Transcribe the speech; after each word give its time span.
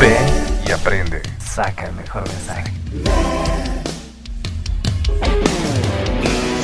Ve 0.00 0.16
y 0.66 0.72
aprende. 0.72 1.22
Saca 1.38 1.86
el 1.86 1.94
mejor 1.94 2.24
mensaje. 2.28 2.70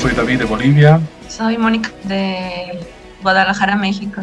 Soy 0.01 0.13
David 0.13 0.41
de 0.41 0.45
Bolivia. 0.45 1.01
Soy 1.29 1.57
Mónica 1.57 1.91
de 2.05 2.87
Guadalajara, 3.23 3.77
México. 3.77 4.23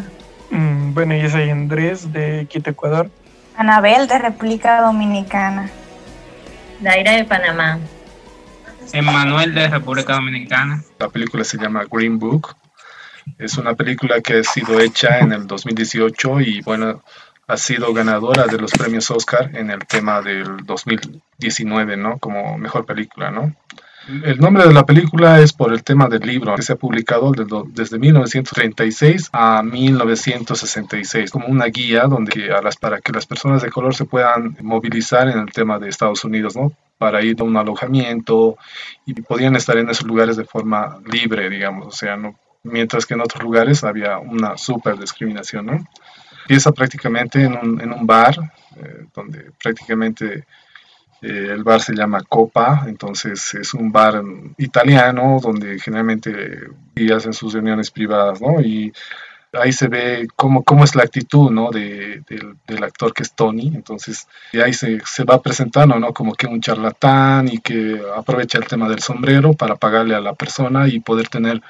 Mm, 0.50 0.94
bueno, 0.94 1.16
yo 1.16 1.28
soy 1.28 1.50
Andrés 1.50 2.12
de 2.12 2.46
Quito, 2.48 2.70
Ecuador. 2.70 3.10
Anabel 3.56 4.06
de 4.06 4.18
República 4.18 4.80
Dominicana. 4.82 5.68
Daira 6.80 7.12
de 7.12 7.24
Panamá. 7.24 7.78
Emmanuel 8.92 9.52
de 9.52 9.68
República 9.68 10.14
Dominicana. 10.14 10.82
La 10.98 11.08
película 11.08 11.42
se 11.42 11.58
llama 11.58 11.84
Green 11.90 12.18
Book. 12.18 12.54
Es 13.38 13.58
una 13.58 13.74
película 13.74 14.20
que 14.20 14.38
ha 14.38 14.44
sido 14.44 14.78
hecha 14.78 15.18
en 15.18 15.32
el 15.32 15.46
2018 15.48 16.40
y 16.42 16.60
bueno, 16.62 17.02
ha 17.46 17.56
sido 17.56 17.92
ganadora 17.92 18.46
de 18.46 18.58
los 18.58 18.72
premios 18.72 19.10
Oscar 19.10 19.50
en 19.54 19.70
el 19.70 19.86
tema 19.86 20.20
del 20.20 20.64
2019, 20.64 21.96
¿no? 21.96 22.18
Como 22.18 22.58
mejor 22.58 22.84
película, 22.84 23.30
¿no? 23.30 23.54
El 24.08 24.38
nombre 24.38 24.64
de 24.64 24.72
la 24.72 24.86
película 24.86 25.40
es 25.40 25.52
por 25.52 25.72
el 25.72 25.82
tema 25.82 26.06
del 26.08 26.20
libro 26.20 26.54
que 26.54 26.62
se 26.62 26.74
ha 26.74 26.76
publicado 26.76 27.32
desde 27.72 27.98
1936 27.98 29.30
a 29.32 29.64
1966 29.64 31.30
como 31.32 31.48
una 31.48 31.66
guía 31.66 32.04
donde 32.04 32.52
a 32.52 32.62
las, 32.62 32.76
para 32.76 33.00
que 33.00 33.10
las 33.10 33.26
personas 33.26 33.62
de 33.62 33.70
color 33.70 33.96
se 33.96 34.04
puedan 34.04 34.56
movilizar 34.60 35.28
en 35.28 35.40
el 35.40 35.52
tema 35.52 35.80
de 35.80 35.88
Estados 35.88 36.24
Unidos, 36.24 36.54
¿no? 36.54 36.72
Para 36.98 37.20
ir 37.22 37.40
a 37.40 37.44
un 37.44 37.56
alojamiento 37.56 38.56
y 39.06 39.14
podían 39.14 39.56
estar 39.56 39.76
en 39.76 39.90
esos 39.90 40.06
lugares 40.06 40.36
de 40.36 40.44
forma 40.44 40.98
libre, 41.10 41.50
digamos, 41.50 41.88
o 41.88 41.90
sea, 41.90 42.16
no, 42.16 42.38
mientras 42.62 43.06
que 43.06 43.14
en 43.14 43.22
otros 43.22 43.42
lugares 43.42 43.82
había 43.82 44.18
una 44.18 44.56
super 44.56 44.96
discriminación, 44.98 45.66
¿no? 45.66 45.84
Empieza 46.46 46.70
prácticamente 46.70 47.42
en 47.42 47.54
un, 47.56 47.80
en 47.80 47.92
un 47.92 48.06
bar, 48.06 48.36
eh, 48.76 49.06
donde 49.12 49.50
prácticamente 49.60 50.44
eh, 51.20 51.48
el 51.50 51.64
bar 51.64 51.80
se 51.80 51.92
llama 51.92 52.22
Copa, 52.22 52.84
entonces 52.86 53.52
es 53.54 53.74
un 53.74 53.90
bar 53.90 54.22
italiano 54.58 55.40
donde 55.42 55.80
generalmente 55.80 56.68
hacen 57.12 57.32
sus 57.32 57.52
reuniones 57.52 57.90
privadas, 57.90 58.40
¿no? 58.40 58.60
Y 58.60 58.92
ahí 59.52 59.72
se 59.72 59.88
ve 59.88 60.28
cómo, 60.36 60.62
cómo 60.62 60.84
es 60.84 60.94
la 60.94 61.02
actitud, 61.02 61.50
¿no? 61.50 61.70
De, 61.72 62.22
del, 62.28 62.84
actor 62.84 63.12
que 63.12 63.24
es 63.24 63.34
Tony, 63.34 63.72
entonces 63.74 64.28
y 64.52 64.60
ahí 64.60 64.72
se, 64.72 65.00
se, 65.04 65.24
va 65.24 65.42
presentando, 65.42 65.98
¿no? 65.98 66.12
Como 66.12 66.34
que 66.34 66.46
un 66.46 66.60
charlatán 66.60 67.48
y 67.48 67.58
que 67.58 68.00
aprovecha 68.16 68.58
el 68.58 68.66
tema 68.66 68.88
del 68.88 69.00
sombrero 69.00 69.52
para 69.54 69.74
pagarle 69.74 70.14
a 70.14 70.20
la 70.20 70.34
persona 70.34 70.86
y 70.86 71.00
poder 71.00 71.26
tener 71.26 71.60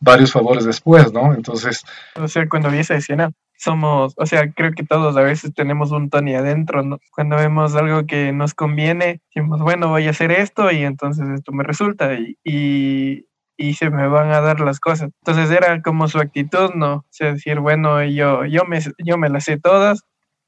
varios 0.00 0.32
favores 0.32 0.64
después, 0.64 1.12
¿no? 1.12 1.34
Entonces... 1.34 1.82
O 2.14 2.28
sea, 2.28 2.48
cuando 2.48 2.70
vi 2.70 2.78
esa 2.78 2.94
escena, 2.94 3.30
somos, 3.56 4.14
o 4.16 4.26
sea, 4.26 4.52
creo 4.52 4.72
que 4.72 4.84
todos 4.84 5.16
a 5.16 5.22
veces 5.22 5.54
tenemos 5.54 5.90
un 5.92 6.10
Tony 6.10 6.34
adentro, 6.34 6.82
¿no? 6.82 6.98
Cuando 7.12 7.36
vemos 7.36 7.74
algo 7.74 8.06
que 8.06 8.32
nos 8.32 8.54
conviene, 8.54 9.20
decimos, 9.34 9.60
bueno, 9.60 9.88
voy 9.88 10.06
a 10.06 10.10
hacer 10.10 10.32
esto 10.32 10.70
y 10.70 10.84
entonces 10.84 11.28
esto 11.30 11.52
me 11.52 11.64
resulta 11.64 12.14
y, 12.14 12.36
y, 12.44 13.26
y 13.56 13.74
se 13.74 13.90
me 13.90 14.08
van 14.08 14.32
a 14.32 14.40
dar 14.40 14.60
las 14.60 14.80
cosas. 14.80 15.10
Entonces 15.20 15.50
era 15.50 15.80
como 15.82 16.08
su 16.08 16.18
actitud, 16.18 16.74
¿no? 16.74 16.94
O 16.94 17.06
sea, 17.10 17.32
decir, 17.32 17.60
bueno, 17.60 18.02
yo, 18.04 18.44
yo, 18.44 18.64
me, 18.64 18.80
yo 18.98 19.18
me 19.18 19.28
las 19.28 19.44
sé 19.44 19.58
todas, 19.58 20.04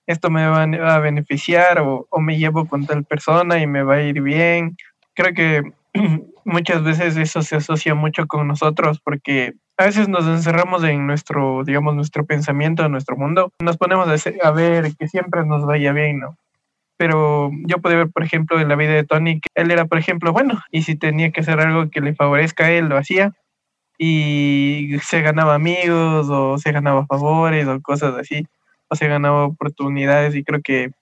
esto 0.07 0.31
me 0.31 0.47
va 0.47 0.63
a 0.63 0.99
beneficiar 1.01 1.81
o, 1.81 2.07
o 2.11 2.21
me 2.21 2.39
llevo 2.39 2.67
con 2.67 2.87
tal 2.87 3.05
persona 3.05 3.61
y 3.61 3.67
me 3.67 3.83
va 3.83 3.97
a 3.97 4.03
ir 4.03 4.23
bien. 4.23 4.77
Creo 5.15 5.35
que 5.35 5.63
muchas 6.45 6.83
veces 6.83 7.17
eso 7.17 7.43
se 7.43 7.57
asocia 7.57 7.95
mucho 7.95 8.27
con 8.27 8.47
nosotros 8.47 9.01
porque 9.03 9.55
a 9.79 9.85
veces 9.85 10.09
nos 10.09 10.27
encerramos 10.27 10.83
en 10.85 11.07
nuestro, 11.07 11.63
digamos, 11.65 11.95
nuestro 11.95 12.25
pensamiento, 12.25 12.85
en 12.85 12.93
nuestro 12.93 13.17
mundo. 13.17 13.53
Nos 13.63 13.77
ponemos 13.77 14.09
a, 14.09 14.51
ver 14.51 14.97
que 14.97 15.09
siempre 15.09 15.45
nos 15.45 15.67
vaya 15.67 15.93
bien, 15.93 16.21
¿no? 16.21 16.37
Pero 16.97 17.51
yo 17.67 17.79
pude 17.79 17.97
ver, 17.97 18.11
por 18.11 18.23
ejemplo, 18.23 18.59
en 18.59 18.69
la 18.69 18.77
vida 18.77 18.93
de 18.93 19.05
Tony, 19.05 19.41
que 19.41 19.49
él 19.55 19.71
era, 19.71 19.85
por 19.85 19.99
ejemplo, 19.99 20.33
bueno, 20.33 20.63
y 20.71 20.83
si 20.83 20.97
tenía 20.97 21.31
que 21.31 21.41
hacer 21.41 21.61
algo 21.61 21.91
que 21.91 22.01
le 22.01 22.15
favorezca 22.15 22.67
a 22.67 22.71
él, 22.71 22.87
lo 22.87 22.97
hacía. 22.97 23.33
Y 23.99 24.97
se 25.03 25.21
ganaba 25.21 25.55
amigos, 25.55 26.29
o 26.31 26.59
se 26.59 26.73
ganaba 26.73 27.07
favores, 27.07 27.67
o 27.67 27.81
cosas 27.83 28.15
así, 28.17 28.47
o 28.89 28.97
se 28.97 29.09
ganaba 29.09 29.45
oportunidades. 29.45 30.35
Y 30.35 30.43
creo 30.43 30.63
que 30.63 30.93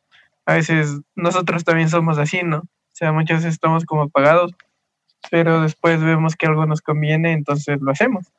a 0.46 0.54
veces 0.54 1.00
nosotros 1.14 1.62
también 1.64 1.88
somos 1.88 2.18
así, 2.18 2.42
¿no? 2.42 2.58
O 2.58 2.96
sea, 2.96 3.12
muchas 3.12 3.38
veces 3.38 3.54
estamos 3.54 3.84
como 3.84 4.02
apagados, 4.02 4.52
pero 5.30 5.62
después 5.62 6.02
vemos 6.02 6.36
que 6.36 6.46
algo 6.46 6.66
nos 6.66 6.80
conviene, 6.80 7.32
entonces 7.32 7.80
lo 7.80 7.92
hacemos. 7.92 8.32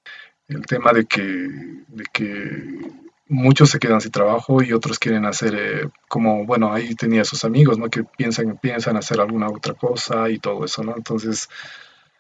El 0.48 0.66
tema 0.66 0.92
de 0.94 1.06
que, 1.06 1.22
de 1.22 2.04
que 2.14 2.80
muchos 3.28 3.72
se 3.72 3.80
quedan 3.80 4.02
sin 4.02 4.12
trabajo 4.12 4.62
y 4.62 4.74
otros 4.74 5.00
quieren 5.00 5.26
hacer 5.26 5.56
eh, 5.56 5.90
como, 6.08 6.46
bueno, 6.46 6.72
ahí 6.74 6.96
tenía 6.96 7.26
sus 7.26 7.44
amigos, 7.44 7.78
¿no? 7.78 7.90
Que 7.90 8.04
piensan, 8.04 8.58
piensan 8.58 8.98
hacer 8.98 9.20
alguna 9.20 9.48
otra 9.48 9.74
cosa 9.74 10.30
y 10.30 10.40
todo 10.40 10.66
eso, 10.66 10.84
¿no? 10.84 10.96
Entonces, 10.96 11.50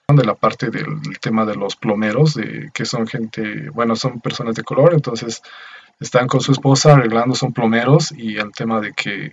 de 0.08 0.24
la 0.24 0.36
parte 0.36 0.70
del 0.70 1.20
tema 1.20 1.46
de 1.46 1.56
los 1.56 1.76
plomeros, 1.76 2.36
de, 2.36 2.70
que 2.74 2.86
son 2.86 3.08
gente, 3.08 3.70
bueno, 3.72 3.96
son 3.96 4.22
personas 4.22 4.56
de 4.56 4.64
color, 4.64 4.94
entonces 4.94 5.42
están 6.00 6.28
con 6.28 6.42
su 6.42 6.52
esposa 6.52 6.94
arreglando, 6.94 7.36
son 7.36 7.54
plomeros 7.54 8.12
y 8.12 8.38
el 8.38 8.52
tema 8.52 8.82
de 8.82 8.94
que 8.94 9.32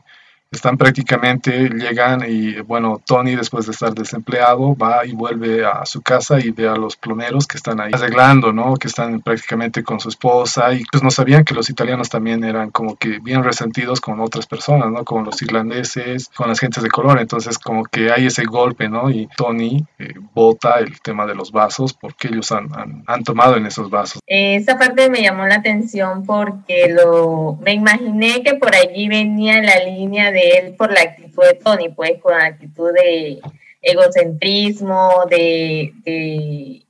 están 0.52 0.76
prácticamente, 0.76 1.70
llegan 1.70 2.24
y 2.28 2.60
bueno, 2.60 3.00
Tony 3.04 3.34
después 3.34 3.66
de 3.66 3.72
estar 3.72 3.94
desempleado 3.94 4.76
va 4.76 5.04
y 5.06 5.12
vuelve 5.12 5.64
a 5.64 5.86
su 5.86 6.02
casa 6.02 6.38
y 6.38 6.50
ve 6.50 6.68
a 6.68 6.76
los 6.76 6.96
plomeros 6.96 7.46
que 7.46 7.56
están 7.56 7.80
ahí 7.80 7.90
arreglando, 7.92 8.52
¿no? 8.52 8.74
Que 8.74 8.88
están 8.88 9.22
prácticamente 9.22 9.82
con 9.82 9.98
su 9.98 10.10
esposa 10.10 10.74
y 10.74 10.84
pues 10.90 11.02
no 11.02 11.10
sabían 11.10 11.44
que 11.44 11.54
los 11.54 11.70
italianos 11.70 12.10
también 12.10 12.44
eran 12.44 12.70
como 12.70 12.96
que 12.96 13.18
bien 13.18 13.42
resentidos 13.42 14.00
con 14.00 14.20
otras 14.20 14.46
personas, 14.46 14.90
¿no? 14.90 15.04
Con 15.04 15.24
los 15.24 15.40
irlandeses, 15.40 16.28
con 16.28 16.48
las 16.48 16.60
gentes 16.60 16.82
de 16.82 16.90
color, 16.90 17.18
entonces 17.18 17.58
como 17.58 17.84
que 17.84 18.12
hay 18.12 18.26
ese 18.26 18.44
golpe, 18.44 18.90
¿no? 18.90 19.10
Y 19.10 19.28
Tony 19.36 19.84
eh, 19.98 20.14
bota 20.34 20.78
el 20.80 21.00
tema 21.00 21.24
de 21.24 21.34
los 21.34 21.50
vasos 21.50 21.94
porque 21.94 22.28
ellos 22.28 22.52
han, 22.52 22.68
han, 23.06 23.24
tomado 23.24 23.56
en 23.56 23.66
esos 23.66 23.88
vasos. 23.88 24.20
Esa 24.26 24.76
parte 24.76 25.08
me 25.08 25.22
llamó 25.22 25.46
la 25.46 25.54
atención 25.56 26.24
porque 26.26 26.88
lo, 26.88 27.58
me 27.62 27.72
imaginé 27.72 28.42
que 28.42 28.54
por 28.54 28.74
allí 28.74 29.08
venía 29.08 29.62
la 29.62 29.78
línea 29.84 30.30
de 30.30 30.41
él 30.42 30.74
por 30.76 30.92
la 30.92 31.02
actitud 31.02 31.42
de 31.44 31.54
Tony, 31.54 31.88
pues 31.90 32.20
con 32.20 32.36
la 32.36 32.46
actitud 32.46 32.92
de 32.92 33.40
egocentrismo, 33.82 35.26
de, 35.28 35.92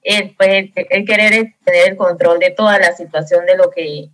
él, 0.02 0.34
pues 0.36 0.70
el, 0.74 1.06
querer 1.06 1.54
tener 1.64 1.88
el 1.88 1.96
control 1.96 2.38
de 2.38 2.50
toda 2.50 2.78
la 2.78 2.92
situación 2.92 3.46
de 3.46 3.56
lo 3.56 3.70
que 3.70 4.08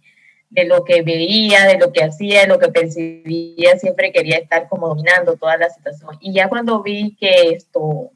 de 0.50 0.64
lo 0.64 0.82
que 0.82 1.02
veía, 1.02 1.66
de 1.66 1.76
lo 1.76 1.92
que 1.92 2.02
hacía, 2.02 2.40
de 2.40 2.46
lo 2.46 2.58
que 2.58 2.68
percibía, 2.68 3.78
siempre 3.78 4.12
quería 4.12 4.38
estar 4.38 4.66
como 4.66 4.88
dominando 4.88 5.36
toda 5.36 5.58
la 5.58 5.68
situación. 5.68 6.16
Y 6.20 6.32
ya 6.32 6.48
cuando 6.48 6.82
vi 6.82 7.14
que 7.20 7.50
esto 7.50 8.12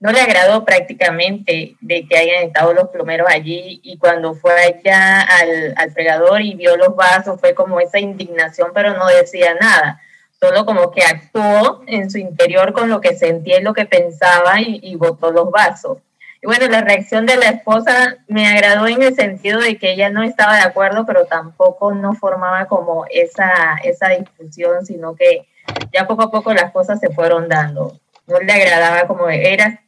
no 0.00 0.10
le 0.10 0.20
agradó 0.20 0.64
prácticamente 0.64 1.76
de 1.80 2.08
que 2.08 2.16
hayan 2.16 2.42
estado 2.42 2.74
los 2.74 2.88
plomeros 2.88 3.28
allí 3.30 3.80
y 3.84 3.98
cuando 3.98 4.34
fue 4.34 4.52
allá 4.52 5.20
al, 5.22 5.74
al 5.76 5.92
fregador 5.92 6.42
y 6.42 6.54
vio 6.54 6.76
los 6.76 6.96
vasos 6.96 7.40
fue 7.40 7.54
como 7.54 7.78
esa 7.78 8.00
indignación, 8.00 8.72
pero 8.74 8.94
no 8.94 9.06
decía 9.06 9.54
nada 9.54 10.00
solo 10.44 10.66
como 10.66 10.90
que 10.90 11.02
actuó 11.02 11.82
en 11.86 12.10
su 12.10 12.18
interior 12.18 12.74
con 12.74 12.90
lo 12.90 13.00
que 13.00 13.16
sentía 13.16 13.58
y 13.58 13.62
lo 13.62 13.72
que 13.72 13.86
pensaba 13.86 14.60
y, 14.60 14.94
botó 14.96 15.32
los 15.32 15.50
vasos. 15.50 15.98
Y 16.42 16.46
bueno, 16.46 16.66
la 16.68 16.82
reacción 16.82 17.24
de 17.24 17.36
la 17.36 17.46
esposa 17.46 18.16
me 18.28 18.46
agradó 18.46 18.86
en 18.86 19.02
el 19.02 19.14
sentido 19.14 19.58
de 19.60 19.78
que 19.78 19.92
ella 19.92 20.10
no 20.10 20.22
estaba 20.22 20.56
de 20.56 20.62
acuerdo, 20.62 21.06
pero 21.06 21.24
tampoco 21.24 21.94
no 21.94 22.12
formaba 22.12 22.66
como 22.66 23.06
esa, 23.10 23.76
esa 23.82 24.10
discusión, 24.10 24.84
sino 24.84 25.14
que 25.14 25.48
ya 25.94 26.06
poco 26.06 26.24
a 26.24 26.30
poco 26.30 26.52
las 26.52 26.70
cosas 26.72 27.00
se 27.00 27.08
fueron 27.08 27.48
dando. 27.48 27.98
No 28.26 28.38
le 28.40 28.52
agradaba 28.52 29.06
como 29.06 29.30
era 29.30 29.80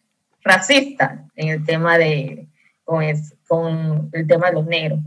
racista 0.42 1.26
en 1.34 1.48
el 1.48 1.66
tema 1.66 1.98
de 1.98 2.46
con, 2.84 3.04
con 3.46 4.08
el 4.12 4.26
tema 4.26 4.46
de 4.46 4.52
los 4.54 4.64
negros. 4.66 5.00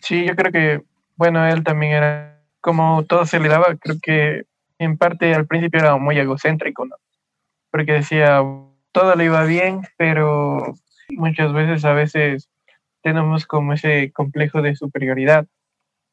Sí, 0.00 0.24
yo 0.24 0.36
creo 0.36 0.52
que, 0.52 0.82
bueno, 1.16 1.44
él 1.48 1.64
también 1.64 1.92
era, 1.92 2.40
como 2.60 3.04
todo 3.04 3.26
se 3.26 3.40
le 3.40 3.48
daba, 3.48 3.74
creo 3.80 3.96
que 4.00 4.44
en 4.78 4.96
parte 4.98 5.34
al 5.34 5.46
principio 5.46 5.80
era 5.80 5.96
muy 5.96 6.18
egocéntrico, 6.18 6.84
¿no? 6.86 6.96
Porque 7.70 7.92
decía, 7.92 8.42
todo 8.92 9.14
le 9.14 9.24
iba 9.24 9.44
bien, 9.44 9.82
pero 9.96 10.74
muchas 11.10 11.52
veces, 11.52 11.84
a 11.84 11.92
veces 11.92 12.48
tenemos 13.02 13.46
como 13.46 13.72
ese 13.72 14.12
complejo 14.12 14.62
de 14.62 14.76
superioridad 14.76 15.46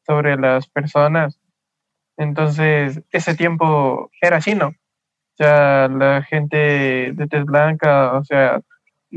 sobre 0.06 0.36
las 0.36 0.68
personas. 0.68 1.40
Entonces, 2.16 3.02
ese 3.12 3.34
tiempo 3.34 4.10
era 4.20 4.38
así, 4.38 4.54
¿no? 4.54 4.68
O 4.68 5.36
sea, 5.36 5.88
la 5.88 6.22
gente 6.22 7.12
de 7.12 7.26
tez 7.28 7.44
blanca, 7.44 8.12
o 8.18 8.24
sea, 8.24 8.60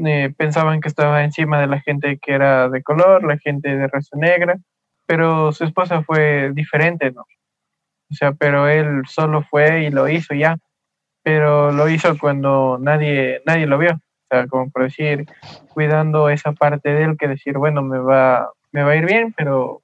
eh, 0.06 0.34
pensaban 0.38 0.82
que 0.82 0.88
estaba 0.88 1.24
encima 1.24 1.60
de 1.60 1.68
la 1.68 1.82
gente 1.82 2.18
que 2.20 2.34
era 2.34 2.70
de 2.70 2.82
color, 2.82 3.24
la 3.24 3.38
gente 3.38 3.76
de 3.76 3.88
raza 3.88 4.18
negra, 4.18 4.58
pero 5.06 5.52
su 5.52 5.66
esposa 5.66 6.04
fue 6.04 6.52
diferente, 6.54 7.12
¿no? 7.12 7.26
O 8.14 8.16
sea, 8.16 8.32
pero 8.32 8.68
él 8.68 9.02
solo 9.08 9.42
fue 9.42 9.86
y 9.86 9.90
lo 9.90 10.08
hizo 10.08 10.36
ya. 10.36 10.58
Pero 11.24 11.72
lo 11.72 11.90
hizo 11.90 12.16
cuando 12.20 12.78
nadie, 12.80 13.42
nadie 13.44 13.66
lo 13.66 13.80
vio. 13.80 13.94
O 13.94 14.28
sea, 14.30 14.46
como 14.46 14.70
por 14.70 14.84
decir, 14.84 15.26
cuidando 15.74 16.30
esa 16.30 16.52
parte 16.52 16.94
de 16.94 17.06
él 17.06 17.18
que 17.18 17.28
decir, 17.28 17.58
bueno, 17.58 17.82
me 17.82 17.98
va, 17.98 18.52
me 18.72 18.84
va 18.84 18.92
a 18.92 18.96
ir 18.96 19.08
bien, 19.08 19.34
pero 19.36 19.82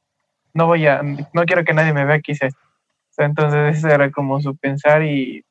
no 0.53 0.67
voy 0.67 0.85
a, 0.85 1.01
no 1.01 1.43
quiero 1.45 1.63
que 1.63 1.73
nadie 1.73 1.91
me 1.91 2.05
vea 2.05 2.21
esto. 2.23 2.59
O 3.17 3.23
Entonces 3.23 3.77
ese 3.77 3.91
era 3.91 4.11
como 4.11 4.39
su 4.41 4.55
pensar 4.55 5.01
y, 5.01 5.43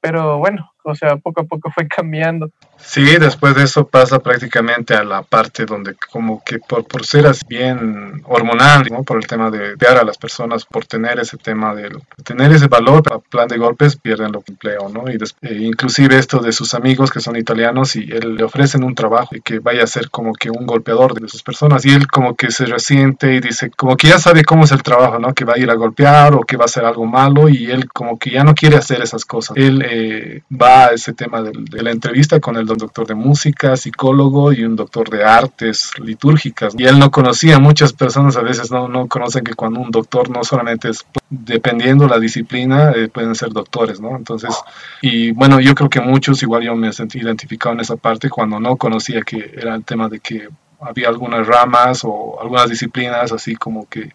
pero 0.00 0.38
bueno, 0.38 0.72
o 0.84 0.94
sea, 0.94 1.16
poco 1.16 1.40
a 1.40 1.44
poco 1.44 1.70
fue 1.74 1.86
cambiando. 1.88 2.50
Sí, 2.76 3.16
después 3.18 3.54
de 3.54 3.64
eso 3.64 3.86
pasa 3.86 4.18
prácticamente 4.18 4.94
a 4.94 5.04
la 5.04 5.22
parte 5.22 5.64
donde 5.64 5.94
como 6.10 6.42
que 6.44 6.58
por, 6.58 6.84
por 6.86 7.06
ser 7.06 7.26
así 7.26 7.42
bien 7.48 8.22
hormonal, 8.24 8.86
¿no? 8.90 9.02
por 9.04 9.16
el 9.16 9.26
tema 9.26 9.50
de 9.50 9.76
dar 9.76 9.96
a 9.96 10.04
las 10.04 10.18
personas, 10.18 10.64
por 10.66 10.84
tener 10.84 11.18
ese 11.18 11.38
tema 11.38 11.74
de, 11.74 11.90
tener 12.24 12.52
ese 12.52 12.66
valor 12.66 13.02
a 13.10 13.18
plan 13.18 13.48
de 13.48 13.56
golpes, 13.56 13.96
pierden 13.96 14.28
el 14.28 14.42
empleo, 14.46 14.88
¿no? 14.88 15.04
Y 15.10 15.16
eh, 15.42 15.58
inclusive 15.62 16.18
esto 16.18 16.40
de 16.40 16.52
sus 16.52 16.74
amigos 16.74 17.10
que 17.10 17.20
son 17.20 17.36
italianos 17.36 17.96
y 17.96 18.10
él 18.10 18.36
le 18.36 18.44
ofrecen 18.44 18.84
un 18.84 18.94
trabajo 18.94 19.34
y 19.34 19.40
que 19.40 19.60
vaya 19.60 19.84
a 19.84 19.86
ser 19.86 20.10
como 20.10 20.32
que 20.34 20.50
un 20.50 20.66
golpeador 20.66 21.18
de 21.18 21.28
sus 21.28 21.42
personas 21.42 21.84
y 21.86 21.90
él 21.90 22.06
como 22.06 22.34
que 22.34 22.50
se 22.50 22.66
resiente 22.66 23.34
y 23.34 23.40
dice 23.40 23.70
como 23.70 23.96
que 23.96 24.08
ya 24.08 24.18
sabe 24.18 24.44
cómo 24.44 24.64
es 24.64 24.72
el 24.72 24.82
trabajo, 24.82 25.18
¿no? 25.18 25.32
Que 25.32 25.44
va 25.44 25.54
a 25.54 25.58
ir 25.58 25.70
a 25.70 25.74
golpear 25.74 26.34
o 26.34 26.40
que 26.40 26.56
va 26.56 26.64
a 26.64 26.66
hacer 26.66 26.84
algo 26.84 27.06
malo 27.06 27.48
y 27.48 27.70
él 27.70 27.88
como 27.88 28.18
que 28.18 28.30
ya 28.30 28.44
no 28.44 28.54
quiere 28.54 28.76
hacer 28.76 29.00
esas 29.02 29.24
cosas. 29.24 29.56
Él 29.56 29.82
eh, 29.88 30.42
va 30.50 30.73
ese 30.92 31.12
tema 31.12 31.42
de, 31.42 31.52
la 31.82 31.90
entrevista 31.90 32.40
con 32.40 32.56
el 32.56 32.66
doctor 32.66 33.06
de 33.06 33.14
música, 33.14 33.76
psicólogo 33.76 34.52
y 34.52 34.64
un 34.64 34.76
doctor 34.76 35.10
de 35.10 35.24
artes 35.24 35.92
litúrgicas. 35.98 36.74
Y 36.76 36.84
él 36.84 36.98
no 36.98 37.10
conocía, 37.10 37.58
muchas 37.58 37.92
personas 37.92 38.36
a 38.36 38.42
veces 38.42 38.70
no, 38.70 38.88
no 38.88 39.06
conocen 39.06 39.44
que 39.44 39.54
cuando 39.54 39.80
un 39.80 39.90
doctor 39.90 40.30
no 40.30 40.44
solamente 40.44 40.90
es, 40.90 41.04
dependiendo 41.30 42.06
la 42.06 42.18
disciplina, 42.18 42.92
eh, 42.92 43.08
pueden 43.08 43.34
ser 43.34 43.50
doctores, 43.50 44.00
¿no? 44.00 44.16
Entonces, 44.16 44.54
y 45.02 45.30
bueno, 45.32 45.60
yo 45.60 45.74
creo 45.74 45.90
que 45.90 46.00
muchos, 46.00 46.42
igual 46.42 46.62
yo 46.62 46.74
me 46.74 46.92
sentí 46.92 47.18
identificado 47.18 47.74
en 47.74 47.80
esa 47.80 47.96
parte 47.96 48.30
cuando 48.30 48.60
no 48.60 48.76
conocía 48.76 49.22
que 49.22 49.52
era 49.56 49.74
el 49.74 49.84
tema 49.84 50.08
de 50.08 50.20
que 50.20 50.48
había 50.80 51.08
algunas 51.08 51.46
ramas 51.46 52.02
o 52.04 52.40
algunas 52.40 52.68
disciplinas 52.68 53.32
así 53.32 53.56
como 53.56 53.88
que, 53.88 54.12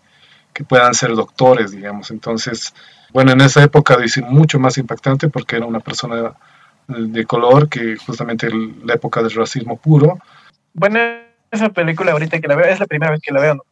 que 0.54 0.64
puedan 0.64 0.94
ser 0.94 1.16
doctores, 1.16 1.72
digamos. 1.72 2.12
Entonces, 2.12 2.74
bueno, 3.12 3.32
en 3.32 3.42
esa 3.42 3.64
época 3.64 3.98
dice 3.98 4.22
mucho 4.22 4.60
más 4.60 4.78
impactante 4.78 5.30
porque 5.30 5.56
era 5.56 5.66
una 5.66 5.80
persona 5.80 6.34
de 6.88 7.26
color, 7.26 7.70
que 7.70 7.98
justamente 7.98 8.50
la 8.84 8.96
época 8.96 9.22
del 9.22 9.32
racismo 9.32 9.78
puro. 9.78 10.20
Bueno, 10.74 11.00
esa 11.52 11.70
película 11.70 12.12
ahorita 12.12 12.40
que 12.40 12.48
la 12.48 12.56
veo, 12.56 12.66
es 12.66 12.80
la 12.80 12.88
primera 12.88 13.12
vez 13.12 13.22
que 13.22 13.34
la 13.34 13.42
veo, 13.42 13.66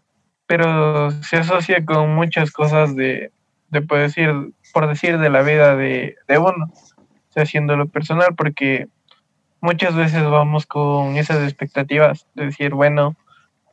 pero 0.46 1.12
se 1.24 1.38
asocia 1.38 1.84
con 1.84 2.16
muchas 2.16 2.52
cosas 2.52 2.96
de, 2.96 3.32
de 3.70 3.82
por, 3.82 4.00
decir, 4.00 4.32
por 4.74 4.88
decir, 4.88 5.18
de 5.18 5.30
la 5.30 5.42
vida 5.42 5.76
de, 5.76 6.16
de 6.28 6.38
uno, 6.38 6.72
haciéndolo 7.36 7.88
personal, 7.88 8.36
porque 8.36 8.88
muchas 9.62 9.96
veces 9.96 10.24
vamos 10.24 10.66
con 10.66 11.18
esas 11.18 11.44
expectativas 11.44 12.26
de 12.36 12.46
decir, 12.46 12.74
bueno, 12.74 13.16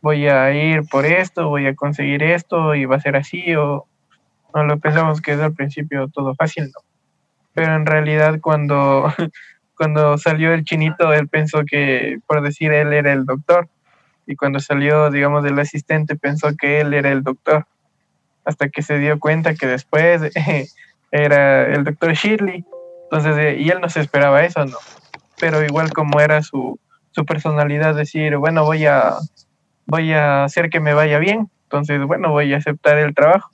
voy 0.04 0.28
a 0.28 0.52
ir 0.52 0.82
por 0.90 1.06
esto, 1.06 1.48
voy 1.48 1.66
a 1.66 1.74
conseguir 1.74 2.22
esto 2.22 2.74
y 2.74 2.84
va 2.84 2.96
a 2.96 3.00
ser 3.00 3.16
así, 3.16 3.54
o 3.54 3.86
no 4.54 4.64
lo 4.64 4.78
pensamos 4.78 5.22
que 5.22 5.32
es 5.32 5.40
al 5.40 5.54
principio 5.54 6.08
todo 6.08 6.34
fácil, 6.34 6.64
¿no? 6.64 6.80
pero 7.54 7.74
en 7.74 7.86
realidad 7.86 8.38
cuando, 8.42 9.10
cuando 9.78 10.18
salió 10.18 10.52
el 10.52 10.64
chinito, 10.64 11.14
él 11.14 11.28
pensó 11.28 11.62
que, 11.64 12.18
por 12.26 12.42
decir, 12.42 12.72
él 12.72 12.92
era 12.92 13.12
el 13.12 13.24
doctor. 13.24 13.68
Y 14.26 14.36
cuando 14.36 14.58
salió, 14.58 15.10
digamos, 15.10 15.44
el 15.44 15.58
asistente, 15.58 16.16
pensó 16.16 16.48
que 16.58 16.80
él 16.80 16.92
era 16.92 17.10
el 17.10 17.22
doctor. 17.22 17.66
Hasta 18.44 18.68
que 18.68 18.82
se 18.82 18.98
dio 18.98 19.18
cuenta 19.18 19.54
que 19.54 19.66
después 19.66 20.22
era 21.10 21.66
el 21.72 21.84
doctor 21.84 22.12
Shirley. 22.12 22.64
Entonces, 23.04 23.36
eh, 23.38 23.56
y 23.58 23.70
él 23.70 23.80
no 23.80 23.88
se 23.88 24.00
esperaba 24.00 24.44
eso, 24.44 24.64
¿no? 24.66 24.76
Pero 25.40 25.64
igual 25.64 25.92
como 25.92 26.20
era 26.20 26.42
su, 26.42 26.78
su 27.12 27.24
personalidad, 27.24 27.94
decir, 27.94 28.36
bueno, 28.36 28.64
voy 28.64 28.86
a, 28.86 29.14
voy 29.86 30.12
a 30.12 30.44
hacer 30.44 30.70
que 30.70 30.80
me 30.80 30.94
vaya 30.94 31.18
bien. 31.18 31.50
Entonces, 31.64 32.02
bueno, 32.02 32.30
voy 32.30 32.52
a 32.54 32.58
aceptar 32.58 32.98
el 32.98 33.14
trabajo. 33.14 33.50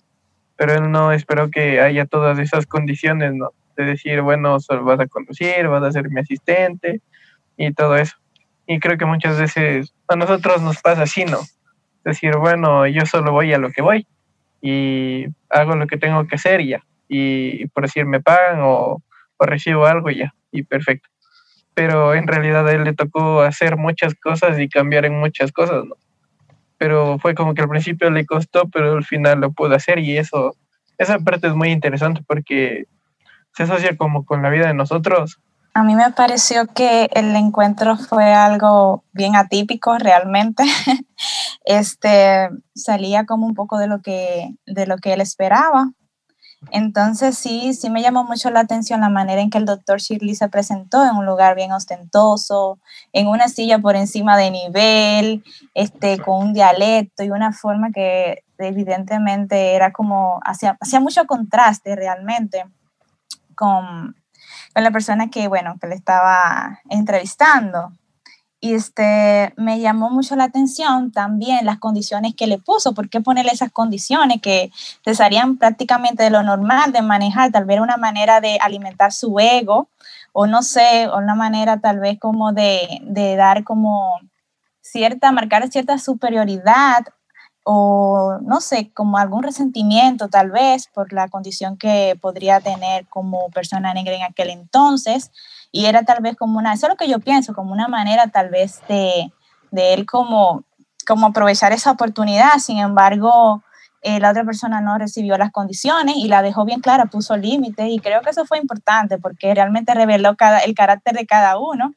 Pero 0.56 0.74
él 0.74 0.90
no 0.90 1.12
esperó 1.12 1.50
que 1.50 1.80
haya 1.80 2.04
todas 2.04 2.38
esas 2.38 2.66
condiciones, 2.66 3.34
¿no? 3.34 3.50
decir, 3.84 4.20
bueno, 4.22 4.60
solo 4.60 4.84
vas 4.84 5.00
a 5.00 5.06
conducir, 5.06 5.66
vas 5.68 5.82
a 5.82 5.92
ser 5.92 6.10
mi 6.10 6.20
asistente 6.20 7.00
y 7.56 7.72
todo 7.72 7.96
eso. 7.96 8.16
Y 8.66 8.78
creo 8.78 8.98
que 8.98 9.06
muchas 9.06 9.38
veces 9.38 9.94
a 10.08 10.16
nosotros 10.16 10.62
nos 10.62 10.80
pasa 10.80 11.02
así, 11.02 11.24
¿no? 11.24 11.38
Decir, 12.04 12.36
bueno, 12.36 12.86
yo 12.86 13.04
solo 13.06 13.32
voy 13.32 13.52
a 13.52 13.58
lo 13.58 13.70
que 13.70 13.82
voy 13.82 14.06
y 14.62 15.26
hago 15.48 15.74
lo 15.76 15.86
que 15.86 15.96
tengo 15.96 16.26
que 16.26 16.36
hacer 16.36 16.64
ya. 16.64 16.84
Y, 17.08 17.66
por 17.68 17.84
decir, 17.84 18.06
me 18.06 18.20
pagan 18.20 18.60
o, 18.62 19.02
o 19.36 19.46
recibo 19.46 19.86
algo 19.86 20.10
ya, 20.10 20.32
y 20.52 20.62
perfecto. 20.62 21.08
Pero 21.74 22.14
en 22.14 22.26
realidad 22.26 22.66
a 22.68 22.72
él 22.72 22.84
le 22.84 22.94
tocó 22.94 23.42
hacer 23.42 23.76
muchas 23.76 24.14
cosas 24.14 24.58
y 24.58 24.68
cambiar 24.68 25.04
en 25.04 25.18
muchas 25.18 25.50
cosas, 25.50 25.84
¿no? 25.84 25.96
Pero 26.80 27.18
fue 27.18 27.34
como 27.34 27.52
que 27.52 27.60
al 27.60 27.68
principio 27.68 28.10
le 28.10 28.24
costó, 28.24 28.66
pero 28.70 28.96
al 28.96 29.04
final 29.04 29.38
lo 29.40 29.52
pudo 29.52 29.74
hacer 29.74 29.98
y 29.98 30.16
eso, 30.16 30.56
esa 30.96 31.18
parte 31.18 31.48
es 31.48 31.54
muy 31.54 31.72
interesante 31.72 32.22
porque 32.26 32.86
se 33.54 33.64
asocia 33.64 33.98
como 33.98 34.24
con 34.24 34.40
la 34.40 34.48
vida 34.48 34.66
de 34.66 34.72
nosotros. 34.72 35.38
A 35.74 35.82
mí 35.82 35.94
me 35.94 36.10
pareció 36.10 36.66
que 36.68 37.10
el 37.12 37.36
encuentro 37.36 37.98
fue 37.98 38.32
algo 38.32 39.04
bien 39.12 39.36
atípico 39.36 39.98
realmente. 39.98 40.64
este 41.66 42.48
salía 42.74 43.26
como 43.26 43.46
un 43.46 43.54
poco 43.54 43.76
de 43.76 43.86
lo 43.86 44.00
que 44.00 44.54
de 44.64 44.86
lo 44.86 44.96
que 44.96 45.12
él 45.12 45.20
esperaba. 45.20 45.92
Entonces 46.70 47.38
sí, 47.38 47.72
sí 47.72 47.88
me 47.88 48.02
llamó 48.02 48.24
mucho 48.24 48.50
la 48.50 48.60
atención 48.60 49.00
la 49.00 49.08
manera 49.08 49.40
en 49.40 49.48
que 49.48 49.58
el 49.58 49.64
doctor 49.64 49.98
Shirley 49.98 50.34
se 50.34 50.48
presentó 50.48 51.04
en 51.04 51.16
un 51.16 51.24
lugar 51.24 51.56
bien 51.56 51.72
ostentoso, 51.72 52.78
en 53.12 53.28
una 53.28 53.48
silla 53.48 53.78
por 53.78 53.96
encima 53.96 54.36
de 54.36 54.50
nivel, 54.50 55.42
este, 55.74 56.18
con 56.18 56.48
un 56.48 56.52
dialecto 56.52 57.22
y 57.24 57.30
una 57.30 57.52
forma 57.52 57.90
que 57.92 58.44
evidentemente 58.58 59.74
era 59.74 59.90
como, 59.90 60.40
hacía, 60.44 60.76
hacía 60.80 61.00
mucho 61.00 61.24
contraste 61.26 61.96
realmente 61.96 62.64
con, 63.54 64.16
la 64.74 64.90
persona 64.90 65.28
que, 65.28 65.48
bueno, 65.48 65.76
que 65.80 65.88
le 65.88 65.94
estaba 65.94 66.80
entrevistando. 66.88 67.92
Y 68.62 68.74
este, 68.74 69.54
me 69.56 69.80
llamó 69.80 70.10
mucho 70.10 70.36
la 70.36 70.44
atención 70.44 71.12
también 71.12 71.64
las 71.64 71.78
condiciones 71.78 72.34
que 72.34 72.46
le 72.46 72.58
puso. 72.58 72.92
¿Por 72.92 73.08
qué 73.08 73.22
ponerle 73.22 73.52
esas 73.52 73.72
condiciones 73.72 74.42
que 74.42 74.70
cesarían 75.02 75.56
prácticamente 75.56 76.24
de 76.24 76.30
lo 76.30 76.42
normal 76.42 76.92
de 76.92 77.00
manejar? 77.00 77.50
Tal 77.52 77.64
vez 77.64 77.80
una 77.80 77.96
manera 77.96 78.42
de 78.42 78.58
alimentar 78.60 79.12
su 79.12 79.38
ego 79.40 79.88
o 80.32 80.46
no 80.46 80.62
sé, 80.62 81.08
una 81.08 81.34
manera 81.34 81.80
tal 81.80 82.00
vez 82.00 82.18
como 82.20 82.52
de, 82.52 83.00
de 83.02 83.36
dar 83.36 83.64
como 83.64 84.20
cierta, 84.82 85.32
marcar 85.32 85.68
cierta 85.68 85.98
superioridad 85.98 87.06
o 87.64 88.38
no 88.42 88.60
sé, 88.60 88.90
como 88.92 89.18
algún 89.18 89.42
resentimiento 89.42 90.28
tal 90.28 90.50
vez 90.50 90.88
por 90.88 91.12
la 91.12 91.28
condición 91.28 91.76
que 91.76 92.18
podría 92.20 92.60
tener 92.60 93.06
como 93.08 93.48
persona 93.50 93.94
negra 93.94 94.14
en 94.14 94.22
aquel 94.22 94.50
entonces. 94.50 95.30
Y 95.72 95.86
era 95.86 96.02
tal 96.02 96.22
vez 96.22 96.36
como 96.36 96.58
una, 96.58 96.72
eso 96.72 96.86
es 96.86 96.90
lo 96.90 96.96
que 96.96 97.08
yo 97.08 97.20
pienso, 97.20 97.54
como 97.54 97.72
una 97.72 97.88
manera 97.88 98.28
tal 98.28 98.50
vez 98.50 98.80
de, 98.88 99.32
de 99.70 99.94
él 99.94 100.06
como, 100.06 100.64
como 101.06 101.28
aprovechar 101.28 101.72
esa 101.72 101.92
oportunidad. 101.92 102.58
Sin 102.58 102.78
embargo, 102.78 103.62
eh, 104.02 104.18
la 104.18 104.30
otra 104.30 104.44
persona 104.44 104.80
no 104.80 104.96
recibió 104.96 105.36
las 105.36 105.52
condiciones 105.52 106.16
y 106.16 106.28
la 106.28 106.42
dejó 106.42 106.64
bien 106.64 106.80
clara, 106.80 107.06
puso 107.06 107.36
límites 107.36 107.86
y 107.90 107.98
creo 107.98 108.22
que 108.22 108.30
eso 108.30 108.46
fue 108.46 108.58
importante 108.58 109.18
porque 109.18 109.54
realmente 109.54 109.92
reveló 109.92 110.36
cada, 110.36 110.60
el 110.60 110.74
carácter 110.74 111.14
de 111.14 111.26
cada 111.26 111.58
uno 111.58 111.92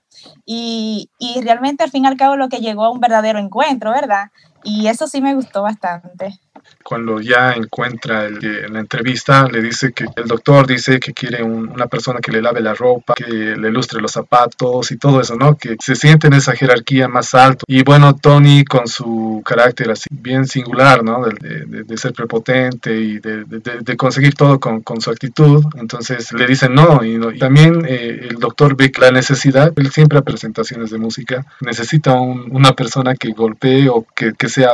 y, 0.46 1.10
y 1.18 1.42
realmente 1.42 1.84
al 1.84 1.92
fin 1.92 2.04
y 2.04 2.08
al 2.08 2.18
cabo 2.18 2.36
lo 2.36 2.50
que 2.50 2.60
llegó 2.60 2.84
a 2.84 2.92
un 2.92 3.00
verdadero 3.00 3.40
encuentro, 3.40 3.92
¿verdad? 3.92 4.32
Y 4.64 4.88
eso 4.88 5.08
sí 5.08 5.22
me 5.22 5.34
gustó 5.34 5.62
bastante 5.62 6.40
cuando 6.84 7.20
ya 7.22 7.54
encuentra 7.54 8.26
el, 8.26 8.44
en 8.44 8.74
la 8.74 8.80
entrevista, 8.80 9.48
le 9.48 9.62
dice 9.62 9.94
que 9.94 10.06
el 10.16 10.28
doctor 10.28 10.68
dice 10.68 11.00
que 11.00 11.14
quiere 11.14 11.44
una 11.44 11.88
persona 11.88 12.20
que 12.20 12.32
le 12.32 12.42
lave 12.42 12.62
la 12.62 12.74
ropa, 12.74 13.14
que 13.16 13.26
le 13.26 13.72
lustre 13.72 14.02
los 14.02 14.12
zapatos 14.12 14.92
y 14.92 14.98
todo 14.98 15.22
eso, 15.22 15.36
¿no? 15.36 15.56
Que 15.56 15.76
se 15.80 15.96
siente 15.96 16.28
en 16.28 16.34
esa 16.34 16.54
jerarquía 16.56 17.08
más 17.08 17.34
alto. 17.34 17.64
Y 17.68 17.84
bueno, 17.84 18.16
Tony 18.16 18.66
con 18.66 18.88
su 18.88 19.42
carácter 19.46 19.92
así 19.92 20.10
bien 20.12 20.46
singular, 20.46 21.04
¿no? 21.04 21.24
De, 21.26 21.84
de, 21.84 21.98
ser 21.98 22.14
prepotente 22.14 22.96
y 22.96 23.20
de, 23.20 23.46
de 23.46 23.98
conseguir 23.98 24.34
todo 24.34 24.60
con, 24.60 24.82
con, 24.82 25.00
su 25.00 25.10
actitud, 25.10 25.64
entonces 25.76 26.34
le 26.34 26.46
dicen 26.46 26.74
no. 26.74 27.04
Y, 27.04 27.40
también 27.40 27.86
eh, 27.88 28.28
el 28.30 28.38
doctor 28.38 28.76
ve 28.76 28.92
la 29.00 29.12
necesidad, 29.12 29.72
él 29.76 29.92
siempre 29.92 30.20
a 30.20 30.22
presentaciones 30.22 30.92
de 30.92 30.98
música, 30.98 31.46
necesita 31.62 32.14
una 32.14 32.74
persona 32.74 33.16
que 33.16 33.32
golpee 33.32 33.90
o 33.90 34.06
que, 34.16 34.34
que 34.34 34.50
sea 34.50 34.74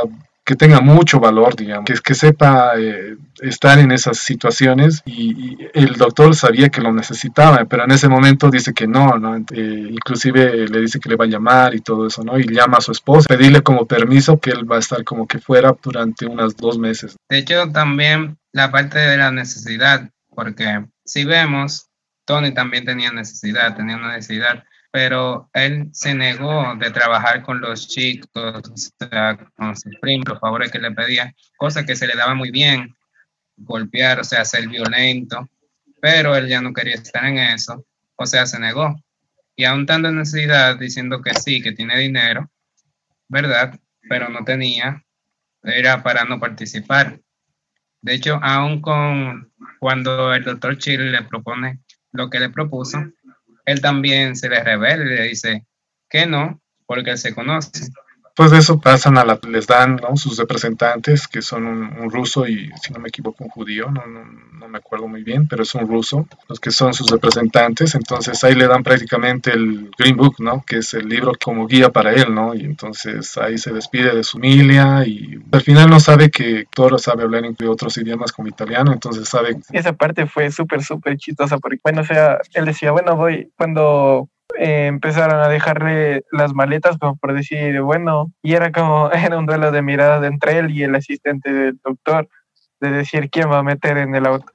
que 0.50 0.56
tenga 0.56 0.82
mucho 0.82 1.20
valor, 1.20 1.56
digamos, 1.56 1.86
que, 1.86 1.94
que 1.94 2.16
sepa 2.16 2.72
eh, 2.76 3.16
estar 3.40 3.78
en 3.78 3.92
esas 3.92 4.18
situaciones 4.18 5.04
y, 5.06 5.60
el 5.76 5.94
doctor 5.94 6.36
sabía 6.36 6.70
que 6.70 6.82
lo 6.82 6.92
necesitaba, 6.92 7.66
pero 7.66 7.84
en 7.84 7.92
ese 7.92 8.10
momento 8.10 8.50
dice 8.50 8.74
que 8.74 8.88
no. 8.88 9.14
Eh, 9.52 9.88
inclusive 9.92 10.68
le 10.68 10.82
dice 10.82 11.00
que 11.00 11.08
le 11.08 11.18
va 11.18 11.26
a 11.26 11.28
llamar 11.28 11.76
y 11.76 11.82
todo 11.82 12.08
eso, 12.08 12.24
¿no? 12.24 12.40
Y 12.40 12.52
llama 12.52 12.78
a 12.80 12.82
su 12.82 12.92
esposa, 12.92 13.28
pedirle 13.28 13.62
como 13.62 13.86
permiso 13.86 14.40
que 14.40 14.50
él 14.50 14.70
va 14.70 14.78
a 14.78 14.80
estar 14.80 15.04
como 15.04 15.28
que 15.28 15.38
fuera 15.38 15.76
durante 15.84 16.26
unas 16.26 16.58
dos 16.58 16.80
meses. 16.80 17.16
De 17.30 17.38
hecho, 17.38 17.72
también 17.72 18.40
la 18.52 18.72
parte 18.72 18.98
de 18.98 19.18
la 19.18 19.30
necesidad, 19.30 20.10
porque 20.34 20.84
si 21.06 21.26
vemos, 21.26 21.90
Tony 22.26 22.56
también 22.56 22.86
tenía 22.86 23.12
necesidad, 23.12 23.76
tenía 23.76 23.98
una 23.98 24.14
necesidad 24.14 24.64
pero 24.92 25.50
él 25.54 25.90
se 25.92 26.14
negó 26.16 26.76
de 26.76 26.92
trabajar 26.92 27.44
con 27.44 27.62
los 27.62 27.88
chicos, 27.88 28.30
o 28.36 28.78
sea, 28.78 29.38
con 29.56 29.76
sus 29.76 29.96
primos, 30.02 30.30
los 30.30 30.40
favores 30.40 30.72
que 30.72 30.80
le 30.80 30.92
pedía, 30.92 31.34
cosa 31.58 31.86
que 31.86 31.96
se 31.96 32.08
le 32.08 32.16
daba 32.16 32.34
muy 32.34 32.52
bien. 32.52 32.96
golpear, 33.58 34.20
o 34.22 34.24
sea, 34.24 34.46
ser 34.46 34.68
violento, 34.70 35.50
pero 36.02 36.36
él 36.36 36.48
ya 36.48 36.62
no 36.62 36.74
quería 36.74 36.96
estar 36.96 37.26
en 37.26 37.38
eso, 37.38 37.86
o 38.16 38.26
sea, 38.26 38.46
se 38.46 38.60
negó. 38.60 38.96
Y 39.56 39.66
aún 39.66 39.86
tanto 39.86 40.12
necesidad, 40.12 40.78
diciendo 40.80 41.22
que 41.22 41.34
sí, 41.34 41.62
que 41.62 41.74
tiene 41.74 41.98
dinero, 41.98 42.50
¿verdad? 43.28 43.78
Pero 44.08 44.30
no 44.30 44.46
tenía, 44.46 45.04
era 45.64 46.02
para 46.04 46.24
no 46.24 46.40
participar. 46.40 47.20
De 48.02 48.14
hecho, 48.14 48.40
aún 48.42 48.82
con 48.82 49.52
cuando 49.80 50.34
el 50.34 50.44
doctor 50.44 50.78
Chile 50.78 51.12
le 51.12 51.24
propone 51.24 51.80
lo 52.14 52.30
que 52.30 52.40
le 52.40 52.50
propuso, 52.50 53.00
él 53.70 53.82
también 53.82 54.36
se 54.36 54.50
le 54.50 54.64
revela 54.64 55.04
y 55.04 55.18
le 55.18 55.24
dice 55.26 55.66
que 56.10 56.26
no, 56.26 56.60
porque 56.88 57.12
él 57.12 57.18
se 57.18 57.36
conoce. 57.36 57.70
Después 58.40 58.52
de 58.52 58.60
eso 58.60 58.80
pasan 58.80 59.18
a 59.18 59.26
les 59.50 59.68
dan 59.68 60.00
sus 60.16 60.38
representantes, 60.38 61.28
que 61.28 61.42
son 61.42 61.66
un, 61.66 62.10
ruso 62.10 62.48
y, 62.48 62.72
si 62.82 62.94
no 62.94 63.00
me 63.02 63.10
equivoco, 63.10 63.44
un 63.44 63.50
judío, 63.50 63.92
no, 63.92 64.06
no, 64.08 64.24
no, 64.54 64.70
me 64.70 64.78
acuerdo 64.78 65.10
muy 65.10 65.24
bien, 65.24 65.46
pero 65.50 65.64
es 65.64 65.76
un 65.76 65.86
ruso, 65.86 66.26
los 66.48 66.58
que 66.62 66.72
son 66.72 66.94
sus 66.94 67.12
representantes. 67.12 67.96
Entonces 67.96 68.42
ahí 68.46 68.56
le 68.56 68.68
dan 68.68 68.82
prácticamente 68.82 69.52
el 69.52 69.92
Green 69.98 70.16
Book, 70.16 70.36
¿no? 70.40 70.64
Que 70.66 70.78
es 70.78 70.94
el 70.94 71.10
libro 71.10 71.34
como 71.44 71.68
guía 71.68 71.90
para 71.90 72.14
él, 72.14 72.34
¿no? 72.34 72.56
Y 72.56 72.62
entonces 72.62 73.38
ahí 73.38 73.58
se 73.58 73.74
despide 73.74 74.16
de 74.16 74.24
su 74.24 74.38
familia 74.38 75.06
y 75.06 75.38
al 75.52 75.62
final 75.62 75.90
no 75.90 76.00
sabe 76.00 76.32
que 76.32 76.66
Toro 76.74 76.98
sabe 76.98 77.24
hablar 77.24 77.44
entre 77.44 77.68
otros 77.68 77.98
idiomas 77.98 78.32
como 78.32 78.48
italiano, 78.48 78.94
entonces 78.94 79.28
sabe... 79.28 79.58
Esa 79.74 79.92
parte 79.92 80.28
fue 80.28 80.50
súper, 80.50 80.82
súper 80.82 81.18
chistosa 81.18 81.58
porque, 81.58 81.80
bueno, 81.84 82.04
o 82.04 82.06
sea, 82.06 82.38
él 82.54 82.64
decía, 82.64 82.92
bueno, 82.92 83.18
voy, 83.18 83.52
cuando 83.58 84.30
eh, 84.58 84.88
empezaron 84.88 85.40
a 85.40 85.48
dejarle 85.48 86.24
las 86.32 86.54
maletas 86.54 86.98
como 86.98 87.16
por 87.18 87.34
decir, 87.34 87.82
bueno, 87.82 88.32
y 88.42 88.54
era 88.54 88.72
como, 88.72 89.12
era 89.12 89.38
un 89.38 89.46
duelo 89.46 89.72
de 89.72 89.82
miradas 89.82 90.24
entre 90.24 90.60
él 90.60 90.72
y 90.72 90.84
el 90.84 90.96
asistente 90.96 91.52
del 91.52 91.80
doctor, 91.84 92.28
de 92.80 92.92
decir 92.92 93.30
quién 93.30 93.52
va 93.52 93.60
a 93.60 93.64
meter 93.64 93.98
en 93.98 94.16
el 94.16 94.26
auto. 94.26 94.52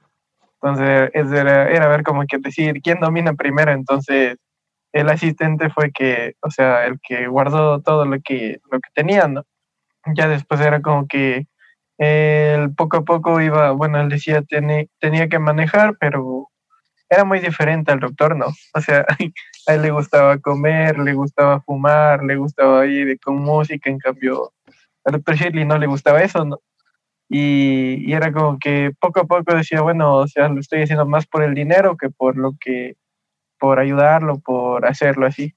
Entonces 0.61 1.11
era, 1.13 1.69
era 1.69 1.87
ver 1.87 2.03
como 2.03 2.25
que 2.25 2.39
decir 2.39 2.81
quién 2.81 2.99
domina 2.99 3.33
primero, 3.33 3.71
entonces 3.71 4.37
el 4.93 5.09
asistente 5.09 5.69
fue 5.69 5.91
que, 5.91 6.35
o 6.41 6.49
sea, 6.49 6.85
el 6.85 6.99
que 7.01 7.27
guardó 7.27 7.81
todo 7.81 8.05
lo 8.05 8.17
que, 8.23 8.59
lo 8.71 8.79
que 8.79 8.89
tenía, 8.93 9.27
¿no? 9.27 9.43
Ya 10.15 10.27
después 10.27 10.61
era 10.61 10.81
como 10.81 11.07
que 11.07 11.47
él 11.97 12.73
poco 12.75 12.97
a 12.97 13.03
poco 13.03 13.41
iba, 13.41 13.71
bueno, 13.71 13.99
él 13.99 14.09
decía 14.09 14.41
tenía, 14.43 15.27
que 15.27 15.39
manejar, 15.39 15.97
pero 15.99 16.49
era 17.15 17.23
muy 17.23 17.39
diferente 17.39 17.91
al 17.91 17.99
doctor, 17.99 18.35
¿no? 18.35 18.47
O 18.73 18.81
sea, 18.81 19.05
a 19.67 19.73
él 19.73 19.81
le 19.81 19.91
gustaba 19.91 20.37
comer, 20.37 20.99
le 20.99 21.13
gustaba 21.13 21.61
fumar, 21.61 22.23
le 22.23 22.35
gustaba 22.35 22.85
ir 22.85 23.19
con 23.19 23.37
música, 23.37 23.89
en 23.89 23.99
cambio 23.99 24.53
al 25.05 25.13
doctor 25.13 25.35
Shirley 25.35 25.65
no 25.65 25.77
le 25.77 25.87
gustaba 25.87 26.21
eso, 26.21 26.43
¿no? 26.45 26.59
Y, 27.29 28.13
era 28.13 28.31
como 28.31 28.59
que 28.59 28.91
poco 28.99 29.21
a 29.21 29.25
poco 29.25 29.55
decía, 29.55 29.81
bueno, 29.81 30.15
o 30.15 30.27
sea, 30.27 30.49
lo 30.49 30.59
estoy 30.59 30.83
haciendo 30.83 31.05
más 31.05 31.25
por 31.25 31.43
el 31.43 31.53
dinero 31.53 31.97
que 31.97 32.09
por 32.09 32.37
lo 32.37 32.53
que, 32.59 32.95
por 33.59 33.79
ayudarlo, 33.79 34.39
por 34.39 34.85
hacerlo 34.85 35.25
así. 35.25 35.55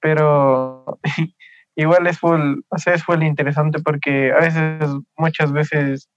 Pero 0.00 0.98
igual 1.76 2.06
es 2.06 2.18
full, 2.18 2.60
o 2.68 2.78
sea, 2.78 2.94
es 2.94 3.04
full 3.04 3.22
interesante 3.22 3.80
porque 3.80 4.32
a 4.32 4.38
veces, 4.38 4.90
muchas 5.16 5.52
veces, 5.52 6.08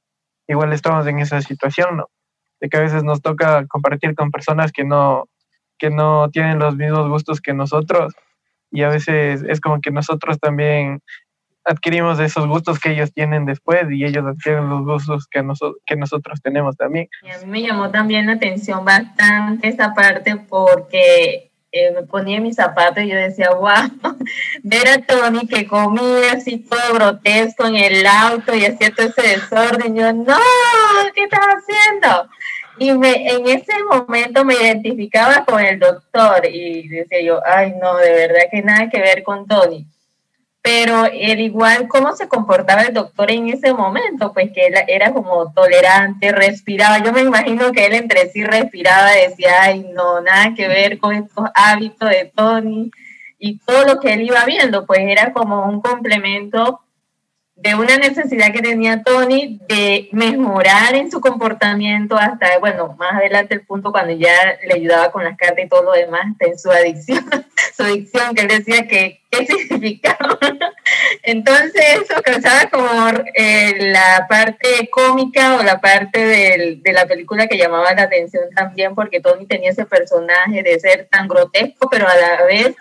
igual 0.48 0.74
estamos 0.74 1.06
en 1.08 1.20
esa 1.20 1.42
situación, 1.42 1.98
¿no? 1.98 2.10
De 2.60 2.70
que 2.70 2.78
a 2.78 2.82
veces 2.82 3.04
nos 3.04 3.22
toca 3.22 3.66
compartir 3.68 4.16
con 4.16 4.32
personas 4.32 4.72
que 4.72 4.84
no, 4.84 5.28
que 5.78 5.90
no 5.90 6.30
tienen 6.32 6.60
los 6.60 6.76
mismos 6.76 7.08
gustos 7.10 7.42
que 7.42 7.54
nosotros 7.54 8.14
y 8.72 8.84
a 8.84 8.90
veces 8.90 9.44
es 9.48 9.62
como 9.62 9.80
que 9.82 9.92
nosotros 9.92 10.40
también 10.40 11.02
adquirimos 11.64 12.20
esos 12.20 12.48
gustos 12.48 12.80
que 12.80 12.92
ellos 12.92 13.14
tienen 13.14 13.46
después 13.46 13.84
y 13.92 14.06
ellos 14.06 14.26
adquieren 14.26 14.70
los 14.70 14.84
gustos 14.84 15.28
que, 15.30 15.46
que 15.86 15.96
nosotros 15.98 16.42
tenemos 16.42 16.78
también. 16.78 17.10
Y 17.24 17.30
a 17.30 17.40
mí 17.40 17.46
me 17.46 17.62
llamó 17.62 17.92
también 17.92 18.26
la 18.26 18.34
atención 18.34 18.86
bastante 18.86 19.68
esta 19.68 19.94
parte 19.94 20.38
porque 20.48 21.52
eh, 21.74 21.92
me 21.92 22.04
ponía 22.04 22.40
mis 22.40 22.56
zapatos 22.56 23.04
y 23.04 23.10
yo 23.10 23.16
decía, 23.16 23.50
wow, 23.52 23.92
ver 24.64 24.88
a 24.88 25.02
Tony 25.06 25.46
que 25.46 25.68
comía 25.68 26.34
así 26.34 26.60
todo 26.60 26.94
grotesco 26.94 27.68
en 27.68 27.76
el 27.76 28.08
auto 28.08 28.56
y 28.56 28.66
hacía 28.66 28.92
todo 28.92 29.08
ese 29.08 29.22
desorden, 29.22 29.94
yo, 29.94 30.14
no, 30.14 30.38
¿qué 31.14 31.24
estás 31.24 31.42
haciendo? 31.42 32.30
Y 32.80 32.92
me, 32.92 33.30
en 33.30 33.48
ese 33.48 33.74
momento 33.90 34.46
me 34.46 34.56
identificaba 34.56 35.44
con 35.46 35.60
el 35.60 35.80
doctor 35.80 36.46
y 36.46 36.88
decía 36.88 37.22
yo, 37.22 37.42
ay, 37.46 37.74
no, 37.82 37.98
de 37.98 38.12
verdad 38.12 38.50
que 38.52 38.62
nada 38.62 38.90
que 38.90 39.00
ver 39.00 39.24
con 39.24 39.48
Tony. 39.48 39.86
Pero 40.62 41.06
el 41.06 41.40
igual, 41.40 41.88
¿cómo 41.88 42.14
se 42.16 42.28
comportaba 42.28 42.82
el 42.82 42.94
doctor 42.94 43.32
en 43.32 43.48
ese 43.48 43.74
momento? 43.74 44.34
Pues 44.34 44.52
que 44.52 44.68
él 44.68 44.76
era 44.88 45.14
como 45.14 45.52
tolerante, 45.54 46.32
respiraba. 46.32 47.00
Yo 47.00 47.14
me 47.14 47.22
imagino 47.22 47.72
que 47.72 47.86
él 47.86 47.94
entre 47.94 48.30
sí 48.30 48.44
respiraba, 48.44 49.12
decía, 49.12 49.62
ay, 49.62 49.88
no, 49.94 50.20
nada 50.22 50.54
que 50.56 50.68
ver 50.68 51.00
con 51.00 51.16
estos 51.16 51.46
hábitos 51.56 52.10
de 52.10 52.32
Tony. 52.36 52.92
Y 53.40 53.60
todo 53.60 53.86
lo 53.86 54.00
que 54.00 54.14
él 54.14 54.24
iba 54.24 54.44
viendo, 54.46 54.86
pues 54.86 55.00
era 55.02 55.32
como 55.32 55.66
un 55.66 55.82
complemento 55.82 56.82
de 57.58 57.74
una 57.74 57.98
necesidad 57.98 58.54
que 58.54 58.62
tenía 58.62 59.02
Tony 59.02 59.60
de 59.68 60.10
mejorar 60.12 60.94
en 60.94 61.10
su 61.10 61.20
comportamiento 61.20 62.16
hasta, 62.16 62.60
bueno, 62.60 62.96
más 63.00 63.16
adelante 63.16 63.56
el 63.56 63.66
punto 63.66 63.92
cuando 63.92 64.14
ya 64.14 64.60
le 64.64 64.76
ayudaba 64.76 65.12
con 65.12 65.24
las 65.24 65.36
cartas 65.36 65.66
y 65.66 65.68
todo 65.68 65.82
lo 65.82 65.92
demás, 65.94 66.22
hasta 66.32 66.46
en 66.46 66.60
su 66.60 66.70
adicción, 66.70 67.26
su 67.76 67.84
adicción, 67.84 68.36
que 68.36 68.42
él 68.44 68.48
decía 68.48 68.88
que 68.88 69.24
qué 69.32 69.46
significaba. 69.48 70.38
Entonces 71.24 71.84
eso 72.04 72.22
causaba 72.22 72.70
como 72.70 73.10
eh, 73.34 73.92
la 73.92 74.28
parte 74.30 74.88
cómica 74.92 75.56
o 75.56 75.64
la 75.64 75.82
parte 75.82 76.24
del, 76.24 76.84
de 76.84 76.94
la 76.94 77.08
película 77.08 77.48
que 77.48 77.58
llamaba 77.58 77.92
la 77.96 78.04
atención 78.04 78.44
también, 78.56 78.94
porque 78.94 79.20
Tony 79.20 79.48
tenía 79.48 79.72
ese 79.72 79.86
personaje 79.86 80.62
de 80.62 80.80
ser 80.80 81.08
tan 81.10 81.28
grotesco, 81.28 81.90
pero 81.90 82.08
a 82.08 82.16
la 82.16 82.44
vez, 82.44 82.76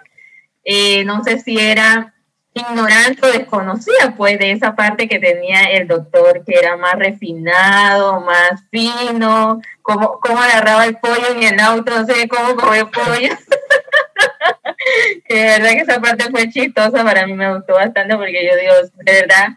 eh, 0.64 1.02
no 1.04 1.24
sé 1.24 1.40
si 1.40 1.58
era 1.58 2.12
ignorante 2.56 3.26
o 3.26 3.30
desconocida 3.30 4.14
pues 4.16 4.38
de 4.38 4.52
esa 4.52 4.74
parte 4.74 5.08
que 5.08 5.18
tenía 5.18 5.64
el 5.64 5.86
doctor 5.86 6.42
que 6.44 6.58
era 6.58 6.76
más 6.76 6.94
refinado, 6.94 8.20
más 8.20 8.62
fino, 8.70 9.60
cómo, 9.82 10.18
cómo 10.20 10.40
agarraba 10.40 10.86
el 10.86 10.96
pollo 10.96 11.28
en 11.34 11.42
el 11.42 11.60
auto, 11.60 11.94
no 11.94 12.06
sé 12.06 12.28
cómo 12.28 12.56
comer 12.56 12.86
pollo. 12.86 13.28
de 15.28 15.42
verdad 15.42 15.70
que 15.70 15.80
esa 15.80 16.00
parte 16.00 16.30
fue 16.30 16.48
chistosa, 16.48 17.04
para 17.04 17.26
mí 17.26 17.34
me 17.34 17.54
gustó 17.54 17.74
bastante 17.74 18.16
porque 18.16 18.46
yo 18.46 18.56
digo, 18.56 18.72
de 19.04 19.12
verdad 19.12 19.48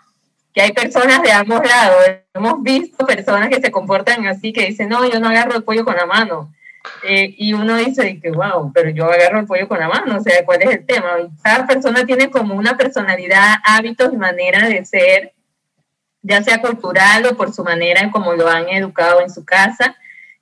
que 0.53 0.61
hay 0.61 0.73
personas 0.73 1.21
de 1.21 1.31
ambos 1.31 1.61
lados, 1.65 1.97
hemos 2.33 2.61
visto 2.63 3.05
personas 3.05 3.49
que 3.49 3.61
se 3.61 3.71
comportan 3.71 4.27
así, 4.27 4.51
que 4.51 4.65
dicen, 4.65 4.89
no, 4.89 5.09
yo 5.09 5.19
no 5.19 5.29
agarro 5.29 5.55
el 5.55 5.63
pollo 5.63 5.85
con 5.85 5.95
la 5.95 6.05
mano 6.05 6.51
eh, 7.03 7.33
y 7.37 7.53
uno 7.53 7.77
dice 7.77 8.19
que, 8.19 8.31
wow, 8.31 8.71
pero 8.73 8.89
yo 8.89 9.05
agarro 9.05 9.39
el 9.39 9.45
pollo 9.45 9.67
con 9.67 9.79
la 9.79 9.87
mano, 9.87 10.17
o 10.17 10.21
sea, 10.21 10.43
¿cuál 10.45 10.61
es 10.61 10.69
el 10.71 10.85
tema? 10.85 11.17
Cada 11.41 11.65
persona 11.65 12.05
tiene 12.05 12.29
como 12.29 12.55
una 12.55 12.77
personalidad, 12.77 13.55
hábitos 13.63 14.13
y 14.13 14.17
manera 14.17 14.67
de 14.67 14.83
ser, 14.85 15.33
ya 16.21 16.43
sea 16.43 16.61
cultural 16.61 17.25
o 17.25 17.37
por 17.37 17.53
su 17.53 17.63
manera 17.63 18.01
en 18.01 18.11
cómo 18.11 18.33
lo 18.33 18.49
han 18.49 18.67
educado 18.69 19.21
en 19.21 19.29
su 19.29 19.45
casa, 19.45 19.95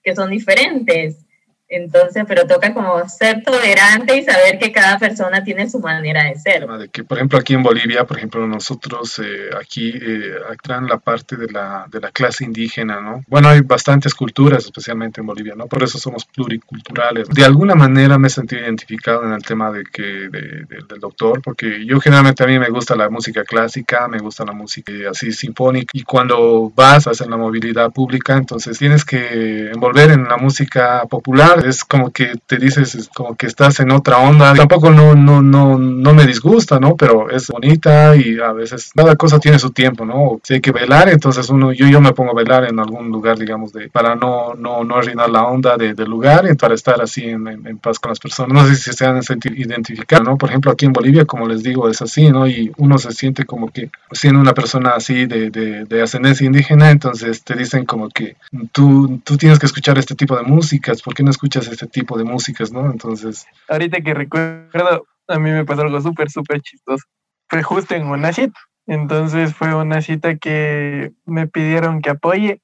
que 0.04 0.16
son 0.16 0.30
diferentes. 0.30 1.27
Entonces, 1.70 2.24
pero 2.28 2.48
toca 2.48 2.74
como 2.74 3.08
ser 3.10 3.44
tolerante 3.44 4.18
y 4.18 4.24
saber 4.24 4.58
que 4.58 4.72
cada 4.72 4.98
persona 4.98 5.44
tiene 5.44 5.70
su 5.70 5.80
manera 5.80 6.24
de 6.24 6.36
ser. 6.36 6.66
De 6.66 6.88
que, 6.88 7.04
por 7.04 7.18
ejemplo, 7.18 7.38
aquí 7.38 7.54
en 7.54 7.64
Bolivia, 7.64 8.06
por 8.06 8.18
ejemplo, 8.18 8.48
nosotros 8.48 9.20
eh, 9.20 9.50
aquí 9.60 9.90
eh, 9.90 10.36
en 10.70 10.88
la 10.88 10.98
parte 10.98 11.36
de 11.36 11.48
la, 11.48 11.86
de 11.90 12.00
la 12.00 12.12
clase 12.12 12.44
indígena, 12.44 13.02
¿no? 13.02 13.24
Bueno, 13.28 13.50
hay 13.50 13.62
bastantes 13.62 14.14
culturas, 14.14 14.66
especialmente 14.66 15.22
en 15.22 15.28
Bolivia, 15.28 15.56
¿no? 15.56 15.68
Por 15.68 15.84
eso 15.84 15.98
somos 15.98 16.26
pluriculturales. 16.26 17.28
De 17.30 17.44
alguna 17.44 17.76
manera 17.76 18.18
me 18.18 18.28
he 18.28 18.32
sentido 18.32 18.62
identificado 18.62 19.24
en 19.24 19.34
el 19.34 19.44
tema 19.44 19.72
de 19.72 19.84
que, 19.84 20.30
del 20.30 21.00
doctor, 21.00 21.42
porque 21.42 21.86
yo 21.86 22.00
generalmente 22.00 22.44
a 22.44 22.48
mí 22.48 22.60
me 22.60 22.70
gusta 22.70 22.96
la 22.96 23.10
música 23.10 23.44
clásica, 23.44 24.08
me 24.08 24.20
gusta 24.20 24.46
la 24.46 24.54
música 24.54 24.92
así 25.10 25.32
sinfónica, 25.32 25.92
y 25.94 26.04
cuando 26.04 26.72
vas 26.76 27.08
a 27.08 27.12
hacer 27.12 27.28
la 27.28 27.38
movilidad 27.38 27.92
pública, 27.92 28.38
entonces 28.38 28.78
tienes 28.78 29.04
que 29.04 29.70
envolver 29.72 30.12
en 30.12 30.26
la 30.26 30.38
música 30.38 31.04
popular 31.10 31.57
es 31.60 31.84
como 31.84 32.12
que 32.12 32.34
te 32.46 32.58
dices, 32.58 32.96
es 32.96 33.10
como 33.10 33.36
que 33.36 33.48
estás 33.48 33.80
en 33.80 33.92
otra 33.92 34.18
onda. 34.20 34.54
Tampoco 34.54 34.92
no, 34.92 35.16
no, 35.16 35.42
no, 35.42 35.78
no 35.78 36.14
me 36.14 36.26
disgusta, 36.26 36.80
¿no? 36.80 36.96
Pero 36.96 37.30
es 37.30 37.48
bonita 37.48 38.16
y 38.16 38.40
a 38.40 38.52
veces 38.52 38.92
cada 38.96 39.16
cosa 39.16 39.40
tiene 39.40 39.60
su 39.60 39.72
tiempo, 39.72 40.06
¿no? 40.06 40.40
Si 40.44 40.56
hay 40.56 40.62
que 40.62 40.72
bailar, 40.72 41.10
entonces 41.10 41.50
uno, 41.50 41.72
yo, 41.72 41.88
yo 41.88 42.02
me 42.02 42.14
pongo 42.14 42.32
a 42.32 42.36
bailar 42.36 42.66
en 42.66 42.80
algún 42.80 43.10
lugar, 43.10 43.38
digamos, 43.38 43.74
de, 43.74 43.90
para 43.90 44.16
no, 44.16 44.54
no, 44.56 44.84
no 44.84 44.96
arruinar 44.96 45.30
la 45.30 45.44
onda 45.44 45.78
del 45.78 46.10
lugar 46.10 46.48
y 46.52 46.56
para 46.56 46.76
estar 46.76 47.02
así 47.02 47.24
en, 47.26 47.48
en, 47.48 47.78
paz 47.78 48.00
con 48.00 48.12
las 48.12 48.20
personas. 48.20 48.54
No 48.54 48.68
sé 48.68 48.76
si 48.76 48.94
se 48.94 49.06
han 49.06 49.22
identificado, 49.56 50.24
¿no? 50.24 50.38
Por 50.38 50.50
ejemplo, 50.50 50.72
aquí 50.72 50.86
en 50.86 50.94
Bolivia, 50.94 51.26
como 51.26 51.48
les 51.48 51.64
digo, 51.64 51.90
es 51.90 52.02
así, 52.02 52.30
¿no? 52.30 52.48
Y 52.48 52.72
uno 52.78 52.98
se 52.98 53.12
siente 53.12 53.46
como 53.46 53.70
que 53.70 53.90
siendo 54.12 54.40
una 54.40 54.54
persona 54.54 54.92
así 54.92 55.26
de, 55.26 55.50
de, 55.50 55.86
de 55.86 56.02
ascendencia 56.02 56.46
indígena, 56.46 56.92
entonces 56.92 57.44
te 57.44 57.56
dicen 57.56 57.86
como 57.86 58.10
que 58.10 58.36
tú, 58.72 59.22
tú 59.24 59.38
tienes 59.38 59.60
que 59.60 59.66
escuchar 59.66 59.98
este 59.98 60.16
tipo 60.16 60.36
de 60.36 60.44
músicas, 60.44 61.02
¿por 61.02 61.14
qué 61.14 61.24
no 61.24 61.32
escuchas 61.32 61.47
escuchas 61.48 61.72
este 61.72 61.88
tipo 61.88 62.18
de 62.18 62.26
músicas, 62.26 62.72
¿no? 62.72 62.92
Entonces... 62.92 63.46
Ahorita 63.70 64.02
que 64.02 64.14
recuerdo, 64.14 65.08
a 65.28 65.40
mí 65.40 65.50
me 65.50 65.66
pasó 65.66 65.84
algo 65.84 66.02
súper, 66.02 66.30
súper 66.30 66.62
chistoso. 66.62 67.06
Fue 67.50 67.64
justo 67.64 67.96
en 67.96 68.08
una 68.08 68.34
cita. 68.34 68.60
Entonces 68.86 69.54
fue 69.54 69.74
una 69.74 70.02
cita 70.02 70.36
que 70.36 71.12
me 71.26 71.48
pidieron 71.48 72.02
que 72.02 72.10
apoye 72.10 72.62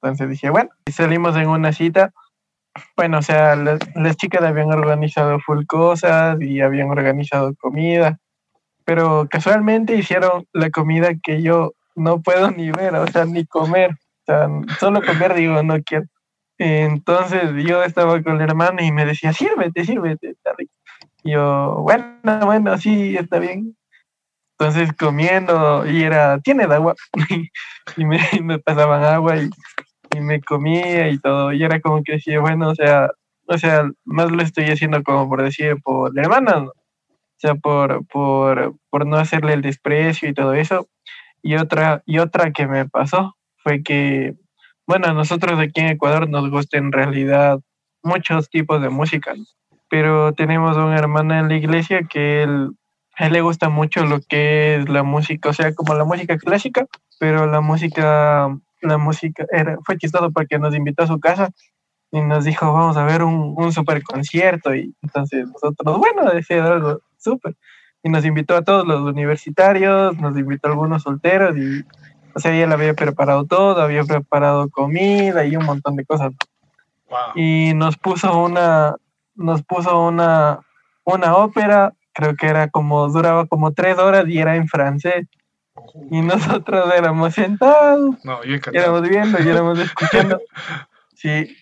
Entonces 0.00 0.28
dije, 0.28 0.50
bueno, 0.50 0.70
salimos 0.92 1.36
en 1.36 1.48
una 1.48 1.72
cita. 1.72 2.12
Bueno, 2.96 3.18
o 3.18 3.22
sea, 3.22 3.56
las, 3.56 3.78
las 3.94 4.16
chicas 4.16 4.42
habían 4.42 4.72
organizado 4.72 5.38
full 5.40 5.64
cosas 5.66 6.40
y 6.40 6.60
habían 6.60 6.90
organizado 6.90 7.54
comida, 7.54 8.18
pero 8.84 9.26
casualmente 9.30 9.96
hicieron 9.96 10.46
la 10.52 10.70
comida 10.70 11.10
que 11.22 11.42
yo 11.42 11.72
no 11.94 12.20
puedo 12.20 12.50
ni 12.50 12.70
ver, 12.70 12.94
o 12.96 13.06
sea, 13.06 13.24
ni 13.24 13.46
comer. 13.46 13.92
O 13.92 14.24
sea, 14.26 14.48
solo 14.78 15.00
comer 15.02 15.34
digo, 15.34 15.62
no 15.62 15.80
quiero. 15.82 16.06
Entonces 16.58 17.50
yo 17.64 17.82
estaba 17.82 18.22
con 18.22 18.36
el 18.36 18.42
hermano 18.42 18.82
y 18.82 18.92
me 18.92 19.04
decía, 19.04 19.32
sírvete, 19.32 19.84
sírvete. 19.84 20.30
está 20.30 20.52
rico". 20.56 20.72
Yo, 21.24 21.78
bueno, 21.82 22.06
bueno, 22.44 22.78
sí, 22.78 23.16
está 23.16 23.38
bien. 23.38 23.76
Entonces 24.58 24.92
comiendo 24.98 25.86
y 25.86 26.02
era, 26.02 26.38
tiene 26.40 26.64
agua. 26.64 26.94
y 27.96 28.04
me, 28.04 28.20
me 28.42 28.58
pasaban 28.58 29.04
agua 29.04 29.36
y, 29.36 29.50
y 30.16 30.20
me 30.20 30.40
comía 30.40 31.08
y 31.10 31.18
todo. 31.18 31.52
Y 31.52 31.62
era 31.62 31.80
como 31.80 32.02
que 32.02 32.12
decía, 32.12 32.40
bueno, 32.40 32.70
o 32.70 32.74
sea, 32.74 33.10
o 33.46 33.58
sea, 33.58 33.90
más 34.04 34.30
lo 34.30 34.42
estoy 34.42 34.66
haciendo 34.66 35.02
como 35.02 35.28
por 35.28 35.42
decir, 35.42 35.76
por 35.82 36.14
la 36.14 36.22
hermana, 36.22 36.60
¿no? 36.60 36.68
O 36.68 37.38
sea, 37.38 37.54
por, 37.54 38.06
por, 38.06 38.74
por 38.90 39.06
no 39.06 39.16
hacerle 39.16 39.52
el 39.52 39.62
desprecio 39.62 40.28
y 40.28 40.34
todo 40.34 40.54
eso. 40.54 40.88
Y 41.42 41.56
otra, 41.56 42.02
y 42.06 42.18
otra 42.18 42.50
que 42.52 42.66
me 42.66 42.88
pasó 42.88 43.36
fue 43.58 43.82
que, 43.82 44.34
bueno, 44.86 45.12
nosotros 45.12 45.58
aquí 45.58 45.80
en 45.80 45.88
Ecuador 45.88 46.28
nos 46.28 46.48
gusta 46.50 46.78
en 46.78 46.92
realidad 46.92 47.58
muchos 48.02 48.48
tipos 48.48 48.80
de 48.80 48.88
música, 48.88 49.34
pero 49.90 50.32
tenemos 50.32 50.76
un 50.76 50.92
hermano 50.92 51.34
en 51.34 51.48
la 51.48 51.56
iglesia 51.56 52.04
que 52.04 52.44
él, 52.44 52.70
a 53.16 53.26
él 53.26 53.32
le 53.32 53.40
gusta 53.40 53.68
mucho 53.68 54.04
lo 54.04 54.20
que 54.20 54.76
es 54.76 54.88
la 54.88 55.02
música, 55.02 55.48
o 55.48 55.52
sea, 55.52 55.74
como 55.74 55.94
la 55.94 56.04
música 56.04 56.38
clásica, 56.38 56.86
pero 57.18 57.46
la 57.46 57.60
música, 57.60 58.56
la 58.80 58.98
música, 58.98 59.44
era, 59.50 59.76
fue 59.84 59.98
chistoso 59.98 60.30
porque 60.30 60.58
nos 60.58 60.74
invitó 60.74 61.02
a 61.02 61.08
su 61.08 61.18
casa 61.18 61.50
y 62.12 62.20
nos 62.20 62.44
dijo, 62.44 62.72
vamos 62.72 62.96
a 62.96 63.04
ver 63.04 63.24
un, 63.24 63.54
un 63.56 63.72
super 63.72 64.02
concierto, 64.04 64.72
y 64.74 64.94
entonces 65.02 65.48
nosotros, 65.48 65.98
bueno, 65.98 66.30
decía 66.30 66.64
algo 66.64 67.00
súper, 67.18 67.56
y 68.04 68.08
nos 68.08 68.24
invitó 68.24 68.54
a 68.54 68.62
todos 68.62 68.86
los 68.86 69.00
universitarios, 69.00 70.16
nos 70.18 70.38
invitó 70.38 70.68
a 70.68 70.70
algunos 70.70 71.02
solteros, 71.02 71.56
y, 71.56 71.84
o 72.36 72.38
sea, 72.38 72.52
ella 72.54 72.70
había 72.70 72.92
preparado 72.92 73.46
todo, 73.46 73.80
había 73.80 74.04
preparado 74.04 74.68
comida 74.68 75.46
y 75.46 75.56
un 75.56 75.64
montón 75.64 75.96
de 75.96 76.04
cosas, 76.04 76.32
Wow. 77.08 77.18
y 77.36 77.72
nos 77.72 77.96
puso 77.96 78.36
una, 78.38 78.96
nos 79.36 79.62
puso 79.62 80.06
una, 80.06 80.58
una 81.04 81.36
ópera, 81.36 81.94
creo 82.12 82.34
que 82.36 82.48
era 82.48 82.68
como, 82.68 83.08
duraba 83.08 83.46
como 83.46 83.72
tres 83.72 83.96
horas 83.98 84.26
y 84.28 84.38
era 84.38 84.56
en 84.56 84.68
francés. 84.68 85.26
Y 86.10 86.20
nosotros 86.20 86.92
éramos 86.94 87.32
sentados, 87.34 88.16
No, 88.24 88.42
yo 88.42 88.56
y 88.56 88.76
éramos 88.76 89.02
viendo 89.08 89.42
y 89.42 89.48
éramos 89.48 89.78
escuchando. 89.78 90.40
Sí, 91.14 91.56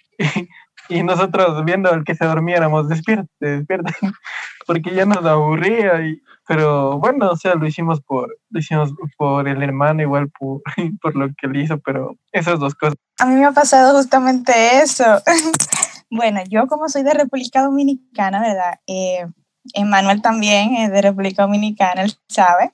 y, 0.88 1.04
nosotros 1.04 1.64
viendo 1.64 1.88
al 1.88 2.02
que 2.02 2.16
se 2.16 2.24
dormía 2.24 2.56
éramos 2.56 2.88
despiertos, 2.88 3.30
despiertos, 3.38 3.94
porque 4.66 4.92
ya 4.92 5.06
nos 5.06 5.24
aburría. 5.24 6.00
Y, 6.04 6.20
pero 6.46 6.98
bueno, 6.98 7.30
o 7.30 7.36
sea, 7.36 7.54
lo 7.54 7.66
hicimos 7.66 8.00
por, 8.00 8.36
lo 8.50 8.60
hicimos 8.60 8.92
por 9.16 9.48
el 9.48 9.62
hermano, 9.62 10.02
igual 10.02 10.30
por, 10.30 10.62
por 11.02 11.16
lo 11.16 11.28
que 11.28 11.46
él 11.46 11.56
hizo, 11.56 11.78
pero 11.78 12.16
esas 12.32 12.58
dos 12.60 12.74
cosas. 12.74 12.96
A 13.18 13.26
mí 13.26 13.34
me 13.36 13.46
ha 13.46 13.52
pasado 13.52 13.96
justamente 13.96 14.52
eso. 14.82 15.04
bueno, 16.10 16.40
yo 16.48 16.66
como 16.66 16.88
soy 16.88 17.02
de 17.02 17.14
República 17.14 17.62
Dominicana, 17.62 18.40
¿verdad? 18.40 18.80
Eh, 18.86 19.26
también 20.22 20.74
es 20.76 20.90
de 20.90 21.02
República 21.02 21.42
Dominicana, 21.42 22.02
él 22.02 22.12
sabe. 22.28 22.72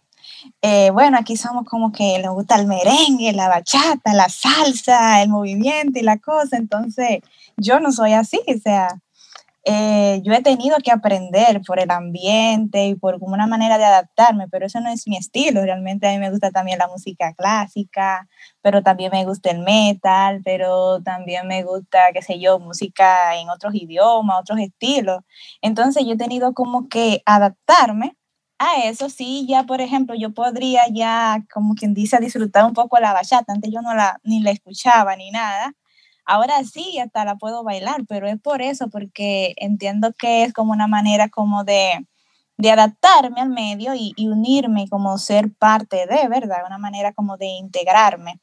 Eh, 0.63 0.91
bueno, 0.91 1.19
aquí 1.19 1.37
somos 1.37 1.65
como 1.67 1.93
que 1.93 2.19
nos 2.23 2.35
gusta 2.35 2.57
el 2.57 2.67
merengue, 2.67 3.33
la 3.33 3.49
bachata, 3.49 4.15
la 4.15 4.29
salsa, 4.29 5.23
el 5.23 5.29
movimiento 5.29 5.99
y 5.99 6.03
la 6.03 6.19
cosa. 6.19 6.57
Entonces, 6.57 7.21
yo 7.57 7.81
no 7.81 7.93
soy 7.93 8.15
así, 8.15 8.41
o 8.47 8.59
sea, 8.59 8.89
eh, 9.65 10.21
yo 10.25 10.33
he 10.33 10.43
tenido 10.43 10.77
que 10.83 10.91
aprender 10.91 11.61
por 11.67 11.79
el 11.81 11.91
ambiente 11.91 12.87
y 12.87 12.95
por 12.95 13.19
como 13.21 13.35
una 13.35 13.47
manera 13.47 13.79
de 13.79 13.85
adaptarme, 13.85 14.49
pero 14.49 14.67
eso 14.67 14.81
no 14.81 14.91
es 14.91 15.07
mi 15.07 15.17
estilo. 15.17 15.63
Realmente 15.63 16.09
a 16.09 16.13
mí 16.13 16.19
me 16.19 16.31
gusta 16.31 16.51
también 16.51 16.79
la 16.79 16.89
música 16.89 17.35
clásica, 17.35 18.29
pero 18.63 18.83
también 18.83 19.11
me 19.13 19.25
gusta 19.25 19.51
el 19.51 19.59
metal, 19.61 20.41
pero 20.45 21.03
también 21.03 21.47
me 21.47 21.63
gusta, 21.65 22.13
qué 22.15 22.23
sé 22.23 22.39
yo, 22.41 22.59
música 22.59 23.37
en 23.37 23.51
otros 23.51 23.75
idiomas, 23.75 24.41
otros 24.41 24.59
estilos. 24.61 25.23
Entonces 25.63 26.05
yo 26.07 26.13
he 26.15 26.17
tenido 26.17 26.55
como 26.55 26.89
que 26.89 27.23
adaptarme 27.27 28.17
a 28.59 28.85
eso. 28.89 29.09
Sí, 29.11 29.47
ya 29.49 29.65
por 29.65 29.81
ejemplo, 29.81 30.15
yo 30.19 30.33
podría 30.35 30.83
ya, 30.93 31.45
como 31.53 31.75
quien 31.75 31.95
dice, 31.95 32.19
disfrutar 32.21 32.65
un 32.65 32.75
poco 32.75 32.99
la 33.01 33.13
bachata. 33.13 33.53
Antes 33.53 33.71
yo 33.73 33.83
no 33.83 33.95
la, 33.95 34.19
ni 34.23 34.41
la 34.43 34.51
escuchaba 34.53 35.17
ni 35.17 35.31
nada. 35.31 35.73
Ahora 36.33 36.63
sí, 36.63 36.97
hasta 37.01 37.25
la 37.25 37.35
puedo 37.35 37.65
bailar, 37.65 38.05
pero 38.09 38.29
es 38.29 38.41
por 38.41 38.63
eso, 38.63 38.89
porque 38.89 39.53
entiendo 39.57 40.13
que 40.17 40.45
es 40.45 40.53
como 40.53 40.71
una 40.71 40.87
manera 40.87 41.29
como 41.29 41.65
de, 41.65 42.07
de 42.57 42.71
adaptarme 42.71 43.41
al 43.41 43.49
medio 43.49 43.95
y, 43.97 44.15
unirme, 44.29 44.87
como 44.89 45.19
ser 45.19 45.53
parte 45.53 46.07
de, 46.07 46.29
¿verdad? 46.29 46.59
Una 46.65 46.79
manera 46.79 47.13
como 47.13 47.37
de 47.37 47.47
integrarme 47.47 48.41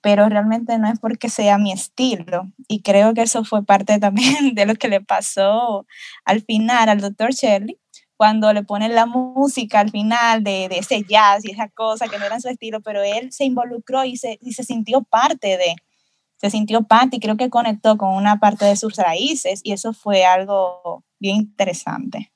pero 0.00 0.28
realmente 0.28 0.78
no 0.78 0.88
es 0.88 1.00
porque 1.00 1.28
sea 1.28 1.58
mi 1.58 1.72
estilo. 1.72 2.52
Y 2.68 2.80
creo 2.82 3.12
que 3.12 3.22
eso 3.22 3.44
fue 3.44 3.64
parte 3.64 3.98
también 4.00 4.54
de 4.54 4.64
lo 4.64 4.76
que 4.76 4.88
le 4.88 5.00
pasó 5.00 5.84
al 6.24 6.42
final 6.42 6.88
al 6.88 7.00
doctor 7.00 7.32
Shirley, 7.32 7.78
cuando 8.16 8.52
le 8.52 8.62
ponen 8.62 8.94
la 8.94 9.06
música 9.06 9.80
al 9.80 9.90
final 9.90 10.44
de, 10.44 10.68
de 10.68 10.78
ese 10.78 11.02
jazz 11.02 11.44
y 11.44 11.50
esa 11.50 11.68
cosa 11.68 12.08
que 12.08 12.18
no 12.18 12.24
era 12.24 12.40
su 12.40 12.48
estilo, 12.48 12.80
pero 12.82 13.02
él 13.02 13.32
se 13.32 13.44
involucró 13.44 14.04
y 14.04 14.16
se, 14.16 14.38
y 14.40 14.52
se 14.52 14.64
sintió 14.64 15.02
parte 15.02 15.58
de, 15.58 15.74
se 16.36 16.50
sintió 16.50 16.82
parte 16.82 17.16
y 17.16 17.20
creo 17.20 17.36
que 17.36 17.50
conectó 17.50 17.96
con 17.96 18.14
una 18.14 18.38
parte 18.38 18.64
de 18.64 18.76
sus 18.76 18.96
raíces 18.96 19.60
y 19.62 19.72
eso 19.72 19.92
fue 19.92 20.24
algo 20.24 21.04
bien 21.18 21.36
interesante. 21.36 22.30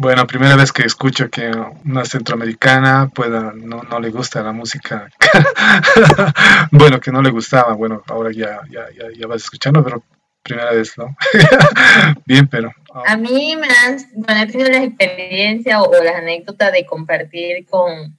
Bueno, 0.00 0.28
primera 0.28 0.54
vez 0.54 0.72
que 0.72 0.84
escucho 0.84 1.28
que 1.28 1.50
una 1.84 2.04
centroamericana 2.04 3.10
pueda, 3.12 3.52
no, 3.52 3.82
no 3.82 3.98
le 3.98 4.10
gusta 4.10 4.42
la 4.44 4.52
música. 4.52 5.08
bueno, 6.70 7.00
que 7.00 7.10
no 7.10 7.20
le 7.20 7.30
gustaba. 7.30 7.74
Bueno, 7.74 8.04
ahora 8.06 8.30
ya, 8.32 8.60
ya, 8.70 8.86
ya, 8.96 9.06
ya 9.12 9.26
vas 9.26 9.42
escuchando, 9.42 9.82
pero 9.82 10.04
primera 10.40 10.70
vez, 10.70 10.96
¿no? 10.96 11.16
Bien, 12.26 12.46
pero. 12.46 12.72
A 13.06 13.16
mí 13.16 13.56
me 13.56 13.66
han, 13.66 13.98
bueno, 14.14 14.42
he 14.42 14.46
tenido 14.46 14.70
la 14.70 14.84
experiencia 14.84 15.82
o, 15.82 15.88
o 15.90 16.04
las 16.04 16.14
anécdotas 16.14 16.72
de 16.72 16.86
compartir 16.86 17.66
con, 17.66 18.16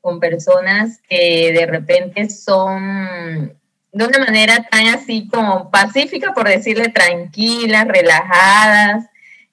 con 0.00 0.18
personas 0.18 0.98
que 1.06 1.52
de 1.52 1.66
repente 1.66 2.30
son 2.30 3.59
de 3.92 4.04
una 4.04 4.18
manera 4.18 4.66
tan 4.70 4.86
así 4.88 5.28
como 5.28 5.70
pacífica, 5.70 6.32
por 6.32 6.48
decirle, 6.48 6.88
tranquilas, 6.88 7.86
relajadas. 7.88 9.06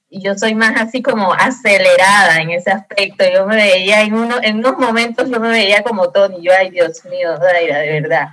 Y 0.10 0.22
yo 0.22 0.36
soy 0.36 0.56
más 0.56 0.80
así 0.80 1.02
como 1.02 1.34
acelerada 1.34 2.42
en 2.42 2.52
ese 2.52 2.72
aspecto. 2.72 3.26
Yo 3.32 3.46
me 3.46 3.56
veía 3.56 4.02
en, 4.02 4.14
uno, 4.14 4.36
en 4.42 4.58
unos 4.58 4.78
momentos, 4.78 5.30
yo 5.30 5.40
me 5.40 5.50
veía 5.50 5.84
como 5.84 6.12
Tony. 6.12 6.42
Yo, 6.42 6.52
ay, 6.58 6.70
Dios 6.70 7.04
mío, 7.06 7.38
Daira, 7.38 7.80
de 7.80 8.02
verdad. 8.02 8.28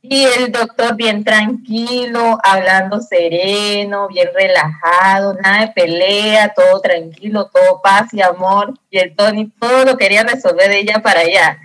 Y 0.00 0.24
el 0.24 0.52
doctor 0.52 0.94
bien 0.94 1.24
tranquilo, 1.24 2.38
hablando 2.44 3.00
sereno, 3.00 4.08
bien 4.08 4.28
relajado, 4.32 5.34
nada 5.34 5.66
de 5.66 5.72
pelea, 5.72 6.54
todo 6.54 6.80
tranquilo, 6.80 7.50
todo 7.52 7.82
paz 7.82 8.14
y 8.14 8.22
amor. 8.22 8.74
Y 8.90 8.98
el 8.98 9.16
Tony 9.16 9.50
todo 9.58 9.84
lo 9.84 9.96
quería 9.96 10.22
resolver 10.22 10.68
de 10.68 10.78
ella 10.78 11.00
para 11.02 11.20
allá. 11.20 11.58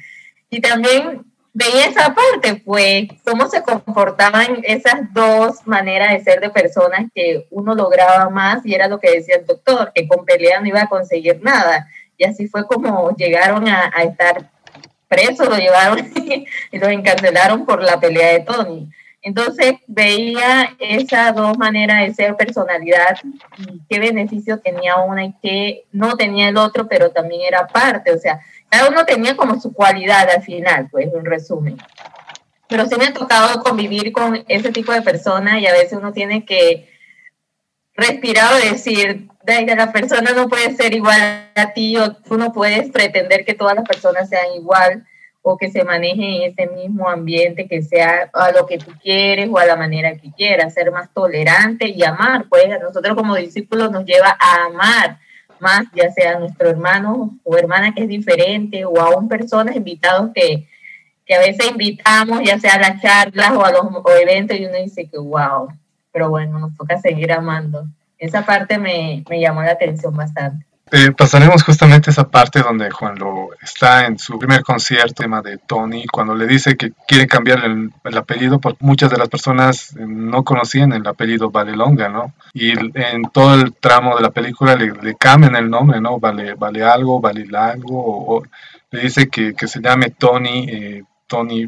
Y 0.49 0.61
también 0.61 1.23
veía 1.53 1.85
esa 1.85 2.15
parte, 2.15 2.55
pues, 2.65 3.07
cómo 3.23 3.47
se 3.47 3.61
comportaban 3.61 4.59
esas 4.63 5.13
dos 5.13 5.65
maneras 5.65 6.11
de 6.11 6.23
ser 6.23 6.41
de 6.41 6.49
personas 6.49 7.05
que 7.13 7.47
uno 7.51 7.75
lograba 7.75 8.29
más 8.29 8.65
y 8.65 8.73
era 8.73 8.87
lo 8.87 8.99
que 8.99 9.11
decía 9.11 9.35
el 9.37 9.45
doctor, 9.45 9.91
que 9.93 10.07
con 10.07 10.25
pelea 10.25 10.59
no 10.59 10.67
iba 10.67 10.81
a 10.81 10.89
conseguir 10.89 11.41
nada. 11.41 11.87
Y 12.17 12.25
así 12.25 12.47
fue 12.47 12.65
como 12.65 13.15
llegaron 13.15 13.67
a, 13.67 13.91
estar 14.03 14.49
presos, 15.07 15.47
lo 15.47 15.57
llevaron 15.57 15.99
y 16.71 16.77
lo 16.79 16.89
encarcelaron 16.89 17.65
por 17.65 17.83
la 17.83 17.99
pelea 17.99 18.33
de 18.33 18.39
Tony. 18.41 18.89
Entonces 19.21 19.75
veía 19.87 20.75
esas 20.79 21.33
dos 21.33 21.57
maneras 21.57 22.05
de 22.05 22.13
ser 22.13 22.35
personalidad 22.35 23.17
y 23.57 23.79
qué 23.89 23.99
beneficio 23.99 24.59
tenía 24.59 24.97
una 24.97 25.23
y 25.23 25.33
qué 25.41 25.85
no 25.93 26.17
tenía 26.17 26.49
el 26.49 26.57
otro, 26.57 26.89
pero 26.89 27.09
también 27.11 27.41
era 27.47 27.65
parte, 27.67 28.11
o 28.11 28.17
sea, 28.17 28.41
cada 28.73 28.89
uno 28.89 29.05
tenía 29.05 29.37
como 29.37 29.59
su 29.61 29.71
cualidad 29.71 30.27
al 30.35 30.41
final, 30.41 30.87
pues, 30.89 31.07
en 31.13 31.25
resumen. 31.25 31.77
Pero 32.67 32.87
sí 32.87 32.95
me 32.97 33.05
ha 33.05 33.13
tocado 33.13 33.61
convivir 33.61 34.11
con 34.11 34.43
ese 34.47 34.71
tipo 34.71 34.91
de 34.91 35.03
personas 35.03 35.61
y 35.61 35.67
a 35.67 35.73
veces 35.73 35.93
uno 35.93 36.11
tiene 36.11 36.43
que 36.43 36.89
respirar 37.93 38.51
o 38.51 38.57
decir, 38.57 39.27
la 39.45 39.91
persona 39.91 40.31
no 40.31 40.49
puede 40.49 40.75
ser 40.75 40.95
igual 40.95 41.51
a 41.53 41.73
ti 41.73 41.97
o 41.97 42.13
tú 42.15 42.35
no 42.35 42.51
puedes 42.51 42.89
pretender 42.89 43.45
que 43.45 43.53
todas 43.53 43.75
las 43.75 43.87
personas 43.87 44.27
sean 44.27 44.55
igual 44.55 45.05
o 45.43 45.55
que 45.55 45.69
se 45.69 45.83
manejen 45.83 46.41
en 46.41 46.51
ese 46.51 46.65
mismo 46.73 47.07
ambiente, 47.07 47.67
que 47.67 47.83
sea 47.83 48.31
a 48.33 48.51
lo 48.53 48.65
que 48.65 48.79
tú 48.79 48.91
quieres 49.03 49.49
o 49.51 49.59
a 49.59 49.65
la 49.65 49.75
manera 49.75 50.17
que 50.17 50.31
quieras, 50.31 50.73
ser 50.73 50.89
más 50.89 51.13
tolerante 51.13 51.89
y 51.89 52.03
amar. 52.03 52.45
Pues 52.49 52.71
a 52.71 52.79
nosotros 52.79 53.15
como 53.15 53.35
discípulos 53.35 53.91
nos 53.91 54.03
lleva 54.05 54.35
a 54.39 54.65
amar 54.65 55.19
más, 55.63 55.85
ya 55.95 56.11
sea 56.11 56.35
a 56.35 56.39
nuestro 56.39 56.69
hermano 56.69 57.39
o 57.43 57.57
hermana 57.57 57.95
que 57.95 58.03
es 58.03 58.07
diferente 58.07 58.85
o 58.85 58.99
aún 58.99 59.27
personas 59.27 59.75
invitados 59.75 60.29
que, 60.35 60.67
que 61.25 61.33
a 61.33 61.39
veces 61.39 61.71
invitamos, 61.71 62.41
ya 62.43 62.59
sea 62.59 62.75
a 62.75 62.79
las 62.79 63.01
charlas 63.01 63.51
o 63.53 63.65
a 63.65 63.71
los 63.71 63.85
eventos, 64.21 64.59
y 64.59 64.65
uno 64.65 64.77
dice 64.77 65.07
que 65.07 65.17
wow, 65.17 65.69
pero 66.11 66.29
bueno, 66.29 66.59
nos 66.59 66.75
toca 66.75 66.99
seguir 66.99 67.31
amando. 67.31 67.87
Esa 68.19 68.45
parte 68.45 68.77
me, 68.77 69.23
me 69.29 69.39
llamó 69.39 69.63
la 69.63 69.71
atención 69.71 70.15
bastante. 70.15 70.65
Eh, 70.91 71.11
pasaremos 71.11 71.63
justamente 71.63 72.11
esa 72.11 72.29
parte 72.29 72.61
donde 72.61 72.91
Juan 72.91 73.15
lo 73.17 73.49
está 73.61 74.05
en 74.05 74.19
su 74.19 74.37
primer 74.37 74.61
concierto, 74.61 75.23
tema 75.23 75.41
de 75.41 75.57
Tony, 75.57 76.05
cuando 76.05 76.35
le 76.35 76.45
dice 76.45 76.75
que 76.75 76.91
quiere 77.07 77.25
cambiar 77.25 77.63
el, 77.65 77.91
el, 78.03 78.17
apellido, 78.17 78.59
porque 78.59 78.85
muchas 78.85 79.09
de 79.09 79.17
las 79.17 79.29
personas 79.29 79.95
no 79.95 80.43
conocían 80.43 80.91
el 80.93 81.07
apellido 81.07 81.49
Valelonga, 81.49 82.09
¿no? 82.09 82.33
Y 82.53 82.71
en 82.71 83.23
todo 83.31 83.55
el 83.55 83.73
tramo 83.73 84.15
de 84.15 84.21
la 84.21 84.29
película 84.29 84.75
le, 84.75 85.15
cambian 85.15 85.55
el 85.55 85.69
nombre, 85.69 85.99
¿no? 85.99 86.19
Vale, 86.19 86.53
vale 86.55 86.83
algo, 86.83 87.19
vale 87.19 87.47
algo, 87.57 87.99
o, 87.99 88.37
o 88.37 88.43
le 88.91 89.01
dice 89.01 89.29
que, 89.29 89.55
que, 89.55 89.67
se 89.67 89.81
llame 89.81 90.11
Tony, 90.11 90.67
eh, 90.69 91.03
Tony 91.25 91.67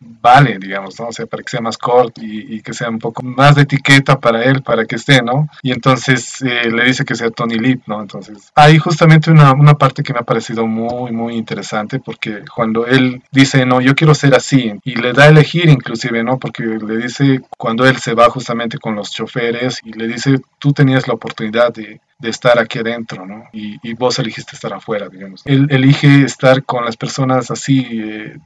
vale, 0.00 0.58
digamos, 0.58 0.98
¿no? 0.98 1.08
O 1.08 1.12
sea, 1.12 1.26
para 1.26 1.42
que 1.42 1.50
sea 1.50 1.60
más 1.60 1.78
corto 1.78 2.20
y, 2.22 2.60
que 2.60 2.72
sea 2.72 2.88
un 2.88 2.98
poco 2.98 3.22
más 3.22 3.54
de 3.54 3.62
etiqueta 3.62 4.18
para 4.18 4.42
él, 4.44 4.62
para 4.62 4.84
que 4.84 4.96
esté, 4.96 5.22
¿no? 5.22 5.48
Y 5.62 5.72
entonces 5.72 6.42
eh, 6.42 6.70
le 6.70 6.84
dice 6.84 7.04
que 7.04 7.14
sea 7.14 7.30
Tony 7.30 7.56
Lip, 7.58 7.82
¿no? 7.86 8.00
Entonces, 8.00 8.50
hay 8.54 8.78
justamente 8.78 9.30
una, 9.30 9.52
una, 9.52 9.74
parte 9.74 10.02
que 10.02 10.12
me 10.12 10.20
ha 10.20 10.22
parecido 10.22 10.66
muy, 10.66 11.12
muy 11.12 11.36
interesante 11.36 12.00
porque 12.00 12.42
cuando 12.54 12.86
él 12.86 13.22
dice, 13.30 13.66
no, 13.66 13.80
yo 13.80 13.94
quiero 13.94 14.14
ser 14.14 14.34
así, 14.34 14.72
y 14.84 14.96
le 14.96 15.12
da 15.12 15.24
a 15.24 15.28
elegir 15.28 15.68
inclusive, 15.68 16.24
¿no? 16.24 16.38
Porque 16.38 16.62
le 16.64 16.96
dice, 16.96 17.40
cuando 17.56 17.86
él 17.86 17.96
se 17.98 18.14
va 18.14 18.30
justamente 18.30 18.78
con 18.78 18.94
los 18.96 19.10
choferes 19.10 19.80
y 19.84 19.92
le 19.92 20.08
dice, 20.08 20.38
tú 20.58 20.72
tenías 20.72 21.06
la 21.06 21.14
oportunidad 21.14 21.72
de, 21.72 22.00
de 22.18 22.30
estar 22.30 22.58
aquí 22.58 22.78
adentro, 22.78 23.26
¿no? 23.26 23.44
Y, 23.52 23.78
y, 23.82 23.94
vos 23.94 24.18
elegiste 24.18 24.52
estar 24.54 24.72
afuera, 24.72 25.08
digamos. 25.08 25.42
Él 25.44 25.66
elige 25.70 26.22
estar 26.24 26.64
con 26.64 26.84
las 26.84 26.96
personas 26.96 27.50
así, 27.50 27.86
eh, 27.92 28.38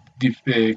eh, 0.47 0.77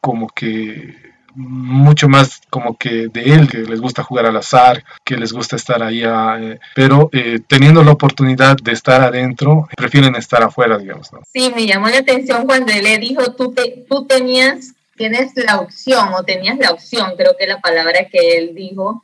como 0.00 0.28
que 0.28 1.10
mucho 1.34 2.08
más 2.08 2.40
como 2.50 2.76
que 2.76 3.08
de 3.08 3.22
él, 3.22 3.48
que 3.48 3.58
les 3.58 3.80
gusta 3.80 4.02
jugar 4.02 4.26
al 4.26 4.36
azar, 4.36 4.84
que 5.04 5.16
les 5.16 5.32
gusta 5.32 5.56
estar 5.56 5.82
ahí, 5.82 6.02
eh, 6.04 6.58
pero 6.74 7.08
eh, 7.12 7.38
teniendo 7.46 7.82
la 7.82 7.92
oportunidad 7.92 8.56
de 8.56 8.72
estar 8.72 9.00
adentro, 9.00 9.68
prefieren 9.76 10.16
estar 10.16 10.42
afuera, 10.42 10.78
digamos. 10.78 11.12
¿no? 11.12 11.20
Sí, 11.32 11.52
me 11.54 11.66
llamó 11.66 11.88
la 11.88 11.98
atención 11.98 12.46
cuando 12.46 12.72
él 12.72 12.84
le 12.84 12.98
dijo, 12.98 13.34
tú, 13.34 13.52
te, 13.52 13.84
tú 13.88 14.06
tenías, 14.06 14.74
tienes 14.96 15.32
la 15.36 15.60
opción, 15.60 16.08
o 16.14 16.24
tenías 16.24 16.58
la 16.58 16.72
opción, 16.72 17.14
creo 17.16 17.36
que 17.38 17.46
la 17.46 17.60
palabra 17.60 18.06
que 18.10 18.36
él 18.36 18.54
dijo, 18.54 19.02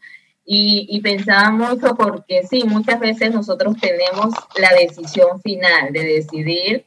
y, 0.49 0.87
y, 0.89 1.01
pensaba 1.01 1.51
mucho 1.51 1.97
porque 1.97 2.43
sí, 2.49 2.63
muchas 2.63 3.01
veces 3.01 3.35
nosotros 3.35 3.75
tenemos 3.81 4.33
la 4.57 4.71
decisión 4.79 5.41
final 5.43 5.93
de 5.93 6.05
decidir 6.05 6.85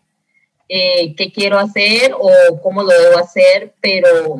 eh, 0.69 1.15
qué 1.15 1.31
quiero 1.31 1.57
hacer 1.57 2.13
o 2.17 2.61
cómo 2.61 2.83
lo 2.83 2.89
debo 2.89 3.17
hacer, 3.17 3.73
pero 3.81 4.39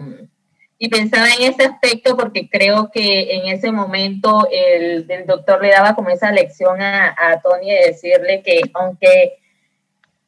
y 0.82 0.88
pensaba 0.88 1.28
en 1.28 1.52
ese 1.52 1.66
aspecto 1.66 2.16
porque 2.16 2.50
creo 2.50 2.90
que 2.90 3.36
en 3.36 3.48
ese 3.48 3.70
momento 3.72 4.48
el, 4.50 5.06
el 5.10 5.26
doctor 5.26 5.62
le 5.62 5.72
daba 5.72 5.94
como 5.94 6.10
esa 6.10 6.32
lección 6.32 6.82
a, 6.82 7.14
a, 7.18 7.42
Tony 7.42 7.70
de 7.70 7.88
decirle 7.88 8.42
que 8.44 8.62
aunque 8.74 9.40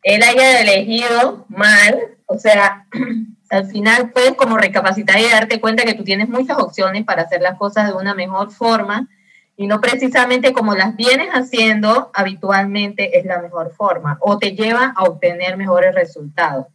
él 0.04 0.22
haya 0.24 0.60
elegido 0.60 1.46
mal, 1.48 2.18
o 2.26 2.38
sea, 2.38 2.86
al 3.50 3.68
final 3.68 4.12
puedes 4.12 4.34
como 4.34 4.58
recapacitar 4.58 5.20
y 5.20 5.30
darte 5.30 5.62
cuenta 5.62 5.86
que 5.86 5.94
tú 5.94 6.04
tienes 6.04 6.28
muchas 6.28 6.58
opciones 6.58 7.06
para 7.06 7.22
hacer 7.22 7.42
las 7.42 7.58
cosas 7.58 7.88
de 7.88 7.94
una 7.94 8.14
mejor 8.14 8.52
forma 8.52 9.08
y 9.62 9.68
no 9.68 9.80
precisamente 9.80 10.54
como 10.54 10.74
las 10.74 10.96
vienes 10.96 11.30
haciendo 11.30 12.10
habitualmente 12.16 13.20
es 13.20 13.26
la 13.26 13.40
mejor 13.40 13.72
forma 13.76 14.18
o 14.20 14.40
te 14.40 14.56
lleva 14.56 14.92
a 14.96 15.04
obtener 15.04 15.56
mejores 15.56 15.94
resultados. 15.94 16.66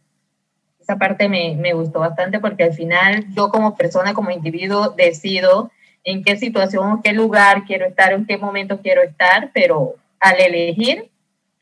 Esa 0.79 0.95
parte 0.95 1.27
me, 1.27 1.57
me 1.57 1.73
gustó 1.73 1.99
bastante 1.99 2.39
porque 2.39 2.63
al 2.63 2.71
final 2.71 3.25
yo 3.35 3.49
como 3.49 3.75
persona, 3.75 4.13
como 4.13 4.31
individuo, 4.31 4.91
decido 4.91 5.69
en 6.05 6.23
qué 6.23 6.37
situación, 6.37 6.89
en 6.89 7.01
qué 7.01 7.11
lugar 7.11 7.65
quiero 7.65 7.85
estar, 7.85 8.13
en 8.13 8.25
qué 8.25 8.37
momento 8.37 8.79
quiero 8.81 9.01
estar, 9.03 9.51
pero 9.53 9.95
al 10.21 10.39
elegir 10.39 11.11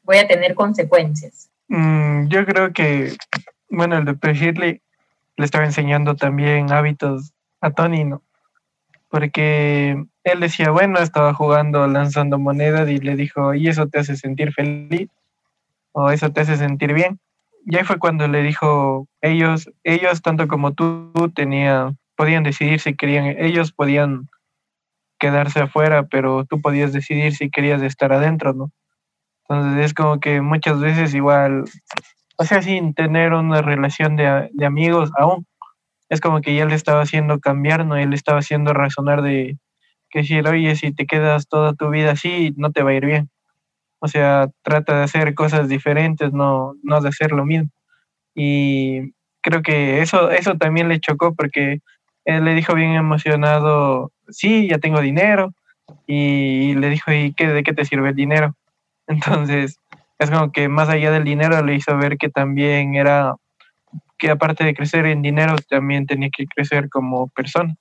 voy 0.04 0.18
a 0.18 0.28
tener 0.28 0.54
consecuencias. 0.54 1.50
Mm, 1.70 2.28
yo 2.28 2.46
creo 2.46 2.72
que, 2.72 3.18
bueno, 3.72 3.98
el 3.98 4.06
doctor 4.06 4.34
Shirley 4.34 4.80
le 5.38 5.46
estaba 5.46 5.66
enseñando 5.66 6.16
también 6.16 6.72
hábitos 6.72 7.34
a 7.62 7.72
Tony, 7.72 8.04
¿no? 8.04 8.22
Porque 9.10 10.06
él 10.26 10.40
decía, 10.40 10.72
bueno, 10.72 11.00
estaba 11.00 11.36
jugando 11.36 11.88
lanzando 11.88 12.40
monedas 12.40 12.90
y 12.90 12.98
le 12.98 13.16
dijo, 13.16 13.54
¿y 13.54 13.68
eso 13.68 13.88
te 13.88 14.00
hace 14.00 14.18
sentir 14.18 14.52
feliz? 14.54 15.08
¿O 15.92 16.10
eso 16.10 16.32
te 16.32 16.42
hace 16.42 16.58
sentir 16.58 16.94
bien? 16.94 17.20
Y 17.68 17.78
ahí 17.78 17.84
fue 17.84 18.00
cuando 18.00 18.28
le 18.28 18.42
dijo, 18.42 19.08
ellos, 19.22 19.70
ellos 19.84 20.24
tanto 20.24 20.48
como 20.48 20.74
tú, 20.74 21.12
tenía, 21.36 21.94
podían 22.16 22.44
decidir 22.44 22.80
si 22.80 22.96
querían, 22.96 23.36
ellos 23.38 23.72
podían 23.72 24.28
quedarse 25.20 25.62
afuera, 25.62 26.08
pero 26.08 26.44
tú 26.46 26.60
podías 26.60 26.92
decidir 26.92 27.36
si 27.36 27.52
querías 27.52 27.84
estar 27.84 28.12
adentro, 28.12 28.54
¿no? 28.54 28.72
Entonces 29.48 29.86
es 29.86 29.94
como 29.94 30.20
que 30.20 30.42
muchas 30.42 30.80
veces 30.80 31.14
igual, 31.14 31.66
o 32.38 32.44
sea, 32.46 32.64
sin 32.64 32.96
tener 32.96 33.34
una 33.34 33.62
relación 33.62 34.16
de, 34.16 34.50
de 34.52 34.66
amigos 34.66 35.12
aún, 35.20 35.46
es 36.10 36.20
como 36.20 36.42
que 36.42 36.56
ya 36.56 36.66
le 36.66 36.74
estaba 36.74 37.02
haciendo 37.02 37.40
cambiar, 37.40 37.86
¿no? 37.86 37.96
Él 37.96 38.14
estaba 38.14 38.40
haciendo 38.40 38.74
razonar 38.74 39.22
de, 39.22 39.58
decir, 40.19 40.47
oye, 40.47 40.75
si 40.75 40.91
te 40.91 41.06
quedas 41.06 41.47
toda 41.47 41.73
tu 41.73 41.89
vida 41.89 42.12
así, 42.12 42.54
no 42.58 42.71
te 42.71 42.84
va 42.84 42.91
a 42.91 42.95
ir 42.95 43.06
bien. 43.06 43.30
O 43.99 44.08
sea, 44.08 44.49
trata 44.62 44.97
de 44.97 45.04
hacer 45.04 45.34
cosas 45.36 45.67
diferentes, 45.69 46.32
no, 46.34 46.75
no 46.84 47.01
de 47.01 47.10
hacer 47.10 47.32
lo 47.32 47.45
mismo. 47.45 47.69
Y 48.36 49.13
creo 49.41 49.62
que 49.62 50.01
eso, 50.01 50.32
eso 50.32 50.56
también 50.58 50.89
le 50.89 50.99
chocó 50.99 51.34
porque 51.34 51.80
él 52.25 52.43
le 52.43 52.56
dijo 52.56 52.73
bien 52.73 52.91
emocionado, 52.91 54.12
sí, 54.30 54.67
ya 54.67 54.80
tengo 54.80 55.01
dinero. 55.01 55.54
Y 56.08 56.75
le 56.75 56.89
dijo, 56.89 57.12
¿y 57.12 57.34
qué, 57.34 57.47
de 57.47 57.63
qué 57.63 57.73
te 57.73 57.86
sirve 57.86 58.10
el 58.10 58.15
dinero? 58.15 58.56
Entonces, 59.08 59.80
es 60.19 60.32
como 60.32 60.51
que 60.51 60.67
más 60.67 60.89
allá 60.89 61.12
del 61.12 61.23
dinero 61.23 61.63
le 61.63 61.75
hizo 61.75 61.95
ver 61.97 62.17
que 62.17 62.30
también 62.30 62.95
era, 62.95 63.36
que 64.17 64.32
aparte 64.32 64.63
de 64.63 64.73
crecer 64.73 65.06
en 65.06 65.21
dinero, 65.21 65.56
también 65.69 66.06
tenía 66.06 66.30
que 66.36 66.45
crecer 66.47 66.89
como 66.89 67.28
persona. 67.30 67.75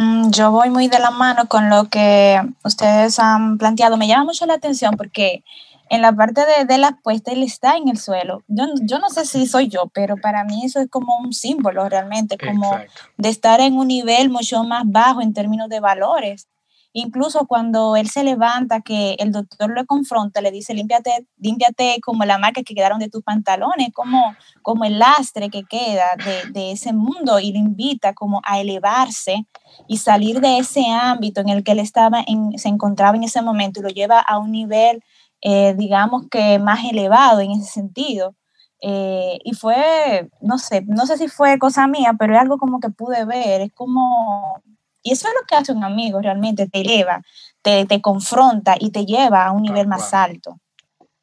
Mm, 0.00 0.30
yo 0.30 0.50
voy 0.50 0.70
muy 0.70 0.88
de 0.88 0.98
la 0.98 1.10
mano 1.10 1.46
con 1.46 1.68
lo 1.68 1.84
que 1.90 2.40
ustedes 2.64 3.18
han 3.18 3.58
planteado. 3.58 3.98
Me 3.98 4.08
llama 4.08 4.24
mucho 4.24 4.46
la 4.46 4.54
atención 4.54 4.96
porque 4.96 5.44
en 5.90 6.00
la 6.00 6.10
parte 6.10 6.40
de, 6.46 6.64
de 6.64 6.78
la 6.78 6.92
puesta 7.02 7.32
él 7.32 7.42
está 7.42 7.76
en 7.76 7.88
el 7.88 7.98
suelo. 7.98 8.42
Yo, 8.48 8.64
yo, 8.80 8.98
no 8.98 9.10
sé 9.10 9.26
si 9.26 9.46
soy 9.46 9.68
yo, 9.68 9.88
pero 9.92 10.16
para 10.16 10.44
mí 10.44 10.64
eso 10.64 10.80
es 10.80 10.88
como 10.88 11.18
un 11.18 11.34
símbolo 11.34 11.86
realmente, 11.86 12.38
como 12.38 12.72
Exacto. 12.72 13.02
de 13.18 13.28
estar 13.28 13.60
en 13.60 13.76
un 13.76 13.88
nivel 13.88 14.30
mucho 14.30 14.64
más 14.64 14.84
bajo 14.86 15.20
en 15.20 15.34
términos 15.34 15.68
de 15.68 15.80
valores. 15.80 16.48
Incluso 16.92 17.46
cuando 17.46 17.94
él 17.94 18.08
se 18.08 18.24
levanta, 18.24 18.80
que 18.80 19.14
el 19.20 19.30
doctor 19.30 19.70
lo 19.70 19.86
confronta, 19.86 20.40
le 20.40 20.50
dice, 20.50 20.74
límpiate, 20.74 21.26
límpiate 21.38 21.98
como 22.02 22.24
la 22.24 22.38
marca 22.38 22.62
que 22.62 22.74
quedaron 22.74 22.98
de 22.98 23.08
tus 23.08 23.22
pantalones, 23.22 23.90
como, 23.94 24.34
como 24.62 24.84
el 24.84 24.98
lastre 24.98 25.50
que 25.50 25.62
queda 25.62 26.16
de, 26.16 26.50
de 26.50 26.72
ese 26.72 26.92
mundo 26.92 27.38
y 27.38 27.52
lo 27.52 27.58
invita 27.58 28.12
como 28.12 28.40
a 28.44 28.60
elevarse 28.60 29.46
y 29.86 29.98
salir 29.98 30.40
de 30.40 30.58
ese 30.58 30.84
ámbito 30.90 31.40
en 31.40 31.48
el 31.48 31.62
que 31.62 31.72
él 31.72 31.78
estaba 31.78 32.22
en, 32.26 32.58
se 32.58 32.68
encontraba 32.68 33.16
en 33.16 33.24
ese 33.24 33.42
momento 33.42 33.80
y 33.80 33.82
lo 33.84 33.88
lleva 33.90 34.18
a 34.20 34.38
un 34.38 34.50
nivel, 34.50 35.02
eh, 35.42 35.74
digamos 35.76 36.24
que 36.30 36.58
más 36.58 36.84
elevado 36.84 37.40
en 37.40 37.52
ese 37.52 37.70
sentido. 37.70 38.34
Eh, 38.82 39.38
y 39.44 39.52
fue, 39.54 40.30
no 40.40 40.58
sé, 40.58 40.82
no 40.86 41.06
sé 41.06 41.18
si 41.18 41.28
fue 41.28 41.58
cosa 41.58 41.86
mía, 41.86 42.14
pero 42.18 42.34
es 42.34 42.40
algo 42.40 42.58
como 42.58 42.80
que 42.80 42.88
pude 42.88 43.24
ver, 43.26 43.60
es 43.60 43.72
como, 43.74 44.62
y 45.02 45.12
eso 45.12 45.28
es 45.28 45.34
lo 45.40 45.46
que 45.46 45.56
hace 45.56 45.72
un 45.72 45.84
amigo 45.84 46.20
realmente, 46.20 46.68
te 46.68 46.80
eleva, 46.80 47.22
te, 47.62 47.86
te 47.86 48.00
confronta 48.00 48.76
y 48.78 48.90
te 48.90 49.04
lleva 49.04 49.46
a 49.46 49.52
un 49.52 49.62
nivel 49.62 49.86
más 49.86 50.12
alto. 50.14 50.60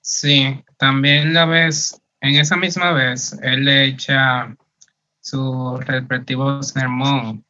Sí, 0.01 0.63
también 0.77 1.33
la 1.33 1.45
vez, 1.45 2.01
en 2.21 2.35
esa 2.35 2.55
misma 2.55 2.91
vez, 2.91 3.37
él 3.41 3.65
le 3.65 3.85
echa 3.85 4.55
su 5.19 5.77
respectivo 5.77 6.63
sermón 6.63 7.45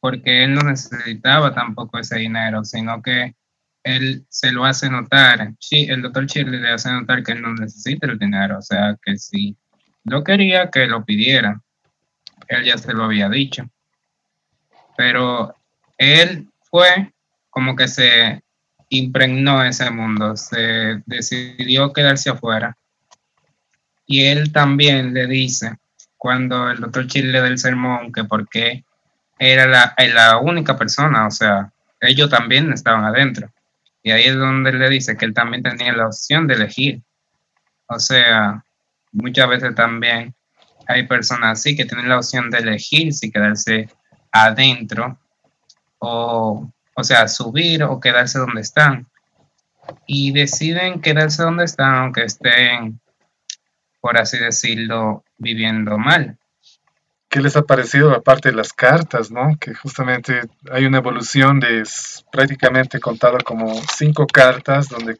porque 0.00 0.44
él 0.44 0.54
no 0.54 0.60
necesitaba 0.60 1.54
tampoco 1.54 1.98
ese 1.98 2.18
dinero, 2.18 2.62
sino 2.62 3.00
que 3.00 3.34
él 3.82 4.26
se 4.28 4.52
lo 4.52 4.66
hace 4.66 4.90
notar. 4.90 5.54
Sí, 5.58 5.86
el 5.88 6.02
doctor 6.02 6.26
Shirley 6.26 6.60
le 6.60 6.72
hace 6.72 6.90
notar 6.90 7.22
que 7.22 7.32
él 7.32 7.40
no 7.40 7.54
necesita 7.54 8.06
el 8.06 8.18
dinero, 8.18 8.58
o 8.58 8.62
sea 8.62 8.98
que 9.02 9.16
si 9.16 9.56
lo 10.04 10.22
quería, 10.22 10.70
que 10.70 10.86
lo 10.86 11.06
pidiera. 11.06 11.62
Él 12.48 12.64
ya 12.64 12.76
se 12.76 12.92
lo 12.92 13.04
había 13.04 13.30
dicho. 13.30 13.64
Pero 14.96 15.54
él 16.04 16.48
fue 16.70 17.12
como 17.50 17.76
que 17.76 17.88
se 17.88 18.42
impregnó 18.88 19.62
ese 19.64 19.90
mundo, 19.90 20.36
se 20.36 21.02
decidió 21.06 21.92
quedarse 21.92 22.30
afuera. 22.30 22.76
Y 24.06 24.24
él 24.24 24.52
también 24.52 25.14
le 25.14 25.26
dice, 25.26 25.76
cuando 26.16 26.70
el 26.70 26.80
doctor 26.80 27.06
Chile 27.06 27.32
le 27.32 27.40
da 27.40 27.48
el 27.48 27.58
sermón, 27.58 28.12
que 28.12 28.24
por 28.24 28.48
qué 28.48 28.84
era 29.38 29.66
la, 29.66 29.94
la, 30.14 30.38
única 30.38 30.76
persona, 30.76 31.26
o 31.26 31.30
sea, 31.30 31.72
ellos 32.00 32.28
también 32.30 32.72
estaban 32.72 33.04
adentro. 33.04 33.50
Y 34.02 34.10
ahí 34.10 34.24
es 34.24 34.36
donde 34.36 34.72
le 34.72 34.88
dice 34.90 35.16
que 35.16 35.24
él 35.24 35.34
también 35.34 35.62
tenía 35.62 35.92
la 35.92 36.06
opción 36.06 36.46
de 36.46 36.54
elegir. 36.54 37.02
O 37.86 37.98
sea, 37.98 38.62
muchas 39.12 39.48
veces 39.48 39.74
también 39.74 40.34
hay 40.86 41.06
personas 41.06 41.58
así 41.58 41.74
que 41.74 41.86
tienen 41.86 42.08
la 42.08 42.18
opción 42.18 42.50
de 42.50 42.58
elegir 42.58 43.12
si 43.14 43.30
quedarse 43.30 43.88
adentro 44.30 45.18
o, 46.04 46.72
o 46.94 47.04
sea, 47.04 47.28
subir 47.28 47.82
o 47.82 48.00
quedarse 48.00 48.38
donde 48.38 48.60
están. 48.60 49.06
Y 50.06 50.32
deciden 50.32 51.00
quedarse 51.00 51.42
donde 51.42 51.64
están, 51.64 51.94
aunque 51.94 52.24
estén, 52.24 53.00
por 54.00 54.18
así 54.18 54.38
decirlo, 54.38 55.24
viviendo 55.36 55.98
mal. 55.98 56.38
¿Qué 57.28 57.40
les 57.40 57.56
ha 57.56 57.62
parecido 57.62 58.12
aparte 58.12 58.50
de 58.50 58.56
las 58.56 58.72
cartas, 58.72 59.30
no? 59.30 59.56
Que 59.58 59.74
justamente 59.74 60.42
hay 60.70 60.86
una 60.86 60.98
evolución 60.98 61.58
de 61.58 61.82
prácticamente 62.30 63.00
contado 63.00 63.38
como 63.44 63.74
cinco 63.96 64.26
cartas 64.26 64.88
donde 64.88 65.18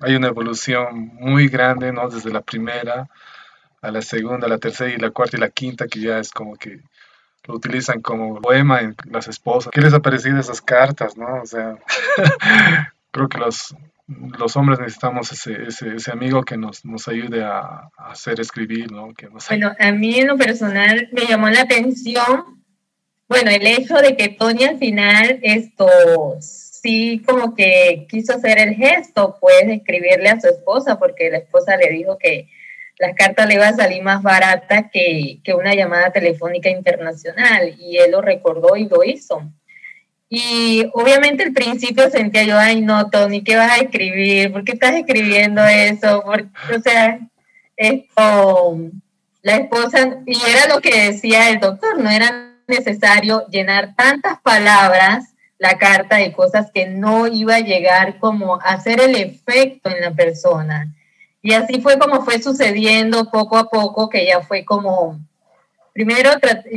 hay 0.00 0.14
una 0.14 0.28
evolución 0.28 1.10
muy 1.14 1.48
grande, 1.48 1.92
¿no? 1.92 2.08
Desde 2.08 2.30
la 2.30 2.40
primera 2.40 3.08
a 3.82 3.90
la 3.90 4.02
segunda, 4.02 4.48
la 4.48 4.58
tercera 4.58 4.90
y 4.90 4.98
la 4.98 5.10
cuarta 5.10 5.36
y 5.36 5.40
la 5.40 5.50
quinta, 5.50 5.86
que 5.86 6.00
ya 6.00 6.18
es 6.18 6.30
como 6.30 6.56
que 6.56 6.80
lo 7.46 7.54
utilizan 7.54 8.00
como 8.00 8.40
poema 8.40 8.80
en 8.80 8.96
las 9.10 9.28
esposas. 9.28 9.70
¿Qué 9.72 9.80
les 9.80 9.94
ha 9.94 10.00
parecido 10.00 10.38
esas 10.38 10.60
cartas, 10.60 11.16
no? 11.16 11.42
O 11.42 11.46
sea, 11.46 11.78
creo 13.10 13.28
que 13.28 13.38
los, 13.38 13.74
los 14.06 14.56
hombres 14.56 14.78
necesitamos 14.78 15.32
ese, 15.32 15.64
ese, 15.68 15.96
ese 15.96 16.12
amigo 16.12 16.42
que 16.42 16.56
nos, 16.56 16.84
nos 16.84 17.08
ayude 17.08 17.44
a, 17.44 17.90
hacer 17.96 18.40
escribir, 18.40 18.90
¿no? 18.90 19.14
Que 19.14 19.28
bueno, 19.28 19.72
a 19.78 19.92
mí 19.92 20.18
en 20.18 20.28
lo 20.28 20.36
personal 20.36 21.08
me 21.12 21.26
llamó 21.26 21.48
la 21.48 21.62
atención, 21.62 22.62
bueno, 23.28 23.50
el 23.50 23.66
hecho 23.66 23.96
de 23.96 24.16
que 24.16 24.28
Tony 24.28 24.64
al 24.64 24.78
final 24.78 25.40
esto 25.42 25.88
sí 26.40 27.22
como 27.26 27.54
que 27.54 28.06
quiso 28.08 28.34
hacer 28.34 28.58
el 28.58 28.74
gesto, 28.74 29.36
pues, 29.40 29.64
escribirle 29.64 30.28
a 30.28 30.40
su 30.40 30.48
esposa, 30.48 30.98
porque 30.98 31.30
la 31.30 31.38
esposa 31.38 31.76
le 31.76 31.90
dijo 31.90 32.16
que 32.18 32.48
las 32.98 33.14
cartas 33.14 33.46
le 33.46 33.54
iba 33.54 33.68
a 33.68 33.74
salir 33.74 34.02
más 34.02 34.22
barata 34.22 34.88
que, 34.88 35.38
que, 35.44 35.54
una 35.54 35.74
llamada 35.74 36.10
telefónica 36.12 36.70
internacional 36.70 37.74
y 37.78 37.98
él 37.98 38.12
lo 38.12 38.22
recordó 38.22 38.76
y 38.76 38.88
lo 38.88 39.04
hizo. 39.04 39.42
Y 40.28 40.90
obviamente 40.94 41.44
al 41.44 41.52
principio 41.52 42.10
sentía 42.10 42.42
yo, 42.42 42.58
ay 42.58 42.80
no, 42.80 43.10
Tony, 43.10 43.44
¿qué 43.44 43.56
vas 43.56 43.72
a 43.72 43.82
escribir? 43.82 44.52
¿Por 44.52 44.64
qué 44.64 44.72
estás 44.72 44.94
escribiendo 44.94 45.64
eso? 45.64 46.22
Porque, 46.24 46.48
o 46.76 46.80
sea, 46.80 47.20
esto, 47.76 48.78
la 49.42 49.56
esposa, 49.56 50.18
y 50.26 50.36
era 50.50 50.74
lo 50.74 50.80
que 50.80 51.12
decía 51.12 51.50
el 51.50 51.60
doctor, 51.60 52.00
no 52.00 52.10
era 52.10 52.54
necesario 52.66 53.46
llenar 53.48 53.94
tantas 53.94 54.40
palabras 54.40 55.34
la 55.58 55.78
carta 55.78 56.16
de 56.16 56.32
cosas 56.32 56.70
que 56.72 56.86
no 56.86 57.26
iba 57.26 57.56
a 57.56 57.60
llegar 57.60 58.18
como 58.18 58.56
a 58.56 58.72
hacer 58.74 59.00
el 59.00 59.14
efecto 59.14 59.90
en 59.90 60.00
la 60.00 60.10
persona. 60.10 60.92
Y 61.46 61.54
así 61.54 61.80
fue 61.80 61.96
como 61.96 62.24
fue 62.24 62.42
sucediendo 62.42 63.30
poco 63.30 63.56
a 63.56 63.70
poco, 63.70 64.08
que 64.08 64.26
ya 64.26 64.40
fue 64.40 64.64
como, 64.64 65.20
primero 65.92 66.30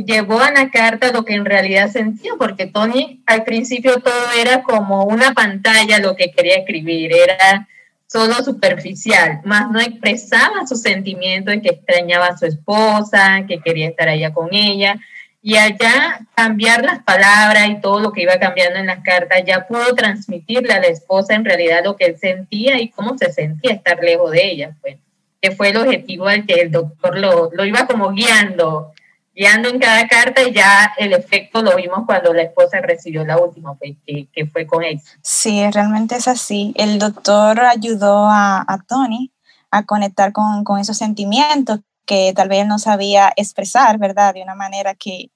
llevó 0.06 0.38
a 0.38 0.52
la 0.52 0.70
carta 0.70 1.10
lo 1.10 1.24
que 1.24 1.34
en 1.34 1.44
realidad 1.44 1.90
sentía, 1.90 2.34
porque 2.38 2.66
Tony 2.66 3.20
al 3.26 3.42
principio 3.42 4.00
todo 4.00 4.30
era 4.38 4.62
como 4.62 5.06
una 5.06 5.34
pantalla 5.34 5.98
lo 5.98 6.14
que 6.14 6.30
quería 6.30 6.58
escribir, 6.58 7.10
era 7.12 7.66
solo 8.06 8.34
superficial, 8.44 9.40
más 9.44 9.72
no 9.72 9.80
expresaba 9.80 10.64
su 10.68 10.76
sentimiento 10.76 11.50
de 11.50 11.62
que 11.62 11.70
extrañaba 11.70 12.26
a 12.26 12.38
su 12.38 12.46
esposa, 12.46 13.44
que 13.48 13.58
quería 13.58 13.88
estar 13.88 14.08
allá 14.08 14.32
con 14.32 14.50
ella 14.52 15.00
y 15.42 15.56
allá 15.56 16.20
cambiar 16.34 16.84
las 16.84 17.02
palabras 17.02 17.68
y 17.68 17.80
todo 17.80 18.00
lo 18.00 18.12
que 18.12 18.22
iba 18.22 18.38
cambiando 18.38 18.78
en 18.78 18.86
las 18.86 19.02
cartas, 19.02 19.42
ya 19.46 19.66
pudo 19.66 19.94
transmitirle 19.94 20.72
a 20.72 20.80
la 20.80 20.88
esposa 20.88 21.34
en 21.34 21.44
realidad 21.44 21.82
lo 21.84 21.96
que 21.96 22.06
él 22.06 22.18
sentía 22.18 22.80
y 22.80 22.90
cómo 22.90 23.16
se 23.16 23.32
sentía 23.32 23.72
estar 23.72 23.98
lejos 24.02 24.30
de 24.32 24.50
ella, 24.50 24.76
pues, 24.80 24.96
que 25.40 25.52
fue 25.52 25.70
el 25.70 25.78
objetivo 25.78 26.28
al 26.28 26.44
que 26.44 26.54
el 26.54 26.70
doctor 26.70 27.18
lo, 27.18 27.50
lo 27.52 27.64
iba 27.64 27.86
como 27.86 28.10
guiando, 28.10 28.92
guiando 29.34 29.70
en 29.70 29.78
cada 29.78 30.06
carta 30.08 30.42
y 30.42 30.52
ya 30.52 30.92
el 30.98 31.14
efecto 31.14 31.62
lo 31.62 31.74
vimos 31.76 32.00
cuando 32.04 32.34
la 32.34 32.42
esposa 32.42 32.80
recibió 32.82 33.24
la 33.24 33.38
última, 33.38 33.74
pues, 33.76 33.96
que, 34.06 34.28
que 34.30 34.44
fue 34.46 34.66
con 34.66 34.84
él. 34.84 35.00
Sí, 35.22 35.62
realmente 35.70 36.16
es 36.16 36.28
así. 36.28 36.74
El 36.76 36.98
doctor 36.98 37.60
ayudó 37.60 38.26
a, 38.26 38.62
a 38.68 38.78
Tony 38.86 39.32
a 39.70 39.86
conectar 39.86 40.32
con, 40.32 40.64
con 40.64 40.80
esos 40.80 40.98
sentimientos 40.98 41.80
que 42.06 42.32
tal 42.34 42.48
vez 42.48 42.66
no 42.66 42.78
sabía 42.78 43.32
expresar, 43.36 43.98
¿verdad? 43.98 44.34
De 44.34 44.42
una 44.42 44.54
manera 44.54 44.94
que 44.94 45.30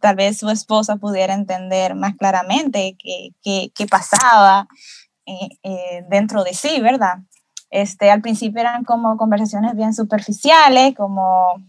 tal 0.00 0.16
vez 0.16 0.38
su 0.38 0.48
esposa 0.50 0.96
pudiera 0.96 1.34
entender 1.34 1.94
más 1.94 2.16
claramente 2.16 2.96
qué, 2.98 3.86
pasaba 3.88 4.66
eh, 5.26 5.48
eh, 5.62 6.04
dentro 6.08 6.42
de 6.42 6.54
sí, 6.54 6.80
¿verdad? 6.80 7.18
Este, 7.70 8.10
al 8.10 8.20
principio 8.20 8.60
eran 8.60 8.84
como 8.84 9.16
conversaciones 9.16 9.76
bien 9.76 9.94
superficiales, 9.94 10.94
como... 10.96 11.62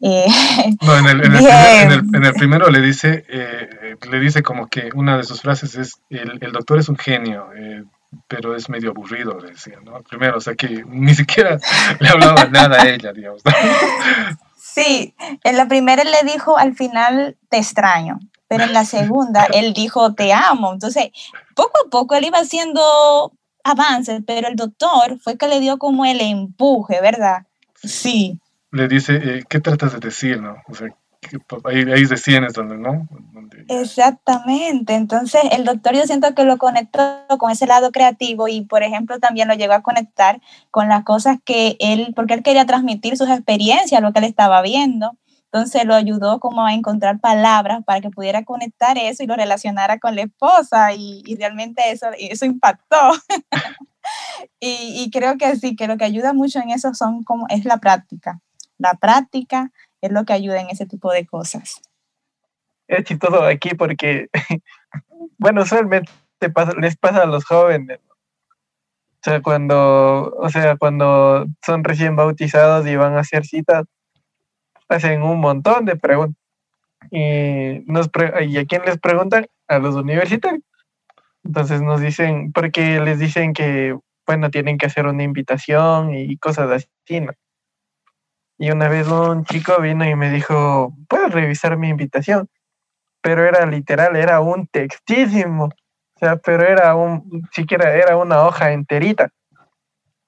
Eh, 0.00 0.26
no, 0.80 0.96
en 0.96 2.24
el, 2.24 2.32
primero 2.34 2.70
le 2.70 2.80
dice, 2.80 3.24
le 3.28 4.20
dice 4.20 4.42
como 4.42 4.68
que 4.68 4.90
una 4.94 5.16
de 5.16 5.24
sus 5.24 5.42
frases 5.42 5.74
es, 5.74 6.00
el, 6.08 6.38
el 6.40 6.52
doctor 6.52 6.78
es 6.78 6.88
un 6.88 6.96
genio, 6.96 7.48
pero 8.26 8.54
es 8.54 8.68
medio 8.68 8.90
aburrido, 8.90 9.38
le 9.38 9.50
decía, 9.50 9.78
¿no? 9.82 10.02
Primero, 10.02 10.38
o 10.38 10.40
sea 10.40 10.54
que 10.54 10.84
ni 10.86 11.14
siquiera 11.14 11.58
le 12.00 12.08
hablaba 12.08 12.46
nada 12.46 12.82
a 12.82 12.88
ella, 12.88 13.12
digamos. 13.12 13.42
Sí, 14.56 15.14
en 15.44 15.56
la 15.56 15.66
primera 15.66 16.02
él 16.02 16.10
le 16.10 16.30
dijo 16.30 16.56
al 16.56 16.74
final, 16.74 17.36
te 17.48 17.58
extraño, 17.58 18.18
pero 18.48 18.64
en 18.64 18.72
la 18.72 18.84
segunda 18.84 19.44
él 19.52 19.72
dijo, 19.72 20.14
te 20.14 20.32
amo. 20.32 20.72
Entonces, 20.72 21.10
poco 21.54 21.72
a 21.86 21.90
poco 21.90 22.14
él 22.14 22.26
iba 22.26 22.38
haciendo 22.38 23.32
avances, 23.64 24.22
pero 24.26 24.48
el 24.48 24.56
doctor 24.56 25.18
fue 25.20 25.36
que 25.36 25.48
le 25.48 25.60
dio 25.60 25.78
como 25.78 26.04
el 26.04 26.20
empuje, 26.20 27.00
¿verdad? 27.00 27.46
Sí. 27.74 28.38
Le 28.70 28.88
dice, 28.88 29.16
eh, 29.16 29.44
¿qué 29.48 29.60
tratas 29.60 29.92
de 29.92 30.00
decir, 30.00 30.40
no? 30.40 30.56
O 30.68 30.74
sea, 30.74 30.88
ahí, 31.64 31.82
ahí 31.92 32.04
recién 32.04 32.44
es 32.44 32.54
donde, 32.54 32.76
¿no? 32.76 33.08
Exactamente. 33.68 34.94
Entonces, 34.94 35.42
el 35.52 35.64
doctor 35.64 35.94
yo 35.94 36.04
siento 36.06 36.34
que 36.34 36.44
lo 36.44 36.58
conectó 36.58 37.02
con 37.38 37.50
ese 37.50 37.66
lado 37.66 37.92
creativo 37.92 38.48
y, 38.48 38.62
por 38.62 38.82
ejemplo, 38.82 39.18
también 39.18 39.48
lo 39.48 39.54
llegó 39.54 39.74
a 39.74 39.82
conectar 39.82 40.40
con 40.70 40.88
las 40.88 41.04
cosas 41.04 41.38
que 41.44 41.76
él, 41.80 42.12
porque 42.14 42.34
él 42.34 42.42
quería 42.42 42.66
transmitir 42.66 43.16
sus 43.16 43.28
experiencias, 43.28 44.00
lo 44.00 44.12
que 44.12 44.20
él 44.20 44.24
estaba 44.24 44.62
viendo. 44.62 45.16
Entonces 45.50 45.86
lo 45.86 45.94
ayudó 45.94 46.40
como 46.40 46.66
a 46.66 46.74
encontrar 46.74 47.20
palabras 47.20 47.82
para 47.84 48.02
que 48.02 48.10
pudiera 48.10 48.44
conectar 48.44 48.98
eso 48.98 49.22
y 49.22 49.26
lo 49.26 49.34
relacionara 49.34 49.98
con 49.98 50.14
la 50.14 50.22
esposa 50.22 50.92
y, 50.92 51.22
realmente 51.38 51.90
eso, 51.90 52.08
eso 52.18 52.44
impactó. 52.44 52.96
y, 54.60 55.02
y, 55.02 55.10
creo 55.10 55.38
que 55.38 55.56
sí, 55.56 55.74
que 55.74 55.86
lo 55.86 55.96
que 55.96 56.04
ayuda 56.04 56.34
mucho 56.34 56.58
en 56.58 56.70
eso 56.70 56.92
son 56.92 57.22
como, 57.22 57.46
es 57.48 57.64
la 57.64 57.78
práctica. 57.78 58.40
La 58.76 58.94
práctica, 58.94 59.72
es 60.00 60.12
lo 60.12 60.24
que 60.24 60.32
ayuda 60.32 60.60
en 60.60 60.70
ese 60.70 60.86
tipo 60.86 61.12
de 61.12 61.26
cosas. 61.26 61.80
Es 62.86 63.04
chistoso 63.04 63.42
aquí 63.42 63.70
porque, 63.74 64.28
bueno, 65.38 65.62
usualmente 65.62 66.10
les 66.80 66.96
pasa 66.96 67.22
a 67.22 67.26
los 67.26 67.44
jóvenes. 67.44 67.98
O 68.08 69.20
sea, 69.22 69.42
cuando, 69.42 70.34
o 70.38 70.48
sea, 70.48 70.76
cuando 70.76 71.46
son 71.64 71.84
recién 71.84 72.16
bautizados 72.16 72.86
y 72.86 72.96
van 72.96 73.14
a 73.14 73.20
hacer 73.20 73.44
citas, 73.44 73.84
hacen 74.88 75.22
un 75.22 75.40
montón 75.40 75.84
de 75.84 75.96
preguntas. 75.96 76.40
Y, 77.10 77.84
nos 77.86 78.10
¿Y 78.46 78.58
a 78.58 78.64
quién 78.64 78.82
les 78.84 78.98
preguntan? 78.98 79.46
A 79.66 79.78
los 79.78 79.96
universitarios. 79.96 80.62
Entonces 81.44 81.82
nos 81.82 82.00
dicen, 82.00 82.52
porque 82.52 83.00
les 83.00 83.18
dicen 83.18 83.52
que, 83.52 83.96
bueno, 84.26 84.50
tienen 84.50 84.78
que 84.78 84.86
hacer 84.86 85.06
una 85.06 85.22
invitación 85.22 86.14
y 86.14 86.36
cosas 86.36 86.70
así, 86.70 87.20
¿no? 87.20 87.32
Y 88.58 88.70
una 88.70 88.88
vez 88.88 89.06
un 89.06 89.44
chico 89.44 89.80
vino 89.80 90.04
y 90.04 90.16
me 90.16 90.30
dijo, 90.30 90.92
¿puedes 91.08 91.32
revisar 91.32 91.76
mi 91.76 91.88
invitación? 91.88 92.48
Pero 93.22 93.46
era 93.46 93.64
literal, 93.66 94.16
era 94.16 94.40
un 94.40 94.66
textísimo. 94.66 95.66
O 95.66 96.18
sea, 96.18 96.36
pero 96.36 96.64
era 96.64 96.96
un, 96.96 97.48
siquiera 97.52 97.94
era 97.94 98.16
una 98.16 98.42
hoja 98.42 98.72
enterita. 98.72 99.30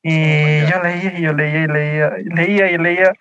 Y 0.02 0.60
yo 0.66 0.82
leía 0.82 1.18
y 1.18 1.22
yo 1.22 1.32
leía 1.32 1.64
y 1.64 1.66
leía, 1.66 2.10
leía 2.24 2.70
y 2.70 2.78
leía, 2.78 3.12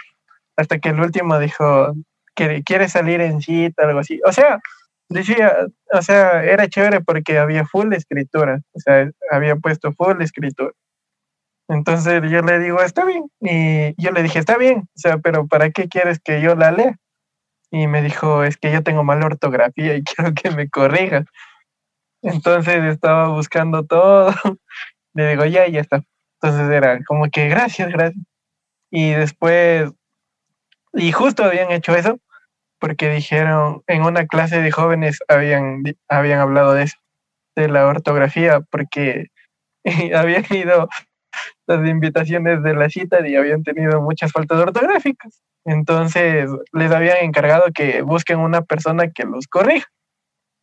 hasta 0.56 0.78
que 0.80 0.89
el 0.89 1.00
último 1.00 1.39
dijo, 1.39 1.93
que 2.36 2.63
quiere 2.63 2.88
salir 2.88 3.19
en 3.22 3.41
cita, 3.41 3.84
algo 3.84 4.00
así. 4.00 4.22
O 4.26 4.32
sea, 4.32 4.60
decía, 5.10 5.67
o 5.91 6.02
sea, 6.02 6.43
era 6.43 6.67
chévere 6.67 7.02
porque 7.02 7.38
había 7.38 7.65
full 7.65 7.91
escritura, 7.93 8.62
o 8.74 8.80
sea, 8.80 9.10
había 9.32 9.56
puesto 9.56 9.91
full 9.93 10.22
escritura. 10.22 10.72
Entonces 11.69 12.21
yo 12.29 12.41
le 12.41 12.60
digo, 12.60 12.82
está 12.82 13.05
bien. 13.05 13.29
Y 13.41 13.93
yo 14.01 14.12
le 14.12 14.23
dije, 14.23 14.39
está 14.39 14.58
bien, 14.58 14.79
o 14.79 14.99
sea, 14.99 15.19
pero 15.19 15.47
¿para 15.47 15.69
qué 15.69 15.88
quieres 15.88 16.19
que 16.19 16.41
yo 16.41 16.55
la 16.55 16.71
lea? 16.71 16.97
Y 17.71 17.86
me 17.88 18.01
dijo, 18.01 18.43
es 18.43 18.58
que 18.58 18.71
yo 18.71 18.84
tengo 18.84 19.03
mala 19.03 19.27
ortografía 19.27 19.95
y 19.95 20.03
quiero 20.03 20.34
que 20.34 20.49
me 20.51 20.69
corrijas. 20.69 21.25
Entonces 22.23 22.84
estaba 22.86 23.29
buscando 23.29 23.86
todo. 23.86 24.34
Le 25.13 25.29
digo, 25.29 25.45
ya, 25.45 25.67
ya 25.67 25.82
está. 25.82 26.03
Entonces 26.41 26.69
era 26.71 27.03
como 27.05 27.29
que 27.29 27.47
gracias, 27.49 27.89
gracias. 27.91 28.23
Y 28.91 29.12
después, 29.12 29.91
y 30.93 31.12
justo 31.12 31.43
habían 31.43 31.71
hecho 31.71 31.95
eso, 31.95 32.17
porque 32.79 33.10
dijeron, 33.12 33.84
en 33.88 34.03
una 34.03 34.25
clase 34.25 34.62
de 34.62 34.71
jóvenes 34.71 35.19
habían, 35.27 35.84
habían 36.08 36.39
hablado 36.39 36.73
de 36.73 36.84
eso, 36.84 36.97
de 37.55 37.67
la 37.67 37.86
ortografía, 37.86 38.62
porque 38.71 39.27
habían 40.15 40.45
ido 40.49 40.89
las 41.69 41.88
invitaciones 41.88 42.63
de 42.63 42.73
la 42.73 42.89
cita 42.89 43.27
y 43.27 43.36
habían 43.36 43.63
tenido 43.63 44.01
muchas 44.01 44.32
faltas 44.32 44.60
ortográficas. 44.60 45.41
Entonces 45.65 46.49
les 46.73 46.91
habían 46.91 47.17
encargado 47.17 47.65
que 47.73 48.01
busquen 48.01 48.39
una 48.39 48.62
persona 48.63 49.12
que 49.12 49.23
los 49.23 49.47
corrija. 49.47 49.88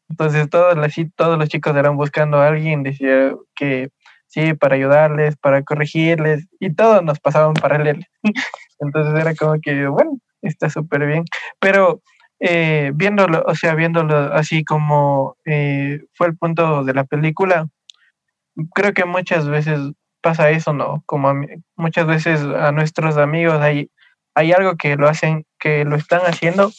Entonces 0.09 0.51
todos, 0.51 0.77
las, 0.77 0.95
todos 1.15 1.39
los 1.39 1.49
chicos 1.49 1.77
eran 1.77 1.97
buscando 1.97 2.39
a 2.39 2.49
alguien, 2.49 2.83
decía 2.83 3.35
que 3.55 3.91
sí, 4.27 4.55
para 4.55 4.75
ayudarles, 4.75 5.37
para 5.37 5.63
corregirles, 5.63 6.49
y 6.59 6.75
todos 6.75 7.05
nos 7.05 7.21
pasaban 7.21 7.55
paralelos. 7.55 8.05
Entonces 8.81 9.15
era 9.21 9.35
como 9.37 9.61
que, 9.61 9.87
bueno, 9.87 10.19
está 10.43 10.71
súper 10.71 11.07
bien. 11.07 11.25
Pero 11.61 12.03
eh, 12.41 12.91
viéndolo, 12.95 13.45
o 13.47 13.55
sea, 13.55 13.77
viéndolo 13.77 14.17
así 14.35 14.65
como 14.65 15.37
eh, 15.45 16.01
fue 16.15 16.27
el 16.27 16.37
punto 16.37 16.83
de 16.83 16.95
la 16.95 17.05
película, 17.05 17.69
creo 18.75 18.93
que 18.93 19.05
muchas 19.05 19.49
veces 19.49 19.93
pasa 20.27 20.51
eso, 20.51 20.73
¿no? 20.73 21.05
Como 21.07 21.33
muchas 21.77 22.05
veces 22.05 22.41
a 22.41 22.73
nuestros 22.73 23.17
amigos 23.17 23.61
hay, 23.61 23.93
hay 24.35 24.51
algo 24.51 24.75
que 24.77 24.97
lo 24.97 25.07
hacen, 25.07 25.45
que 25.61 25.85
lo 25.85 25.95
están 25.95 26.23
haciendo, 26.23 26.73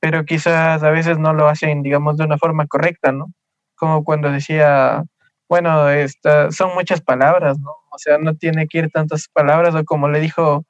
pero 0.00 0.24
quizás 0.24 0.80
a 0.80 0.90
veces 0.90 1.18
no 1.18 1.32
lo 1.32 1.48
hacen, 1.48 1.82
digamos, 1.82 2.16
de 2.16 2.24
una 2.24 2.38
forma 2.38 2.68
correcta, 2.68 3.10
¿no? 3.10 3.32
Como 3.74 4.04
cuando 4.04 4.30
decía, 4.30 5.02
bueno, 5.48 5.88
esta, 5.88 6.52
son 6.52 6.72
muchas 6.74 7.00
palabras, 7.00 7.58
¿no? 7.58 7.70
O 7.90 7.98
sea, 7.98 8.18
no 8.18 8.36
tiene 8.36 8.68
que 8.68 8.78
ir 8.78 8.90
tantas 8.92 9.26
palabras, 9.26 9.74
o 9.74 9.84
como 9.84 10.08
le 10.08 10.20
dijo, 10.20 10.64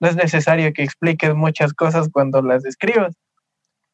no 0.00 0.08
es 0.08 0.16
necesario 0.16 0.74
que 0.74 0.82
expliques 0.82 1.34
muchas 1.34 1.72
cosas 1.72 2.10
cuando 2.12 2.42
las 2.42 2.66
escribas. 2.66 3.14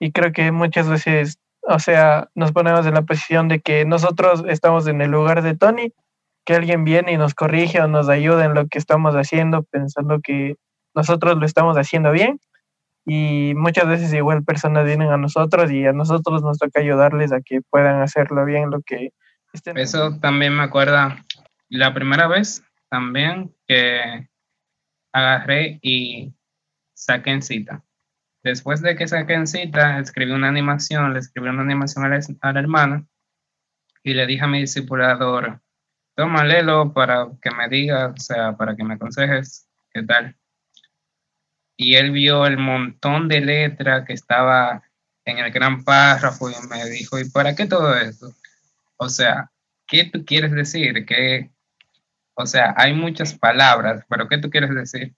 Y 0.01 0.11
creo 0.11 0.33
que 0.33 0.51
muchas 0.51 0.89
veces, 0.89 1.39
o 1.63 1.79
sea, 1.79 2.31
nos 2.35 2.51
ponemos 2.51 2.85
en 2.85 2.95
la 2.95 3.03
posición 3.03 3.47
de 3.47 3.61
que 3.61 3.85
nosotros 3.85 4.43
estamos 4.49 4.89
en 4.89 5.03
el 5.03 5.13
lugar 5.13 5.43
de 5.43 5.55
Tony, 5.57 5.93
que 6.47 6.55
alguien 6.55 6.85
viene 6.85 7.13
y 7.13 7.19
nos 7.19 7.35
corrige 7.35 7.83
o 7.83 7.89
nos 7.89 8.09
ayuda 8.09 8.45
en 8.45 8.55
lo 8.55 8.69
que 8.69 8.79
estamos 8.79 9.15
haciendo, 9.15 9.65
pensando 9.65 10.21
que 10.23 10.55
nosotros 10.95 11.37
lo 11.37 11.45
estamos 11.45 11.77
haciendo 11.77 12.13
bien. 12.13 12.41
Y 13.05 13.53
muchas 13.55 13.87
veces 13.87 14.13
igual 14.15 14.45
personas 14.45 14.85
vienen 14.85 15.11
a 15.11 15.17
nosotros 15.17 15.71
y 15.71 15.85
a 15.85 15.93
nosotros 15.93 16.43
nos 16.43 16.59
toca 16.59 16.81
ayudarles 16.81 17.33
a 17.33 17.41
que 17.41 17.61
puedan 17.69 18.01
hacerlo 18.01 18.45
bien 18.45 18.71
lo 18.71 18.81
que 18.81 19.11
estén. 19.53 19.77
Eso 19.77 20.19
también 20.21 20.57
me 20.57 20.63
acuerda 20.63 21.25
la 21.69 21.93
primera 21.93 22.29
vez 22.29 22.63
también 22.89 23.53
que 23.67 24.29
agarré 25.13 25.79
y 25.83 26.33
saqué 26.95 27.31
en 27.31 27.43
cita. 27.43 27.85
Después 28.45 28.83
de 28.83 28.95
que 28.95 29.09
saqué 29.09 29.35
en 29.35 29.49
cita, 29.49 29.99
escribí 29.99 30.31
una 30.31 30.49
animación, 30.49 31.13
le 31.13 31.19
escribí 31.19 31.49
una 31.49 31.63
animación 31.63 32.05
a 32.05 32.09
la, 32.09 32.21
a 32.41 32.53
la 32.53 32.61
hermana 32.61 33.05
y 34.05 34.15
le 34.15 34.27
dije 34.27 34.45
a 34.45 34.49
mi 34.49 34.61
discipulador, 34.61 35.61
toma, 36.17 36.45
léelo 36.45 36.93
para 36.93 37.29
que 37.41 37.51
me 37.51 37.69
digas, 37.69 38.13
o 38.13 38.21
sea, 38.21 38.57
para 38.57 38.75
que 38.75 38.83
me 38.83 38.95
aconsejes 38.95 39.69
qué 39.93 40.03
tal. 40.03 40.35
Y 41.77 41.95
él 41.95 42.11
vio 42.11 42.47
el 42.47 42.57
montón 42.57 43.29
de 43.29 43.41
letra 43.43 44.05
que 44.05 44.15
estaba 44.15 44.83
en 45.27 45.39
el 45.39 45.53
gran 45.53 45.85
párrafo 45.85 46.51
y 46.51 46.55
me 46.69 46.85
dijo, 46.89 47.19
¿y 47.19 47.29
para 47.29 47.55
qué 47.55 47.67
todo 47.67 47.95
esto? 47.95 48.35
O 48.97 49.09
sea, 49.11 49.51
¿qué 49.87 50.05
tú 50.05 50.25
quieres 50.25 50.53
decir? 50.53 51.05
¿Qué, 51.05 51.51
o 52.35 52.47
sea, 52.47 52.75
hay 52.77 52.95
muchas 52.95 53.35
palabras, 53.35 54.05
pero 54.09 54.27
¿qué 54.29 54.39
tú 54.39 54.49
quieres 54.49 54.75
decir? 54.75 55.15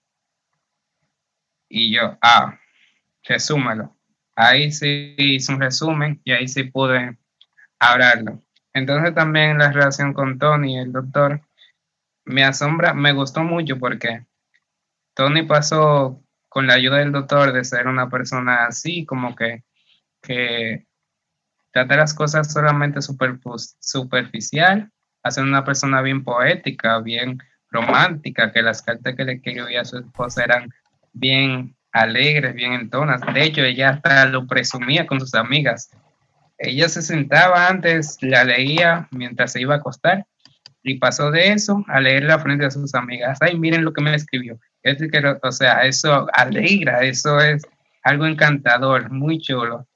Y 1.69 1.95
yo, 1.95 2.17
ah, 2.21 2.59
resúmelo. 3.23 3.95
Ahí 4.35 4.71
sí 4.71 5.15
hice 5.17 5.53
un 5.53 5.61
resumen 5.61 6.19
y 6.25 6.33
ahí 6.33 6.47
sí 6.47 6.63
pude 6.63 7.17
hablarlo. 7.77 8.41
Entonces 8.73 9.13
también 9.15 9.57
la 9.57 9.71
relación 9.71 10.13
con 10.13 10.37
Tony, 10.37 10.77
el 10.77 10.91
doctor, 10.91 11.41
me 12.25 12.43
asombra, 12.43 12.93
me 12.93 13.13
gustó 13.13 13.43
mucho 13.43 13.77
porque 13.79 14.25
Tony 15.15 15.43
pasó 15.43 16.21
con 16.47 16.67
la 16.67 16.75
ayuda 16.75 16.97
del 16.97 17.11
doctor 17.11 17.53
de 17.53 17.63
ser 17.63 17.87
una 17.87 18.09
persona 18.09 18.65
así, 18.65 19.05
como 19.05 19.35
que, 19.35 19.63
que 20.21 20.85
trata 21.71 21.97
las 21.97 22.13
cosas 22.13 22.51
solamente 22.51 22.99
superficial, 23.01 24.91
a 25.23 25.41
una 25.41 25.63
persona 25.63 26.01
bien 26.01 26.23
poética, 26.23 26.99
bien 26.99 27.39
romántica, 27.69 28.51
que 28.51 28.61
las 28.61 28.81
cartas 28.81 29.15
que 29.15 29.25
le 29.25 29.33
escribía 29.33 29.81
a 29.81 29.85
su 29.85 29.97
esposa 29.97 30.43
eran 30.43 30.69
bien 31.13 31.75
alegres, 31.91 32.55
bien 32.55 32.73
entonas. 32.73 33.21
De 33.33 33.43
hecho, 33.43 33.61
ella 33.61 33.89
hasta 33.89 34.25
lo 34.25 34.47
presumía 34.47 35.05
con 35.07 35.19
sus 35.19 35.35
amigas. 35.35 35.91
Ella 36.59 36.89
se 36.89 37.01
sentaba 37.01 37.67
antes, 37.67 38.17
la 38.21 38.43
leía 38.43 39.07
mientras 39.11 39.53
se 39.53 39.61
iba 39.61 39.75
a 39.75 39.77
acostar 39.77 40.27
y 40.83 40.99
pasó 40.99 41.31
de 41.31 41.53
eso 41.53 41.83
a 41.87 41.99
leerla 41.99 42.39
frente 42.39 42.65
a 42.65 42.71
sus 42.71 42.93
amigas. 42.95 43.37
Ay, 43.41 43.57
miren 43.57 43.83
lo 43.83 43.93
que 43.93 44.01
me 44.01 44.13
escribió. 44.13 44.59
O 45.41 45.51
sea, 45.51 45.85
eso 45.85 46.27
alegra, 46.33 47.03
eso 47.03 47.39
es 47.39 47.63
algo 48.03 48.25
encantador, 48.25 49.09
muy 49.11 49.39
chulo. 49.39 49.87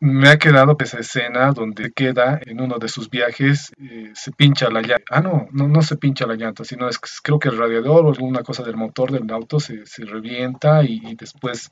Me 0.00 0.28
ha, 0.30 0.38
quedado 0.38 0.74
esa 0.80 1.00
escena 1.00 1.52
donde 1.52 1.92
queda 1.92 2.40
en 2.46 2.62
uno 2.62 2.78
de 2.78 2.88
sus 2.88 3.10
viajes, 3.10 3.72
eh, 3.78 4.10
se 4.14 4.32
pincha 4.32 4.70
la 4.70 4.80
llanta. 4.80 5.04
Ah, 5.10 5.20
no, 5.20 5.48
no, 5.52 5.68
no 5.68 5.82
se 5.82 5.96
pincha 5.96 6.26
la 6.26 6.34
llanta, 6.34 6.64
sino 6.64 6.88
es 6.88 6.98
creo 7.22 7.38
que 7.38 7.50
el 7.50 7.58
radiador 7.58 8.06
o 8.06 8.08
alguna 8.08 8.42
cosa 8.42 8.62
del 8.62 8.76
motor 8.76 9.12
del 9.12 9.30
auto 9.30 9.60
se, 9.60 9.84
se 9.84 10.06
revienta 10.06 10.82
y, 10.82 11.14
después 11.16 11.70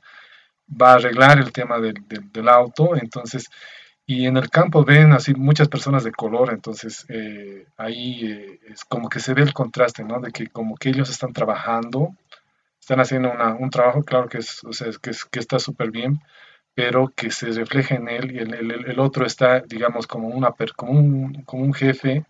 va 0.69 0.91
a 0.91 0.95
arreglar 0.95 1.39
el 1.39 1.51
tema 1.51 1.79
del, 1.79 1.95
del 2.07 2.49
auto. 2.49 2.95
Entonces, 2.95 3.49
y 4.07 4.27
en 4.27 4.37
el 4.37 4.49
campo 4.49 4.83
ven 4.85 5.13
así 5.13 5.33
muchas 5.33 5.67
personas 5.67 6.03
de 6.03 6.11
color, 6.11 6.51
entonces 6.51 7.05
eh, 7.09 7.65
ahí 7.77 8.31
eh, 8.31 8.59
es 8.67 8.85
como 8.85 9.09
que 9.09 9.19
se 9.19 9.33
ve 9.33 9.41
el 9.41 9.53
contraste, 9.53 10.03
¿no? 10.03 10.19
De 10.19 10.31
que 10.31 10.47
como 10.47 10.75
que 10.75 10.89
ellos 10.89 11.09
están 11.09 11.33
trabajando, 11.33 12.15
están 12.79 12.99
haciendo 12.99 13.33
un 13.59 13.69
trabajo, 13.71 14.03
claro 14.03 14.29
que, 14.29 14.39
es, 14.39 14.63
o 14.63 14.73
sea, 14.73 14.89
que, 15.01 15.09
es, 15.09 15.25
que 15.25 15.39
está 15.39 15.57
súper 15.59 15.89
bien, 15.91 16.19
pero 16.75 17.11
que 17.15 17.31
se 17.31 17.51
refleja 17.51 17.95
en 17.95 18.09
él 18.09 18.31
y 18.35 18.39
el, 18.39 18.53
el, 18.53 18.99
otro 18.99 19.25
está, 19.25 19.61
digamos, 19.61 20.07
como, 20.07 20.27
una, 20.27 20.51
como, 20.75 20.91
un, 20.91 21.43
como 21.45 21.63
un 21.63 21.73
jefe, 21.73 22.25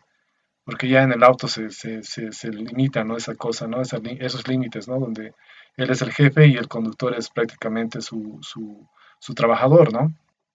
porque 0.64 0.88
ya 0.88 1.04
en 1.04 1.12
el 1.12 1.24
auto 1.24 1.48
se, 1.48 1.72
se, 1.72 2.04
se, 2.04 2.50
limita, 2.52 3.04
¿no? 3.04 3.18
Esa 3.18 3.36
cosa, 3.36 3.68
¿no? 3.68 3.82
esos 3.82 4.48
límites, 4.48 4.88
¿no? 4.88 5.00
Donde 5.00 5.34
él 5.78 5.90
es 5.90 6.02
el 6.02 6.12
jefe 6.12 6.48
y 6.48 6.56
el 6.56 6.68
conductor 6.68 7.16
es 7.18 7.30
prácticamente 7.30 8.02
su, 8.02 8.40
su, 8.42 8.88
su 9.20 9.34
trabajador, 9.34 9.92
¿no? 9.92 10.14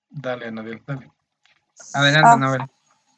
Dale, 0.09 0.49
Anabel, 0.49 0.83
dale. 0.87 1.11
Adelante, 1.95 2.29
ah, 2.29 2.33
Anabel. 2.33 2.61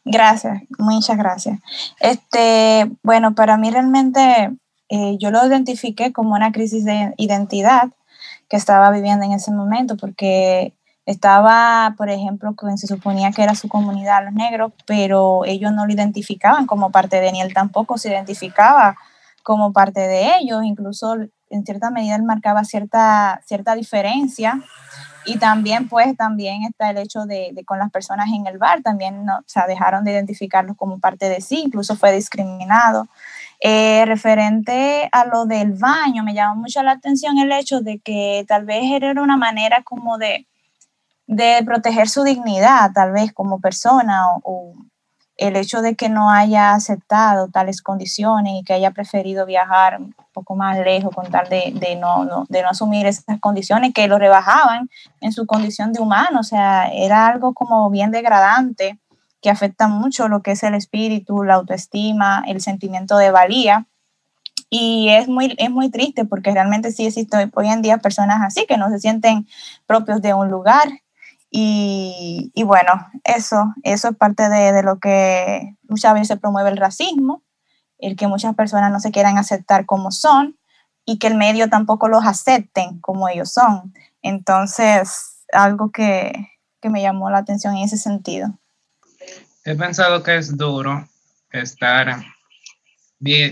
Gracias, 0.04 0.62
muchas 0.78 1.16
gracias. 1.16 1.60
Este, 2.00 2.90
bueno, 3.02 3.34
para 3.34 3.56
mí 3.56 3.70
realmente 3.70 4.50
eh, 4.88 5.16
yo 5.18 5.30
lo 5.30 5.46
identifiqué 5.46 6.12
como 6.12 6.34
una 6.34 6.52
crisis 6.52 6.84
de 6.84 7.14
identidad 7.16 7.90
que 8.48 8.56
estaba 8.56 8.90
viviendo 8.90 9.24
en 9.24 9.32
ese 9.32 9.52
momento, 9.52 9.96
porque 9.96 10.74
estaba, 11.06 11.94
por 11.96 12.10
ejemplo, 12.10 12.54
quien 12.54 12.78
se 12.78 12.86
suponía 12.86 13.32
que 13.32 13.42
era 13.42 13.54
su 13.54 13.68
comunidad, 13.68 14.24
los 14.24 14.34
negros, 14.34 14.72
pero 14.86 15.44
ellos 15.44 15.72
no 15.72 15.86
lo 15.86 15.92
identificaban 15.92 16.66
como 16.66 16.90
parte 16.90 17.20
de, 17.20 17.32
ni 17.32 17.40
él 17.40 17.54
tampoco 17.54 17.96
se 17.96 18.10
identificaba 18.10 18.96
como 19.42 19.72
parte 19.72 20.00
de 20.00 20.36
ellos, 20.36 20.62
incluso 20.64 21.16
en 21.52 21.64
cierta 21.64 21.90
medida 21.90 22.16
él 22.16 22.22
marcaba 22.22 22.64
cierta, 22.64 23.40
cierta 23.46 23.74
diferencia 23.74 24.60
y 25.24 25.38
también, 25.38 25.88
pues, 25.88 26.16
también 26.16 26.64
está 26.64 26.90
el 26.90 26.98
hecho 26.98 27.26
de, 27.26 27.54
con 27.64 27.78
las 27.78 27.90
personas 27.90 28.28
en 28.34 28.46
el 28.46 28.58
bar, 28.58 28.82
también 28.82 29.24
no, 29.24 29.38
o 29.38 29.66
dejaron 29.68 30.04
de 30.04 30.12
identificarlos 30.12 30.76
como 30.76 30.98
parte 30.98 31.28
de 31.28 31.40
sí, 31.40 31.62
incluso 31.64 31.96
fue 31.96 32.12
discriminado. 32.12 33.06
Eh, 33.60 34.04
referente 34.06 35.08
a 35.12 35.24
lo 35.24 35.46
del 35.46 35.74
baño, 35.74 36.24
me 36.24 36.34
llamó 36.34 36.62
mucho 36.62 36.82
la 36.82 36.92
atención 36.92 37.38
el 37.38 37.52
hecho 37.52 37.80
de 37.80 38.00
que 38.00 38.44
tal 38.48 38.64
vez 38.64 38.82
era 38.90 39.22
una 39.22 39.36
manera 39.36 39.82
como 39.84 40.18
de, 40.18 40.48
de 41.28 41.62
proteger 41.64 42.08
su 42.08 42.24
dignidad, 42.24 42.90
tal 42.92 43.12
vez 43.12 43.32
como 43.32 43.60
persona 43.60 44.22
o 44.42 44.74
el 45.42 45.56
hecho 45.56 45.82
de 45.82 45.96
que 45.96 46.08
no 46.08 46.30
haya 46.30 46.72
aceptado 46.72 47.48
tales 47.48 47.82
condiciones 47.82 48.54
y 48.60 48.64
que 48.64 48.74
haya 48.74 48.92
preferido 48.92 49.44
viajar 49.44 50.00
un 50.00 50.14
poco 50.32 50.54
más 50.54 50.78
lejos 50.78 51.14
con 51.14 51.30
tal 51.30 51.48
de, 51.48 51.72
de, 51.74 51.96
no, 51.96 52.46
de 52.48 52.62
no 52.62 52.68
asumir 52.68 53.06
esas 53.06 53.40
condiciones 53.40 53.92
que 53.92 54.06
lo 54.06 54.18
rebajaban 54.18 54.88
en 55.20 55.32
su 55.32 55.46
condición 55.46 55.92
de 55.92 56.00
humano, 56.00 56.40
o 56.40 56.44
sea, 56.44 56.88
era 56.92 57.26
algo 57.26 57.54
como 57.54 57.90
bien 57.90 58.10
degradante 58.12 58.98
que 59.40 59.50
afecta 59.50 59.88
mucho 59.88 60.28
lo 60.28 60.42
que 60.42 60.52
es 60.52 60.62
el 60.62 60.74
espíritu, 60.74 61.42
la 61.42 61.54
autoestima, 61.54 62.44
el 62.46 62.60
sentimiento 62.60 63.18
de 63.18 63.32
valía. 63.32 63.86
Y 64.70 65.08
es 65.10 65.28
muy, 65.28 65.54
es 65.58 65.70
muy 65.70 65.90
triste 65.90 66.24
porque 66.24 66.52
realmente 66.52 66.92
sí 66.92 67.04
existen 67.06 67.50
hoy 67.54 67.68
en 67.68 67.82
día 67.82 67.98
personas 67.98 68.40
así 68.42 68.64
que 68.66 68.78
no 68.78 68.88
se 68.88 69.00
sienten 69.00 69.46
propios 69.86 70.22
de 70.22 70.32
un 70.32 70.48
lugar 70.48 70.88
y, 71.54 72.50
bueno, 72.64 72.92
eso, 73.24 73.74
eso 73.82 74.08
es 74.08 74.16
parte 74.16 74.48
de, 74.48 74.82
lo 74.82 74.98
que 74.98 75.76
muchas 75.82 76.14
veces 76.14 76.38
promueve 76.38 76.70
el 76.70 76.78
racismo, 76.78 77.42
el 77.98 78.16
que 78.16 78.26
muchas 78.26 78.54
personas 78.54 78.90
no 78.90 79.00
se 79.00 79.10
quieran 79.10 79.36
aceptar 79.36 79.84
como 79.84 80.10
son 80.10 80.58
y 81.04 81.18
que 81.18 81.26
el 81.26 81.34
medio 81.34 81.68
tampoco 81.68 82.08
los 82.08 82.24
acepten 82.24 83.00
como 83.00 83.28
ellos 83.28 83.52
son. 83.52 83.92
Entonces, 84.22 85.44
algo 85.52 85.90
que, 85.90 86.32
que 86.80 86.88
me 86.88 87.02
llamó 87.02 87.28
la 87.28 87.38
atención 87.38 87.76
en 87.76 87.84
ese 87.84 87.98
sentido. 87.98 88.58
He 89.64 89.74
pensado 89.74 90.22
que 90.22 90.36
es 90.36 90.56
duro 90.56 91.06
estar 91.50 92.16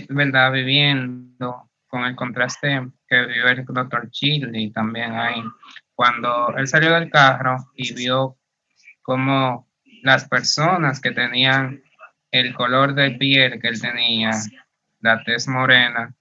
¿verdad? 0.09 0.51
Viviendo 0.51 1.69
con 1.87 2.03
el 2.05 2.15
contraste 2.15 2.87
que 3.07 3.25
vive 3.25 3.51
el 3.51 3.65
doctor 3.65 4.09
Chill 4.11 4.55
y 4.55 4.71
también 4.71 5.13
ahí, 5.13 5.41
cuando 5.95 6.55
él 6.57 6.67
salió 6.67 6.93
del 6.93 7.09
carro 7.09 7.57
y 7.75 7.93
vio 7.93 8.37
cómo 9.01 9.67
las 10.03 10.27
personas 10.27 10.99
que 10.99 11.11
tenían 11.11 11.81
el 12.31 12.53
color 12.53 12.93
de 12.93 13.11
piel 13.11 13.59
que 13.59 13.67
él 13.67 13.81
tenía, 13.81 14.31
la 15.01 15.23
tez 15.23 15.47
morena, 15.47 16.13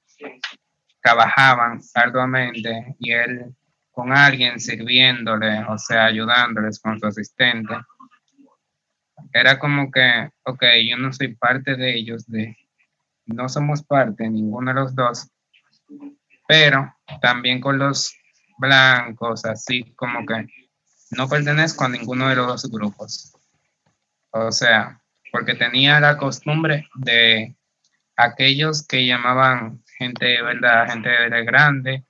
trabajaban 1.02 1.80
arduamente 1.94 2.96
y 2.98 3.12
él 3.12 3.54
con 3.90 4.12
alguien 4.12 4.60
sirviéndole, 4.60 5.64
o 5.64 5.78
sea, 5.78 6.06
ayudándoles 6.06 6.80
con 6.80 6.98
su 6.98 7.06
asistente. 7.06 7.74
Era 9.32 9.58
como 9.58 9.90
que, 9.90 10.30
ok, 10.44 10.64
yo 10.88 10.96
no 10.96 11.12
soy 11.12 11.34
parte 11.34 11.76
de 11.76 11.94
ellos, 11.94 12.26
de, 12.26 12.56
no 13.26 13.48
somos 13.48 13.82
parte, 13.82 14.28
ninguno 14.28 14.72
de 14.72 14.80
los 14.80 14.94
dos, 14.94 15.30
pero 16.48 16.94
también 17.20 17.60
con 17.60 17.78
los 17.78 18.16
blancos, 18.60 19.44
así 19.44 19.92
como 19.96 20.24
que 20.26 20.46
no 21.10 21.28
pertenezco 21.28 21.84
a 21.84 21.88
ninguno 21.88 22.28
de 22.28 22.36
los 22.36 22.46
dos 22.46 22.70
grupos. 22.70 23.32
O 24.30 24.52
sea, 24.52 25.00
porque 25.32 25.54
tenía 25.54 25.98
la 25.98 26.16
costumbre 26.16 26.88
de 26.94 27.56
aquellos 28.16 28.86
que 28.86 29.06
llamaban 29.06 29.82
gente, 29.98 30.42
¿verdad? 30.42 30.88
Gente 30.88 31.08
de 31.08 31.44
grande, 31.44 32.04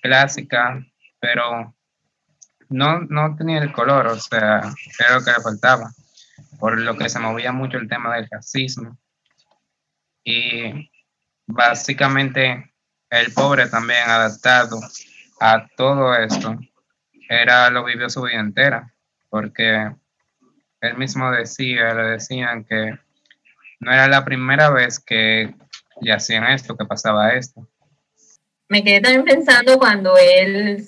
clásica, 0.00 0.82
pero 1.20 1.74
no, 2.68 3.00
no 3.00 3.36
tenía 3.36 3.58
el 3.58 3.72
color, 3.72 4.06
o 4.06 4.18
sea, 4.18 4.60
era 4.98 5.18
lo 5.18 5.24
que 5.24 5.32
le 5.32 5.40
faltaba, 5.40 5.90
por 6.58 6.78
lo 6.78 6.96
que 6.96 7.08
se 7.08 7.18
movía 7.18 7.52
mucho 7.52 7.78
el 7.78 7.88
tema 7.88 8.16
del 8.16 8.28
racismo. 8.30 8.98
Y 10.24 10.90
básicamente 11.46 12.74
el 13.10 13.32
pobre 13.32 13.68
también 13.68 14.08
adaptado 14.08 14.78
a 15.40 15.68
todo 15.76 16.14
esto, 16.14 16.58
era 17.28 17.70
lo 17.70 17.84
vivió 17.84 18.08
su 18.08 18.22
vida 18.22 18.40
entera, 18.40 18.94
porque 19.28 19.90
él 20.80 20.96
mismo 20.96 21.30
decía, 21.30 21.94
le 21.94 22.02
decían 22.10 22.64
que 22.64 22.98
no 23.80 23.92
era 23.92 24.08
la 24.08 24.24
primera 24.24 24.70
vez 24.70 24.98
que 24.98 25.54
le 26.00 26.12
hacían 26.12 26.44
esto, 26.44 26.76
que 26.76 26.84
pasaba 26.84 27.34
esto. 27.34 27.66
Me 28.68 28.84
quedé 28.84 29.00
también 29.00 29.24
pensando 29.24 29.78
cuando 29.78 30.14
él 30.16 30.84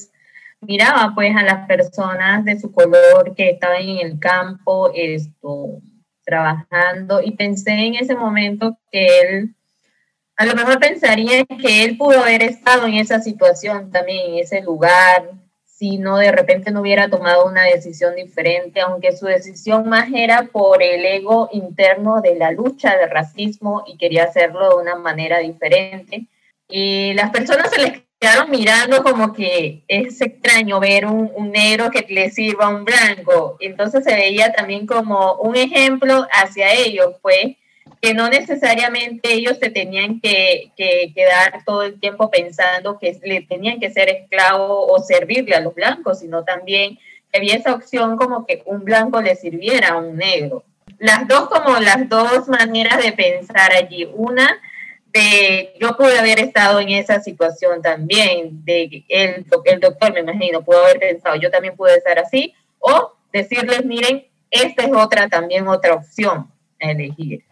miraba 0.61 1.13
pues 1.15 1.35
a 1.35 1.43
las 1.43 1.67
personas 1.67 2.45
de 2.45 2.59
su 2.59 2.71
color 2.73 3.35
que 3.35 3.51
estaban 3.51 3.83
en 3.83 4.07
el 4.07 4.19
campo 4.19 4.91
esto, 4.95 5.81
trabajando 6.25 7.23
y 7.23 7.33
pensé 7.33 7.73
en 7.73 7.95
ese 7.95 8.15
momento 8.15 8.79
que 8.93 9.21
él, 9.21 9.55
a 10.41 10.47
lo 10.47 10.55
mejor 10.55 10.81
pensaría 10.81 11.45
que 11.45 11.85
él 11.85 11.99
pudo 11.99 12.21
haber 12.21 12.43
estado 12.43 12.87
en 12.87 12.95
esa 12.95 13.21
situación 13.21 13.91
también, 13.93 14.33
en 14.33 14.39
ese 14.39 14.63
lugar, 14.63 15.33
si 15.67 15.99
no 15.99 16.17
de 16.17 16.33
repente 16.33 16.71
no 16.71 16.81
hubiera 16.81 17.11
tomado 17.11 17.45
una 17.45 17.65
decisión 17.65 18.17
diferente, 18.17 18.81
aunque 18.81 19.15
su 19.15 19.27
decisión 19.27 19.87
más 19.91 20.09
era 20.15 20.45
por 20.45 20.83
el 20.83 21.05
ego 21.05 21.51
interno 21.53 22.23
de 22.23 22.37
la 22.37 22.53
lucha 22.53 22.97
del 22.97 23.11
racismo 23.11 23.85
y 23.87 23.99
quería 23.99 24.25
hacerlo 24.25 24.71
de 24.71 24.77
una 24.77 24.95
manera 24.97 25.41
diferente. 25.41 26.25
Y 26.71 27.13
las 27.13 27.29
personas 27.29 27.69
se 27.69 27.83
les 27.83 28.03
quedaron 28.19 28.51
mirando 28.51 29.03
como 29.03 29.35
que 29.35 29.85
es 29.89 30.23
extraño 30.23 30.81
ver 30.81 31.05
un, 31.05 31.31
un 31.35 31.51
negro 31.51 31.91
que 31.91 32.07
le 32.09 32.31
sirva 32.31 32.65
a 32.65 32.75
un 32.75 32.87
blanco. 32.87 33.59
Entonces 33.61 34.05
se 34.05 34.15
veía 34.15 34.55
también 34.55 34.87
como 34.87 35.35
un 35.35 35.55
ejemplo 35.55 36.27
hacia 36.33 36.73
ellos, 36.73 37.17
pues, 37.21 37.59
que 38.01 38.15
no 38.15 38.29
necesariamente 38.29 39.33
ellos 39.33 39.59
se 39.61 39.71
tenían 39.71 40.21
que, 40.21 40.73
quedar 40.77 41.63
todo 41.67 41.83
el 41.83 42.01
tiempo 42.01 42.31
pensando 42.31 42.99
que 42.99 43.19
le 43.23 43.43
tenían 43.43 43.79
que 43.79 43.91
ser 43.91 44.09
esclavo 44.09 44.87
o 44.87 45.03
servirle 45.03 45.55
a 45.55 45.61
los 45.61 45.75
blancos, 45.75 46.21
sino 46.21 46.43
también 46.43 46.99
que 47.31 47.39
había 47.39 47.57
esa 47.57 47.75
opción 47.75 48.17
como 48.17 48.47
que 48.47 48.63
un 48.65 48.85
blanco 48.85 49.21
le 49.21 49.37
sirviera 49.37 49.89
a 49.89 49.99
un 49.99 50.17
negro. 50.17 50.65
Las 50.99 51.29
dos 51.29 51.49
como 51.51 51.79
las 51.79 52.09
dos 52.09 52.49
maneras 52.49 53.03
de 53.03 53.13
pensar 53.13 53.73
allí. 53.73 54.09
Una 54.15 54.59
de 55.13 55.75
yo 55.79 55.97
pude 55.97 56.19
haber 56.19 56.41
estado 56.41 56.81
en 56.81 56.91
esa 56.91 57.21
situación 57.21 57.83
también, 57.83 58.65
de 58.65 59.05
el, 59.09 59.45
el 59.65 59.81
doctor 59.81 60.13
me 60.13 60.21
imagino 60.21 60.63
pudo 60.63 60.85
haber 60.85 61.01
pensado, 61.01 61.37
yo 61.37 61.51
también 61.51 61.77
pude 61.77 61.97
estar 61.97 62.19
así, 62.19 62.55
o 62.79 63.13
decirles, 63.33 63.85
miren, 63.85 64.27
esta 64.51 64.85
es 64.85 64.93
otra 64.93 65.29
también 65.29 65.69
otra 65.69 65.95
opción 65.95 66.51
a 66.81 66.91
elegir 66.93 67.45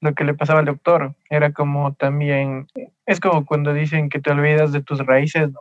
lo 0.00 0.14
que 0.14 0.24
le 0.24 0.34
pasaba 0.34 0.60
al 0.60 0.66
doctor. 0.66 1.14
Era 1.30 1.52
como 1.52 1.94
también, 1.94 2.66
es 3.06 3.20
como 3.20 3.44
cuando 3.46 3.72
dicen 3.74 4.08
que 4.08 4.20
te 4.20 4.30
olvidas 4.30 4.72
de 4.72 4.82
tus 4.82 5.04
raíces, 5.06 5.50
¿no? 5.52 5.60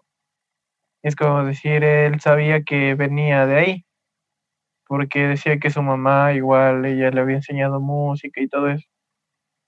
Es 1.03 1.15
como 1.15 1.43
decir, 1.45 1.83
él 1.83 2.19
sabía 2.19 2.63
que 2.63 2.95
venía 2.95 3.45
de 3.45 3.55
ahí, 3.57 3.85
porque 4.88 5.27
decía 5.27 5.59
que 5.59 5.69
su 5.69 5.81
mamá 5.81 6.33
igual, 6.33 6.85
ella 6.85 7.11
le 7.11 7.21
había 7.21 7.35
enseñado 7.38 7.79
música 7.79 8.41
y 8.41 8.47
todo 8.47 8.69
eso. 8.69 8.88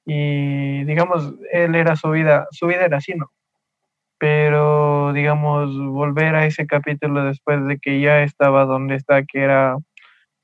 Y 0.05 0.83
digamos, 0.85 1.35
él 1.51 1.75
era 1.75 1.95
su 1.95 2.09
vida, 2.11 2.47
su 2.51 2.67
vida 2.67 2.85
era 2.85 2.97
así, 2.97 3.13
¿no? 3.15 3.31
Pero 4.19 5.13
digamos, 5.13 5.77
volver 5.79 6.35
a 6.35 6.45
ese 6.45 6.67
capítulo 6.67 7.23
después 7.25 7.65
de 7.67 7.79
que 7.79 8.01
ya 8.01 8.23
estaba 8.23 8.65
donde 8.65 8.95
está, 8.95 9.23
que 9.23 9.41
era 9.41 9.77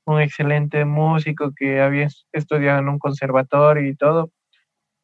un 0.06 0.20
excelente 0.20 0.84
músico 0.84 1.52
que 1.56 1.80
había 1.80 2.08
estudiado 2.32 2.80
en 2.80 2.88
un 2.88 2.98
conservatorio 2.98 3.88
y 3.88 3.96
todo, 3.96 4.30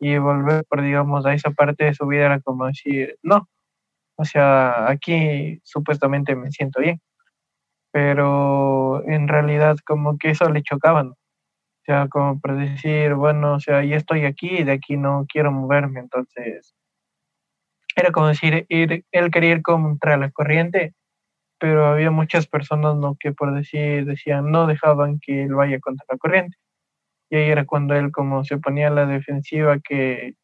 y 0.01 0.19
volver, 0.19 0.65
por 0.69 0.83
digamos, 0.83 1.27
a 1.27 1.35
esa 1.35 1.51
parte 1.53 1.85
de 1.87 1.95
su 1.95 2.07
vida 2.07 2.27
era 2.27 2.41
como 2.41 2.67
decir, 2.67 3.17
no, 3.23 3.49
o 4.17 4.25
sea, 4.25 4.91
aquí 4.91 5.61
supuestamente 5.65 6.37
me 6.37 6.51
siento 6.53 6.81
bien, 6.81 7.01
pero 7.93 9.05
en 9.09 9.29
realidad 9.29 9.77
como 9.87 10.19
que 10.19 10.31
eso 10.31 10.49
le 10.51 10.63
chocaba, 10.63 11.03
O 11.05 11.17
sea, 11.87 12.09
como 12.09 12.41
por 12.41 12.57
decir, 12.59 13.15
bueno, 13.15 13.55
o 13.55 13.61
sea, 13.61 13.85
ya 13.85 13.97
estoy 13.97 14.25
aquí 14.27 14.49
y 14.61 14.65
de 14.65 14.73
aquí 14.73 14.97
no 14.97 15.27
quiero 15.29 15.53
moverme, 15.53 16.01
entonces 16.01 16.75
era 17.97 18.11
como 18.13 18.29
decir, 18.29 18.67
ir, 18.69 19.05
él 19.13 19.31
quería 19.31 19.53
ir 19.53 19.63
contra 19.63 20.17
la 20.17 20.31
corriente 20.31 20.95
pero 21.63 21.87
había 21.87 22.11
muchas 22.11 22.49
personas 22.49 22.97
¿no? 22.97 23.17
que 23.21 23.31
por 23.31 23.55
decir 23.55 24.05
decían 24.05 24.51
no 24.51 24.67
dejaban 24.67 25.21
que 25.21 25.45
él 25.45 25.55
vaya 25.55 25.79
contra 25.79 26.05
la 26.09 26.19
corriente. 26.19 26.57
Y 27.31 27.37
ahí 27.37 27.51
era 27.51 27.65
cuando 27.67 27.95
él 27.95 28.11
como 28.11 28.43
se 28.45 28.59
ponía 28.59 28.89
a 28.89 28.91
la 28.91 29.07
defensiva 29.07 29.79
que 29.79 30.35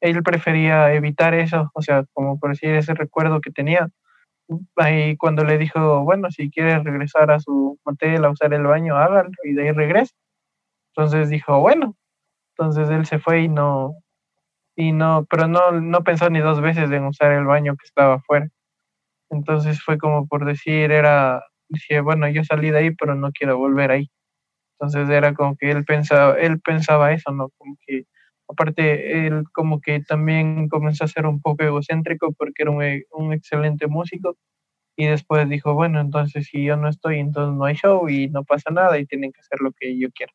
él 0.00 0.22
prefería 0.24 0.92
evitar 0.92 1.34
eso, 1.34 1.70
o 1.72 1.82
sea, 1.82 2.04
como 2.14 2.40
por 2.40 2.50
decir 2.50 2.70
ese 2.70 2.94
recuerdo 2.94 3.40
que 3.40 3.52
tenía. 3.52 3.88
Ahí 4.76 5.16
cuando 5.16 5.44
le 5.44 5.56
dijo, 5.56 6.02
bueno, 6.02 6.32
si 6.32 6.50
quiere 6.50 6.80
regresar 6.82 7.30
a 7.30 7.38
su 7.38 7.78
motel 7.84 8.24
a 8.24 8.30
usar 8.30 8.52
el 8.52 8.64
baño, 8.64 8.96
hágalo 8.96 9.30
y 9.44 9.54
de 9.54 9.68
ahí 9.68 9.72
regresa. 9.72 10.14
Entonces 10.96 11.30
dijo, 11.30 11.60
bueno. 11.60 11.94
Entonces 12.58 12.90
él 12.90 13.06
se 13.06 13.20
fue 13.20 13.42
y 13.42 13.48
no, 13.48 13.94
y 14.76 14.92
no, 14.92 15.26
pero 15.30 15.48
no, 15.48 15.72
no 15.72 16.04
pensó 16.04 16.30
ni 16.30 16.40
dos 16.40 16.60
veces 16.60 16.90
en 16.90 17.04
usar 17.04 17.32
el 17.32 17.44
baño 17.46 17.76
que 17.76 17.86
estaba 17.86 18.14
afuera. 18.16 18.48
Entonces 19.30 19.82
fue 19.82 19.98
como 19.98 20.26
por 20.28 20.44
decir, 20.46 20.90
era, 20.92 21.42
decía, 21.68 22.02
bueno, 22.02 22.28
yo 22.28 22.44
salí 22.44 22.70
de 22.70 22.78
ahí, 22.78 22.90
pero 22.94 23.14
no 23.14 23.30
quiero 23.32 23.58
volver 23.58 23.90
ahí. 23.90 24.10
Entonces 24.80 25.08
era 25.10 25.34
como 25.34 25.56
que 25.56 25.70
él 25.70 25.84
pensaba, 25.84 26.38
él 26.38 26.60
pensaba 26.60 27.12
eso, 27.12 27.32
¿no? 27.32 27.50
Como 27.58 27.76
que, 27.86 28.04
aparte, 28.48 29.26
él 29.26 29.44
como 29.52 29.80
que 29.80 30.00
también 30.00 30.68
comenzó 30.68 31.04
a 31.04 31.08
ser 31.08 31.26
un 31.26 31.40
poco 31.40 31.64
egocéntrico 31.64 32.32
porque 32.32 32.62
era 32.64 32.70
un, 32.72 32.82
un 33.12 33.32
excelente 33.32 33.86
músico. 33.88 34.36
Y 34.96 35.06
después 35.06 35.48
dijo, 35.48 35.74
bueno, 35.74 36.00
entonces 36.00 36.46
si 36.48 36.64
yo 36.64 36.76
no 36.76 36.88
estoy, 36.88 37.20
entonces 37.20 37.56
no 37.58 37.64
hay 37.66 37.74
show 37.76 38.08
y 38.08 38.28
no 38.28 38.44
pasa 38.44 38.70
nada 38.70 38.98
y 38.98 39.06
tienen 39.06 39.32
que 39.32 39.40
hacer 39.40 39.60
lo 39.60 39.72
que 39.72 39.98
yo 39.98 40.08
quiero. 40.14 40.32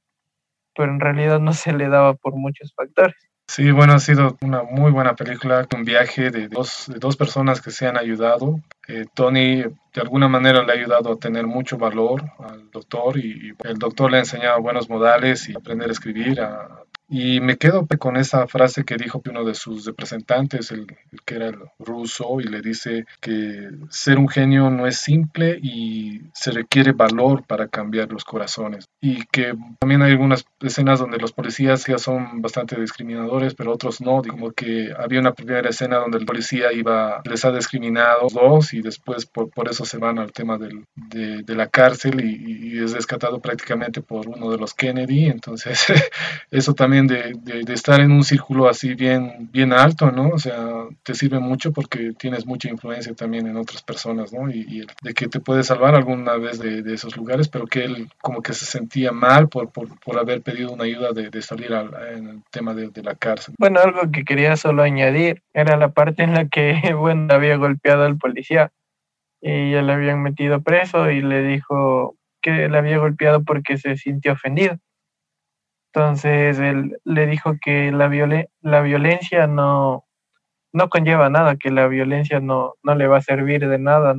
Pero 0.76 0.92
en 0.94 1.00
realidad 1.02 1.40
no 1.42 1.54
se 1.54 1.74
le 1.74 1.90
daba 1.90 2.16
por 2.16 2.36
muchos 2.36 2.74
factores. 2.76 3.16
Sí, 3.54 3.70
bueno, 3.70 3.92
ha 3.92 4.00
sido 4.00 4.38
una 4.44 4.64
muy 4.64 4.92
buena 4.92 5.14
película, 5.14 5.68
un 5.76 5.84
viaje 5.84 6.32
de 6.32 6.48
dos, 6.48 6.86
de 6.88 7.00
dos 7.00 7.18
personas 7.18 7.60
que 7.60 7.70
se 7.70 7.86
han 7.86 7.98
ayudado. 7.98 8.62
Eh, 8.88 9.08
Tony 9.14 9.58
de 9.58 10.02
alguna 10.02 10.30
manera 10.30 10.64
le 10.64 10.72
ha 10.72 10.76
ayudado 10.76 11.12
a 11.12 11.18
tener 11.18 11.46
mucho 11.48 11.78
valor 11.78 12.24
al 12.40 12.72
doctor 12.72 13.18
y, 13.18 13.54
el 13.66 13.78
doctor 13.78 14.10
le 14.10 14.16
ha 14.16 14.20
enseñado 14.22 14.62
buenos 14.62 14.90
modales 14.90 15.50
y 15.50 15.54
aprender 15.54 15.90
a 15.90 15.92
escribir, 15.92 16.40
a 16.40 16.86
y 17.14 17.42
me 17.42 17.58
quedo 17.58 17.86
con 18.00 18.16
esa 18.16 18.48
frase 18.48 18.86
que 18.86 18.96
dijo 18.96 19.22
uno 19.30 19.44
de 19.44 19.54
sus 19.54 19.84
representantes, 19.84 20.72
el, 20.72 20.88
que 21.26 21.36
era 21.36 21.48
el 21.48 21.58
ruso, 21.78 22.40
y 22.40 22.46
le 22.46 22.62
dice 22.62 23.06
que 23.20 23.70
ser 23.90 24.18
un 24.18 24.30
genio 24.30 24.70
no 24.70 24.88
es 24.88 24.98
simple 24.98 25.60
y 25.62 26.22
se 26.34 26.52
requiere 26.52 26.94
valor 26.94 27.44
para 27.46 27.68
cambiar 27.68 28.10
los 28.14 28.24
corazones. 28.24 28.86
Y 29.02 29.26
que 29.26 29.54
también 29.80 30.02
hay 30.04 30.12
algunas 30.12 30.46
escenas 30.62 31.00
donde 31.00 31.18
los 31.18 31.34
policías 31.34 31.86
ya 31.86 31.98
son 31.98 32.42
bastante 32.42 32.80
discriminadores, 32.80 33.56
pero 33.56 33.74
otros 33.74 34.00
no. 34.00 34.22
Como 34.22 34.52
que 34.52 34.94
había 34.98 35.20
una 35.20 35.34
primera 35.34 35.70
escena 35.70 35.98
donde 35.98 36.18
el 36.18 36.26
policía 36.26 36.72
iba, 36.72 37.22
les 37.26 37.44
ha 37.44 37.52
discriminado 37.52 38.28
dos 38.32 38.74
y 38.74 38.82
después 38.82 39.26
por, 39.26 39.50
por 39.50 39.68
eso 39.68 39.84
se 39.84 39.98
van 39.98 40.18
al 40.18 40.32
tema 40.32 40.58
del, 40.58 40.86
de, 40.96 41.44
de, 41.44 41.56
la 41.56 41.68
cárcel 41.68 42.24
y, 42.24 42.76
y 42.76 42.84
es 42.84 42.94
rescatado 42.94 43.42
prácticamente 43.42 44.02
por 44.02 44.30
uno 44.30 44.50
de 44.50 44.58
los 44.58 44.74
Kennedy. 44.74 45.26
Entonces, 45.26 45.88
eso 46.52 46.74
también 46.74 47.01
de, 47.08 47.34
estar 47.74 48.00
en 48.00 48.12
un 48.12 48.24
círculo 48.24 48.68
así 48.68 48.94
bien, 48.96 49.50
bien 49.52 49.74
alto, 49.74 50.12
¿no? 50.12 50.30
O 50.30 50.40
sea, 50.40 50.86
te 51.04 51.14
sirve 51.14 51.40
mucho 51.40 51.72
porque 51.72 52.14
tienes 52.18 52.46
mucha 52.46 52.70
influencia 52.70 53.14
también 53.14 53.48
en 53.48 53.58
otras 53.58 53.82
personas, 53.82 54.34
¿no? 54.34 54.50
Y, 54.50 54.86
de 55.02 55.14
que 55.14 55.28
te 55.28 55.40
puede 55.40 55.64
salvar 55.64 55.96
alguna 55.96 56.38
vez 56.38 56.60
de, 56.60 56.92
esos 56.94 57.16
lugares, 57.16 57.48
pero 57.48 57.68
que 57.68 57.84
él 57.86 58.10
como 58.22 58.42
que 58.42 58.54
se 58.54 58.66
sentía 58.66 59.12
mal 59.12 59.48
por, 59.48 59.72
por, 59.72 60.20
haber 60.20 60.42
pedido 60.42 60.72
una 60.72 60.84
ayuda 60.84 61.14
de, 61.14 61.30
de 61.30 61.42
salir 61.42 61.74
al, 61.74 61.92
en 62.16 62.28
el 62.28 62.44
tema 62.52 62.74
de, 62.74 62.92
la 63.02 63.16
cárcel. 63.16 63.56
Bueno, 63.58 63.80
algo 63.80 64.12
que 64.12 64.24
quería 64.24 64.56
solo 64.58 64.84
añadir 64.84 65.42
era 65.54 65.78
la 65.78 65.90
parte 65.90 66.24
en 66.24 66.34
la 66.34 66.48
que, 66.48 66.80
bueno, 66.98 67.34
había 67.34 67.56
golpeado 67.58 68.04
al 68.04 68.18
policía 68.18 68.72
y 69.42 69.72
ya 69.72 69.82
le 69.82 69.94
habían 69.94 70.22
metido 70.22 70.62
preso 70.62 71.10
y 71.10 71.22
le 71.22 71.42
dijo 71.42 72.16
que 72.42 72.70
le 72.70 72.78
había 72.78 72.98
golpeado 72.98 73.44
porque 73.44 73.78
se 73.78 73.98
sintió 73.98 74.34
ofendido. 74.34 74.78
Entonces 75.94 76.58
él 76.60 76.98
le 77.04 77.28
dijo 77.28 77.56
que 77.62 77.92
la, 77.92 78.10
la 78.62 78.82
violencia 78.82 79.48
no, 79.48 80.06
no 80.72 80.90
conlleva 80.90 81.30
nada, 81.30 81.58
que 81.58 81.70
la 81.70 81.88
violencia 81.88 82.40
no, 82.40 82.76
no 82.84 82.96
le 82.96 83.08
va 83.08 83.18
a 83.18 83.22
servir 83.22 83.68
de 83.68 83.78
nada 83.78 84.16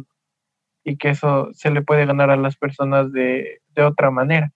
y 0.84 0.96
que 0.96 1.10
eso 1.10 1.48
se 1.54 1.70
le 1.70 1.82
puede 1.82 2.04
ganar 2.04 2.30
a 2.30 2.36
las 2.36 2.56
personas 2.56 3.12
de, 3.12 3.62
de 3.68 3.82
otra 3.82 4.10
manera, 4.10 4.52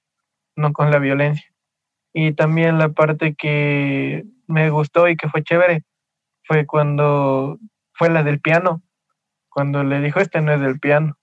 no 0.57 0.73
con 0.73 0.91
la 0.91 0.99
violencia. 0.99 1.51
Y 2.13 2.33
también 2.33 2.79
la 2.79 2.91
parte 2.91 3.35
que 3.35 4.25
me 4.47 4.71
gustó 4.71 5.09
y 5.09 5.17
que 5.17 5.29
fue 5.29 5.43
chévere 5.43 5.85
fue 6.45 6.67
cuando 6.67 7.59
fue 7.93 8.11
la 8.11 8.23
del 8.23 8.41
piano, 8.41 8.83
cuando 9.49 9.85
le 9.85 10.01
dijo, 10.01 10.21
este 10.21 10.41
no 10.41 10.53
es 10.53 10.61
del 10.61 10.79
piano. 10.79 11.17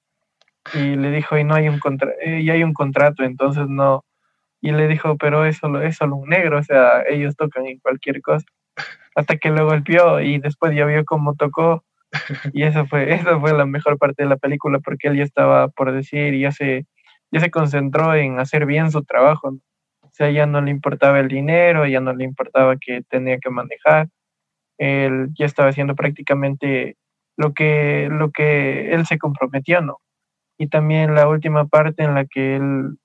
Y 0.73 0.95
le 0.95 1.11
dijo, 1.11 1.37
y 1.37 1.43
no 1.43 1.55
hay 1.55 1.67
un, 1.69 1.79
contra 1.79 2.11
y 2.25 2.49
hay 2.49 2.63
un 2.63 2.73
contrato, 2.73 3.23
entonces 3.23 3.67
no. 3.67 4.03
Y 4.63 4.71
le 4.71 4.87
dijo, 4.87 5.17
pero 5.17 5.45
es 5.45 5.57
solo, 5.57 5.81
es 5.81 5.97
solo 5.97 6.15
un 6.15 6.29
negro, 6.29 6.57
o 6.57 6.63
sea, 6.63 7.03
ellos 7.09 7.35
tocan 7.35 7.65
en 7.65 7.79
cualquier 7.79 8.21
cosa. 8.21 8.45
Hasta 9.13 9.35
que 9.35 9.49
lo 9.49 9.65
golpeó 9.65 10.21
y 10.21 10.39
después 10.39 10.73
ya 10.73 10.85
vio 10.85 11.03
cómo 11.03 11.35
tocó. 11.35 11.83
Y 12.53 12.63
eso 12.63 12.85
fue, 12.85 13.13
eso 13.13 13.41
fue 13.41 13.51
la 13.51 13.65
mejor 13.65 13.97
parte 13.97 14.23
de 14.23 14.29
la 14.29 14.37
película 14.37 14.79
porque 14.79 15.09
él 15.09 15.17
ya 15.17 15.23
estaba 15.23 15.67
por 15.67 15.91
decir 15.91 16.39
ya 16.39 16.53
se, 16.53 16.85
ya 17.29 17.41
se 17.41 17.51
concentró 17.51 18.15
en 18.15 18.39
hacer 18.39 18.65
bien 18.65 18.89
su 18.89 19.03
trabajo. 19.03 19.49
O 20.01 20.09
sea, 20.11 20.31
ya 20.31 20.45
no 20.45 20.61
le 20.61 20.71
importaba 20.71 21.19
el 21.19 21.27
dinero, 21.27 21.85
ya 21.85 21.99
no 21.99 22.13
le 22.13 22.23
importaba 22.23 22.77
que 22.77 23.01
tenía 23.09 23.39
que 23.39 23.49
manejar. 23.49 24.07
Él 24.77 25.27
ya 25.37 25.45
estaba 25.45 25.69
haciendo 25.69 25.93
prácticamente 25.93 26.95
lo 27.35 27.53
que, 27.53 28.07
lo 28.09 28.31
que 28.31 28.93
él 28.93 29.05
se 29.07 29.17
comprometió, 29.17 29.81
¿no? 29.81 29.97
Y 30.57 30.67
también 30.67 31.15
la 31.15 31.27
última 31.27 31.67
parte 31.67 32.03
en 32.03 32.13
la 32.15 32.23
que 32.25 32.55
él 32.55 32.97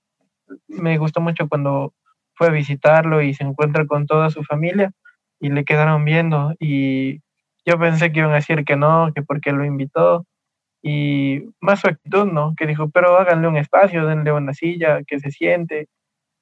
me 0.68 0.98
gustó 0.98 1.20
mucho 1.20 1.48
cuando 1.48 1.94
fue 2.34 2.48
a 2.48 2.50
visitarlo 2.50 3.22
y 3.22 3.34
se 3.34 3.44
encuentra 3.44 3.86
con 3.86 4.06
toda 4.06 4.30
su 4.30 4.44
familia 4.44 4.92
y 5.40 5.50
le 5.50 5.64
quedaron 5.64 6.04
viendo 6.04 6.54
y 6.58 7.20
yo 7.66 7.78
pensé 7.78 8.12
que 8.12 8.20
iban 8.20 8.32
a 8.32 8.36
decir 8.36 8.64
que 8.64 8.76
no, 8.76 9.12
que 9.14 9.22
porque 9.22 9.52
lo 9.52 9.64
invitó 9.64 10.24
y 10.82 11.42
más 11.60 11.80
su 11.80 11.88
actitud, 11.88 12.26
¿no? 12.26 12.54
Que 12.56 12.66
dijo, 12.66 12.88
pero 12.90 13.18
háganle 13.18 13.48
un 13.48 13.56
espacio, 13.56 14.06
denle 14.06 14.32
una 14.32 14.54
silla, 14.54 15.02
que 15.06 15.18
se 15.20 15.30
siente, 15.30 15.88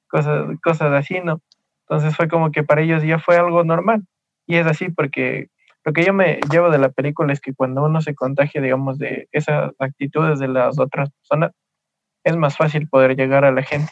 cosas, 0.07 0.47
cosas 0.63 0.93
así, 0.93 1.19
¿no? 1.21 1.41
Entonces 1.81 2.15
fue 2.15 2.27
como 2.27 2.51
que 2.51 2.63
para 2.63 2.81
ellos 2.81 3.03
ya 3.03 3.19
fue 3.19 3.37
algo 3.37 3.63
normal 3.63 4.03
y 4.45 4.57
es 4.57 4.67
así 4.67 4.89
porque 4.89 5.49
lo 5.83 5.93
que 5.93 6.03
yo 6.03 6.13
me 6.13 6.39
llevo 6.51 6.69
de 6.69 6.79
la 6.79 6.89
película 6.89 7.31
es 7.33 7.39
que 7.41 7.53
cuando 7.53 7.83
uno 7.85 8.01
se 8.01 8.13
contagia, 8.13 8.61
digamos, 8.61 8.97
de 8.97 9.29
esas 9.31 9.71
actitudes 9.79 10.39
de 10.39 10.49
las 10.49 10.79
otras 10.79 11.09
personas, 11.11 11.51
es 12.27 12.35
más 12.35 12.57
fácil 12.57 12.87
poder 12.87 13.15
llegar 13.15 13.45
a 13.45 13.51
la 13.51 13.63
gente. 13.63 13.91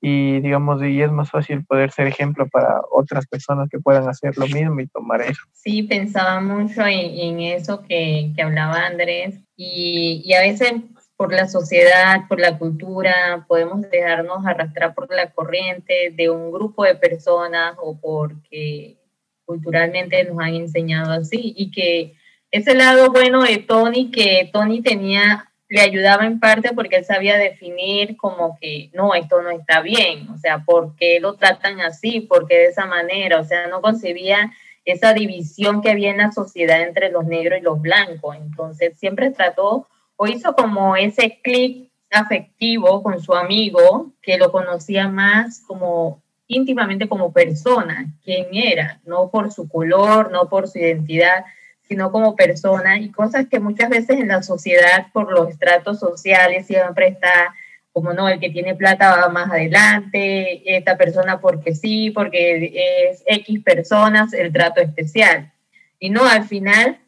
Y, 0.00 0.40
digamos, 0.40 0.82
y 0.82 1.00
es 1.00 1.10
más 1.10 1.30
fácil 1.30 1.64
poder 1.64 1.90
ser 1.90 2.06
ejemplo 2.06 2.46
para 2.48 2.82
otras 2.92 3.26
personas 3.26 3.70
que 3.70 3.78
puedan 3.78 4.06
hacer 4.06 4.36
lo 4.36 4.46
mismo 4.46 4.80
y 4.80 4.86
tomar 4.86 5.22
eso. 5.22 5.42
Sí, 5.52 5.82
pensaba 5.82 6.42
mucho 6.42 6.86
en, 6.86 7.40
eso 7.40 7.82
que, 7.88 8.34
hablaba 8.42 8.84
Andrés. 8.84 9.40
Y, 9.56 10.20
y 10.26 10.34
a 10.34 10.42
veces 10.42 10.74
por 11.16 11.32
la 11.32 11.48
sociedad, 11.48 12.28
por 12.28 12.38
la 12.38 12.58
cultura, 12.58 13.46
podemos 13.48 13.80
dejarnos 13.90 14.44
arrastrar 14.44 14.94
por 14.94 15.10
la 15.14 15.30
corriente 15.30 16.12
de 16.14 16.28
un 16.28 16.52
grupo 16.52 16.84
de 16.84 16.96
personas 16.96 17.76
o 17.80 17.98
porque 17.98 18.98
culturalmente 19.46 20.22
nos 20.24 20.38
han 20.38 20.54
enseñado 20.54 21.12
así. 21.12 21.54
Y 21.56 21.70
que 21.70 22.14
ese 22.50 22.74
lado 22.74 23.10
bueno 23.10 23.42
de 23.42 23.58
Tony, 23.58 24.10
que 24.10 24.50
Tony 24.52 24.82
tenía, 24.82 25.50
le 25.68 25.80
ayudaba 25.80 26.26
en 26.26 26.40
parte 26.40 26.72
porque 26.74 26.96
él 26.96 27.04
sabía 27.04 27.38
definir 27.38 28.16
como 28.16 28.58
que 28.60 28.90
no, 28.92 29.14
esto 29.14 29.42
no 29.42 29.50
está 29.50 29.80
bien, 29.80 30.28
o 30.28 30.38
sea, 30.38 30.64
¿por 30.64 30.94
qué 30.96 31.20
lo 31.20 31.34
tratan 31.34 31.80
así? 31.80 32.20
¿Por 32.20 32.46
qué 32.46 32.56
de 32.56 32.66
esa 32.66 32.86
manera? 32.86 33.40
O 33.40 33.44
sea, 33.44 33.66
no 33.68 33.80
concebía 33.80 34.52
esa 34.84 35.14
división 35.14 35.80
que 35.80 35.90
había 35.90 36.10
en 36.10 36.18
la 36.18 36.32
sociedad 36.32 36.82
entre 36.82 37.10
los 37.10 37.24
negros 37.24 37.58
y 37.58 37.62
los 37.62 37.80
blancos. 37.80 38.36
Entonces 38.36 38.98
siempre 38.98 39.30
trató 39.30 39.88
o 40.16 40.26
hizo 40.26 40.54
como 40.54 40.96
ese 40.96 41.40
clic 41.42 41.90
afectivo 42.10 43.02
con 43.02 43.20
su 43.20 43.34
amigo 43.34 44.12
que 44.22 44.38
lo 44.38 44.52
conocía 44.52 45.08
más 45.08 45.60
como 45.66 46.22
íntimamente 46.46 47.08
como 47.08 47.32
persona, 47.32 48.06
quién 48.22 48.48
era, 48.52 49.00
no 49.04 49.30
por 49.30 49.50
su 49.50 49.66
color, 49.68 50.30
no 50.30 50.48
por 50.48 50.68
su 50.68 50.78
identidad, 50.78 51.44
sino 51.88 52.10
como 52.10 52.36
persona 52.36 52.98
y 52.98 53.10
cosas 53.10 53.46
que 53.48 53.60
muchas 53.60 53.90
veces 53.90 54.18
en 54.18 54.28
la 54.28 54.42
sociedad, 54.42 55.06
por 55.12 55.32
los 55.32 55.50
estratos 55.50 55.98
sociales, 55.98 56.66
siempre 56.66 57.08
está 57.08 57.54
como 57.94 58.12
no, 58.12 58.28
el 58.28 58.40
que 58.40 58.50
tiene 58.50 58.74
plata 58.74 59.16
va 59.16 59.28
más 59.28 59.48
adelante, 59.52 60.76
esta 60.76 60.96
persona 60.96 61.40
porque 61.40 61.76
sí, 61.76 62.10
porque 62.10 63.08
es 63.08 63.22
X 63.24 63.62
personas, 63.62 64.32
el 64.32 64.52
trato 64.52 64.80
especial. 64.80 65.52
Y 66.00 66.10
no, 66.10 66.24
al 66.24 66.44
final 66.44 66.98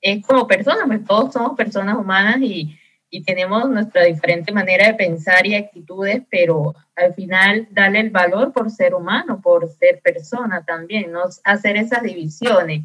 es 0.00 0.24
como 0.26 0.46
personas, 0.46 0.84
pues 0.86 1.04
todos 1.04 1.34
somos 1.34 1.58
personas 1.58 1.98
humanas 1.98 2.38
y, 2.40 2.74
y 3.10 3.22
tenemos 3.22 3.68
nuestra 3.68 4.04
diferente 4.04 4.50
manera 4.50 4.86
de 4.86 4.94
pensar 4.94 5.46
y 5.46 5.56
actitudes, 5.56 6.22
pero 6.30 6.74
al 6.96 7.12
final 7.12 7.68
darle 7.70 8.00
el 8.00 8.10
valor 8.10 8.52
por 8.54 8.70
ser 8.70 8.94
humano, 8.94 9.42
por 9.42 9.68
ser 9.68 10.00
persona 10.00 10.64
también, 10.64 11.12
no 11.12 11.24
hacer 11.44 11.76
esas 11.76 12.02
divisiones. 12.02 12.84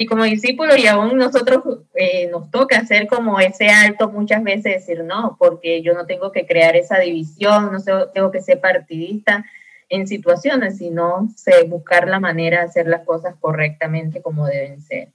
Y 0.00 0.06
como 0.06 0.22
discípulo 0.22 0.76
y 0.76 0.86
aún 0.86 1.18
nosotros 1.18 1.80
eh, 1.94 2.28
nos 2.30 2.52
toca 2.52 2.78
hacer 2.78 3.08
como 3.08 3.40
ese 3.40 3.68
alto 3.68 4.08
muchas 4.08 4.44
veces, 4.44 4.86
decir 4.86 5.02
no, 5.02 5.36
porque 5.40 5.82
yo 5.82 5.92
no 5.92 6.06
tengo 6.06 6.30
que 6.30 6.46
crear 6.46 6.76
esa 6.76 7.00
división, 7.00 7.72
no 7.72 8.06
tengo 8.14 8.30
que 8.30 8.40
ser 8.40 8.60
partidista 8.60 9.44
en 9.88 10.06
situaciones, 10.06 10.78
sino 10.78 11.28
sé 11.34 11.64
buscar 11.64 12.06
la 12.06 12.20
manera 12.20 12.60
de 12.60 12.66
hacer 12.66 12.86
las 12.86 13.04
cosas 13.04 13.34
correctamente 13.40 14.22
como 14.22 14.46
deben 14.46 14.80
ser. 14.80 15.08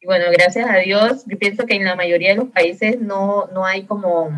Y 0.00 0.06
bueno, 0.06 0.24
gracias 0.32 0.68
a 0.68 0.78
Dios, 0.78 1.24
yo 1.26 1.38
pienso 1.38 1.66
que 1.66 1.74
en 1.74 1.84
la 1.84 1.94
mayoría 1.94 2.30
de 2.30 2.36
los 2.36 2.48
países 2.48 2.98
no, 2.98 3.48
no 3.52 3.66
hay 3.66 3.84
como 3.84 4.30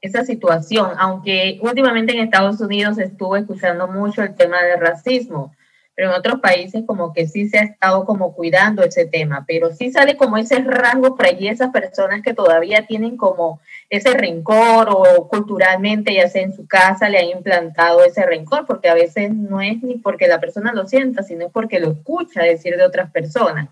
esa 0.00 0.24
situación, 0.24 0.92
aunque 0.98 1.58
últimamente 1.60 2.12
en 2.12 2.20
Estados 2.20 2.60
Unidos 2.60 2.98
estuvo 2.98 3.36
escuchando 3.36 3.88
mucho 3.88 4.22
el 4.22 4.36
tema 4.36 4.62
del 4.62 4.78
racismo, 4.78 5.54
pero 5.96 6.10
en 6.10 6.18
otros 6.18 6.40
países 6.40 6.84
como 6.86 7.14
que 7.14 7.26
sí 7.26 7.48
se 7.48 7.58
ha 7.58 7.62
estado 7.62 8.04
como 8.04 8.34
cuidando 8.34 8.82
ese 8.82 9.06
tema, 9.06 9.44
pero 9.48 9.72
sí 9.72 9.90
sale 9.90 10.18
como 10.18 10.36
ese 10.36 10.58
rango 10.58 11.16
por 11.16 11.26
allí, 11.26 11.48
esas 11.48 11.70
personas 11.72 12.20
que 12.22 12.34
todavía 12.34 12.86
tienen 12.86 13.16
como 13.16 13.60
ese 13.88 14.12
rencor 14.12 14.88
o 14.90 15.26
culturalmente, 15.28 16.12
ya 16.14 16.28
sea 16.28 16.42
en 16.42 16.54
su 16.54 16.66
casa, 16.68 17.08
le 17.08 17.18
han 17.18 17.38
implantado 17.38 18.04
ese 18.04 18.26
rencor, 18.26 18.66
porque 18.66 18.90
a 18.90 18.94
veces 18.94 19.32
no 19.32 19.62
es 19.62 19.82
ni 19.82 19.96
porque 19.96 20.28
la 20.28 20.38
persona 20.38 20.74
lo 20.74 20.86
sienta, 20.86 21.22
sino 21.22 21.48
porque 21.48 21.80
lo 21.80 21.92
escucha 21.92 22.42
decir 22.42 22.76
de 22.76 22.84
otras 22.84 23.10
personas 23.10 23.70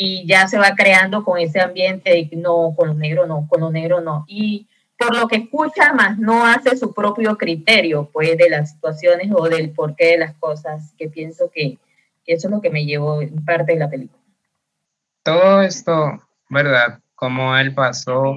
y 0.00 0.24
ya 0.28 0.46
se 0.46 0.58
va 0.58 0.76
creando 0.76 1.24
con 1.24 1.38
ese 1.38 1.60
ambiente 1.60 2.10
de 2.10 2.30
no, 2.36 2.72
con 2.76 2.86
los 2.88 2.96
negros 2.96 3.26
no, 3.26 3.48
con 3.48 3.60
los 3.60 3.72
negros 3.72 4.04
no. 4.04 4.24
Y 4.28 4.68
por 4.98 5.16
lo 5.16 5.28
que 5.28 5.36
escucha, 5.36 5.94
más 5.94 6.18
no 6.18 6.44
hace 6.44 6.76
su 6.76 6.92
propio 6.92 7.38
criterio, 7.38 8.10
pues, 8.12 8.36
de 8.36 8.50
las 8.50 8.72
situaciones 8.72 9.30
o 9.32 9.48
del 9.48 9.70
porqué 9.70 10.06
de 10.06 10.18
las 10.18 10.34
cosas, 10.34 10.92
que 10.98 11.08
pienso 11.08 11.50
que, 11.54 11.78
eso 12.26 12.48
es 12.48 12.52
lo 12.52 12.60
que 12.60 12.68
me 12.68 12.84
llevó 12.84 13.22
en 13.22 13.42
parte 13.44 13.72
de 13.72 13.78
la 13.78 13.88
película. 13.88 14.20
Todo 15.22 15.62
esto, 15.62 16.18
¿verdad? 16.50 17.00
Cómo 17.14 17.56
él 17.56 17.72
pasó, 17.74 18.34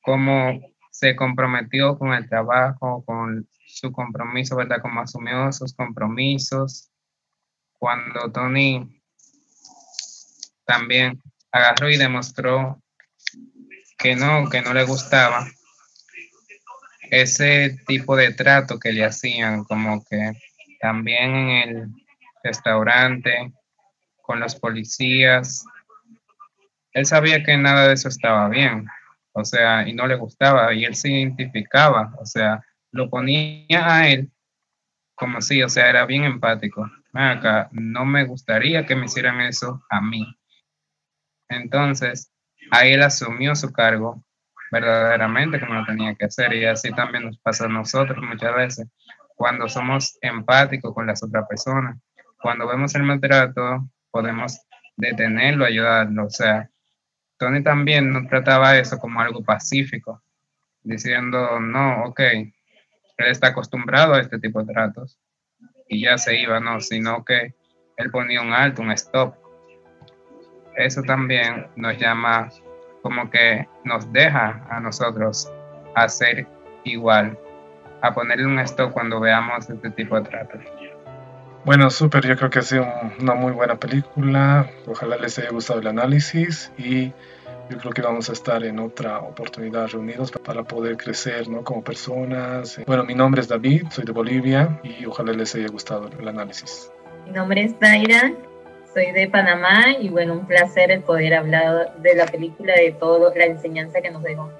cómo 0.00 0.60
se 0.90 1.14
comprometió 1.14 1.98
con 1.98 2.14
el 2.14 2.26
trabajo, 2.26 3.04
con 3.04 3.46
su 3.66 3.92
compromiso, 3.92 4.56
¿verdad? 4.56 4.78
Cómo 4.80 5.00
asumió 5.02 5.52
sus 5.52 5.74
compromisos. 5.74 6.90
Cuando 7.78 8.32
Tony 8.32 9.00
también 10.64 11.22
agarró 11.52 11.90
y 11.90 11.98
demostró 11.98 12.82
que 13.98 14.16
no, 14.16 14.48
que 14.48 14.62
no 14.62 14.72
le 14.72 14.84
gustaba 14.84 15.46
ese 17.10 17.78
tipo 17.86 18.16
de 18.16 18.32
trato 18.32 18.78
que 18.78 18.92
le 18.92 19.04
hacían, 19.04 19.64
como 19.64 20.04
que 20.04 20.32
también 20.80 21.34
en 21.34 21.48
el 21.68 21.88
restaurante, 22.42 23.52
con 24.22 24.40
los 24.40 24.54
policías. 24.56 25.64
Él 26.92 27.06
sabía 27.06 27.42
que 27.42 27.56
nada 27.56 27.88
de 27.88 27.94
eso 27.94 28.08
estaba 28.08 28.48
bien, 28.48 28.86
o 29.32 29.44
sea, 29.44 29.86
y 29.86 29.92
no 29.92 30.06
le 30.06 30.16
gustaba, 30.16 30.72
y 30.74 30.84
él 30.84 30.94
se 30.94 31.10
identificaba, 31.10 32.14
o 32.18 32.26
sea, 32.26 32.64
lo 32.90 33.10
ponía 33.10 33.94
a 33.94 34.08
él 34.08 34.30
como 35.14 35.40
si, 35.40 35.62
o 35.62 35.68
sea, 35.68 35.88
era 35.88 36.04
bien 36.04 36.24
empático, 36.24 36.90
acá, 37.14 37.68
no 37.72 38.04
me 38.04 38.24
gustaría 38.24 38.84
que 38.84 38.94
me 38.94 39.06
hicieran 39.06 39.40
eso 39.40 39.82
a 39.88 40.00
mí. 40.00 40.26
Entonces, 41.48 42.30
ahí 42.70 42.92
él 42.92 43.02
asumió 43.02 43.54
su 43.56 43.72
cargo 43.72 44.22
verdaderamente 44.70 45.60
como 45.60 45.74
lo 45.74 45.86
tenía 45.86 46.14
que 46.14 46.26
hacer 46.26 46.52
y 46.54 46.64
así 46.64 46.90
también 46.92 47.24
nos 47.24 47.38
pasa 47.38 47.66
a 47.66 47.68
nosotros 47.68 48.18
muchas 48.24 48.54
veces 48.54 48.88
cuando 49.36 49.68
somos 49.68 50.18
empáticos 50.22 50.92
con 50.94 51.06
las 51.06 51.22
otras 51.22 51.46
personas. 51.46 51.98
Cuando 52.40 52.66
vemos 52.66 52.94
el 52.94 53.02
maltrato, 53.02 53.88
podemos 54.10 54.60
detenerlo, 54.96 55.64
ayudarlo. 55.64 56.24
O 56.24 56.30
sea, 56.30 56.70
Tony 57.38 57.62
también 57.62 58.12
no 58.12 58.26
trataba 58.26 58.78
eso 58.78 58.98
como 58.98 59.20
algo 59.20 59.44
pacífico, 59.44 60.22
diciendo, 60.82 61.60
no, 61.60 62.04
ok, 62.06 62.20
él 62.20 62.54
está 63.18 63.48
acostumbrado 63.48 64.14
a 64.14 64.20
este 64.20 64.38
tipo 64.38 64.62
de 64.62 64.72
tratos 64.72 65.18
y 65.86 66.02
ya 66.02 66.18
se 66.18 66.40
iba, 66.40 66.58
no, 66.60 66.80
sino 66.80 67.24
que 67.24 67.54
él 67.96 68.10
ponía 68.10 68.40
un 68.40 68.52
alto, 68.52 68.82
un 68.82 68.90
stop. 68.92 69.36
Eso 70.76 71.02
también 71.02 71.68
nos 71.76 71.96
llama 71.98 72.48
como 73.06 73.30
que 73.30 73.68
nos 73.84 74.12
deja 74.12 74.66
a 74.68 74.80
nosotros 74.80 75.48
hacer 75.94 76.44
igual, 76.82 77.38
a 78.02 78.12
ponerle 78.12 78.46
un 78.46 78.58
stop 78.58 78.92
cuando 78.92 79.20
veamos 79.20 79.70
este 79.70 79.90
tipo 79.90 80.16
de 80.16 80.28
tratos. 80.28 80.60
Bueno, 81.64 81.88
súper, 81.88 82.26
yo 82.26 82.36
creo 82.36 82.50
que 82.50 82.58
ha 82.58 82.62
sido 82.62 82.84
una 83.20 83.34
muy 83.34 83.52
buena 83.52 83.76
película. 83.76 84.68
Ojalá 84.88 85.16
les 85.18 85.38
haya 85.38 85.50
gustado 85.50 85.78
el 85.78 85.86
análisis 85.86 86.72
y 86.76 87.12
yo 87.70 87.78
creo 87.78 87.92
que 87.92 88.02
vamos 88.02 88.28
a 88.28 88.32
estar 88.32 88.64
en 88.64 88.80
otra 88.80 89.20
oportunidad 89.20 89.86
reunidos 89.88 90.32
para 90.32 90.64
poder 90.64 90.96
crecer 90.96 91.48
¿no? 91.48 91.62
como 91.62 91.84
personas. 91.84 92.80
Bueno, 92.86 93.04
mi 93.04 93.14
nombre 93.14 93.40
es 93.40 93.46
David, 93.46 93.86
soy 93.90 94.04
de 94.04 94.10
Bolivia 94.10 94.80
y 94.82 95.06
ojalá 95.06 95.32
les 95.32 95.54
haya 95.54 95.68
gustado 95.68 96.10
el 96.18 96.26
análisis. 96.26 96.90
Mi 97.24 97.32
nombre 97.32 97.62
es 97.62 97.78
Daira, 97.78 98.32
soy 98.96 99.12
de 99.12 99.28
Panamá 99.28 99.92
y 100.00 100.08
bueno, 100.08 100.32
un 100.32 100.46
placer 100.46 100.90
el 100.90 101.02
poder 101.02 101.34
hablar 101.34 101.92
de 101.98 102.14
la 102.14 102.24
película, 102.24 102.72
de 102.72 102.92
toda 102.92 103.30
la 103.36 103.44
enseñanza 103.44 104.00
que 104.00 104.10
nos 104.10 104.22
dejó. 104.22 104.50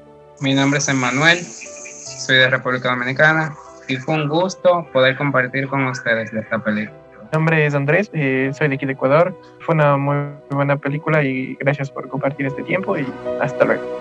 Mi 0.43 0.53
nombre 0.53 0.79
es 0.79 0.89
Emanuel, 0.91 1.39
soy 1.39 2.37
de 2.37 2.51
República 2.51 2.91
Dominicana 2.91 3.57
y 3.89 3.97
fue 3.97 4.15
un 4.15 4.29
gusto 4.29 4.87
poder 4.93 5.17
compartir 5.17 5.67
con 5.69 5.87
ustedes 5.87 6.33
de 6.33 6.41
esta 6.41 6.59
película. 6.59 6.99
Mi 7.23 7.29
nombre 7.33 7.65
es 7.65 7.75
Andrés, 7.75 8.11
eh, 8.13 8.51
soy 8.53 8.69
de 8.69 8.75
aquí 8.75 8.85
de 8.85 8.93
Ecuador. 8.93 9.35
Fue 9.61 9.75
una 9.75 9.97
muy 9.97 10.17
buena 10.51 10.77
película 10.77 11.23
y 11.23 11.55
gracias 11.55 11.91
por 11.91 12.07
compartir 12.11 12.45
este 12.45 12.63
tiempo 12.63 12.95
y 12.99 13.07
hasta 13.41 13.65
luego. 13.65 13.87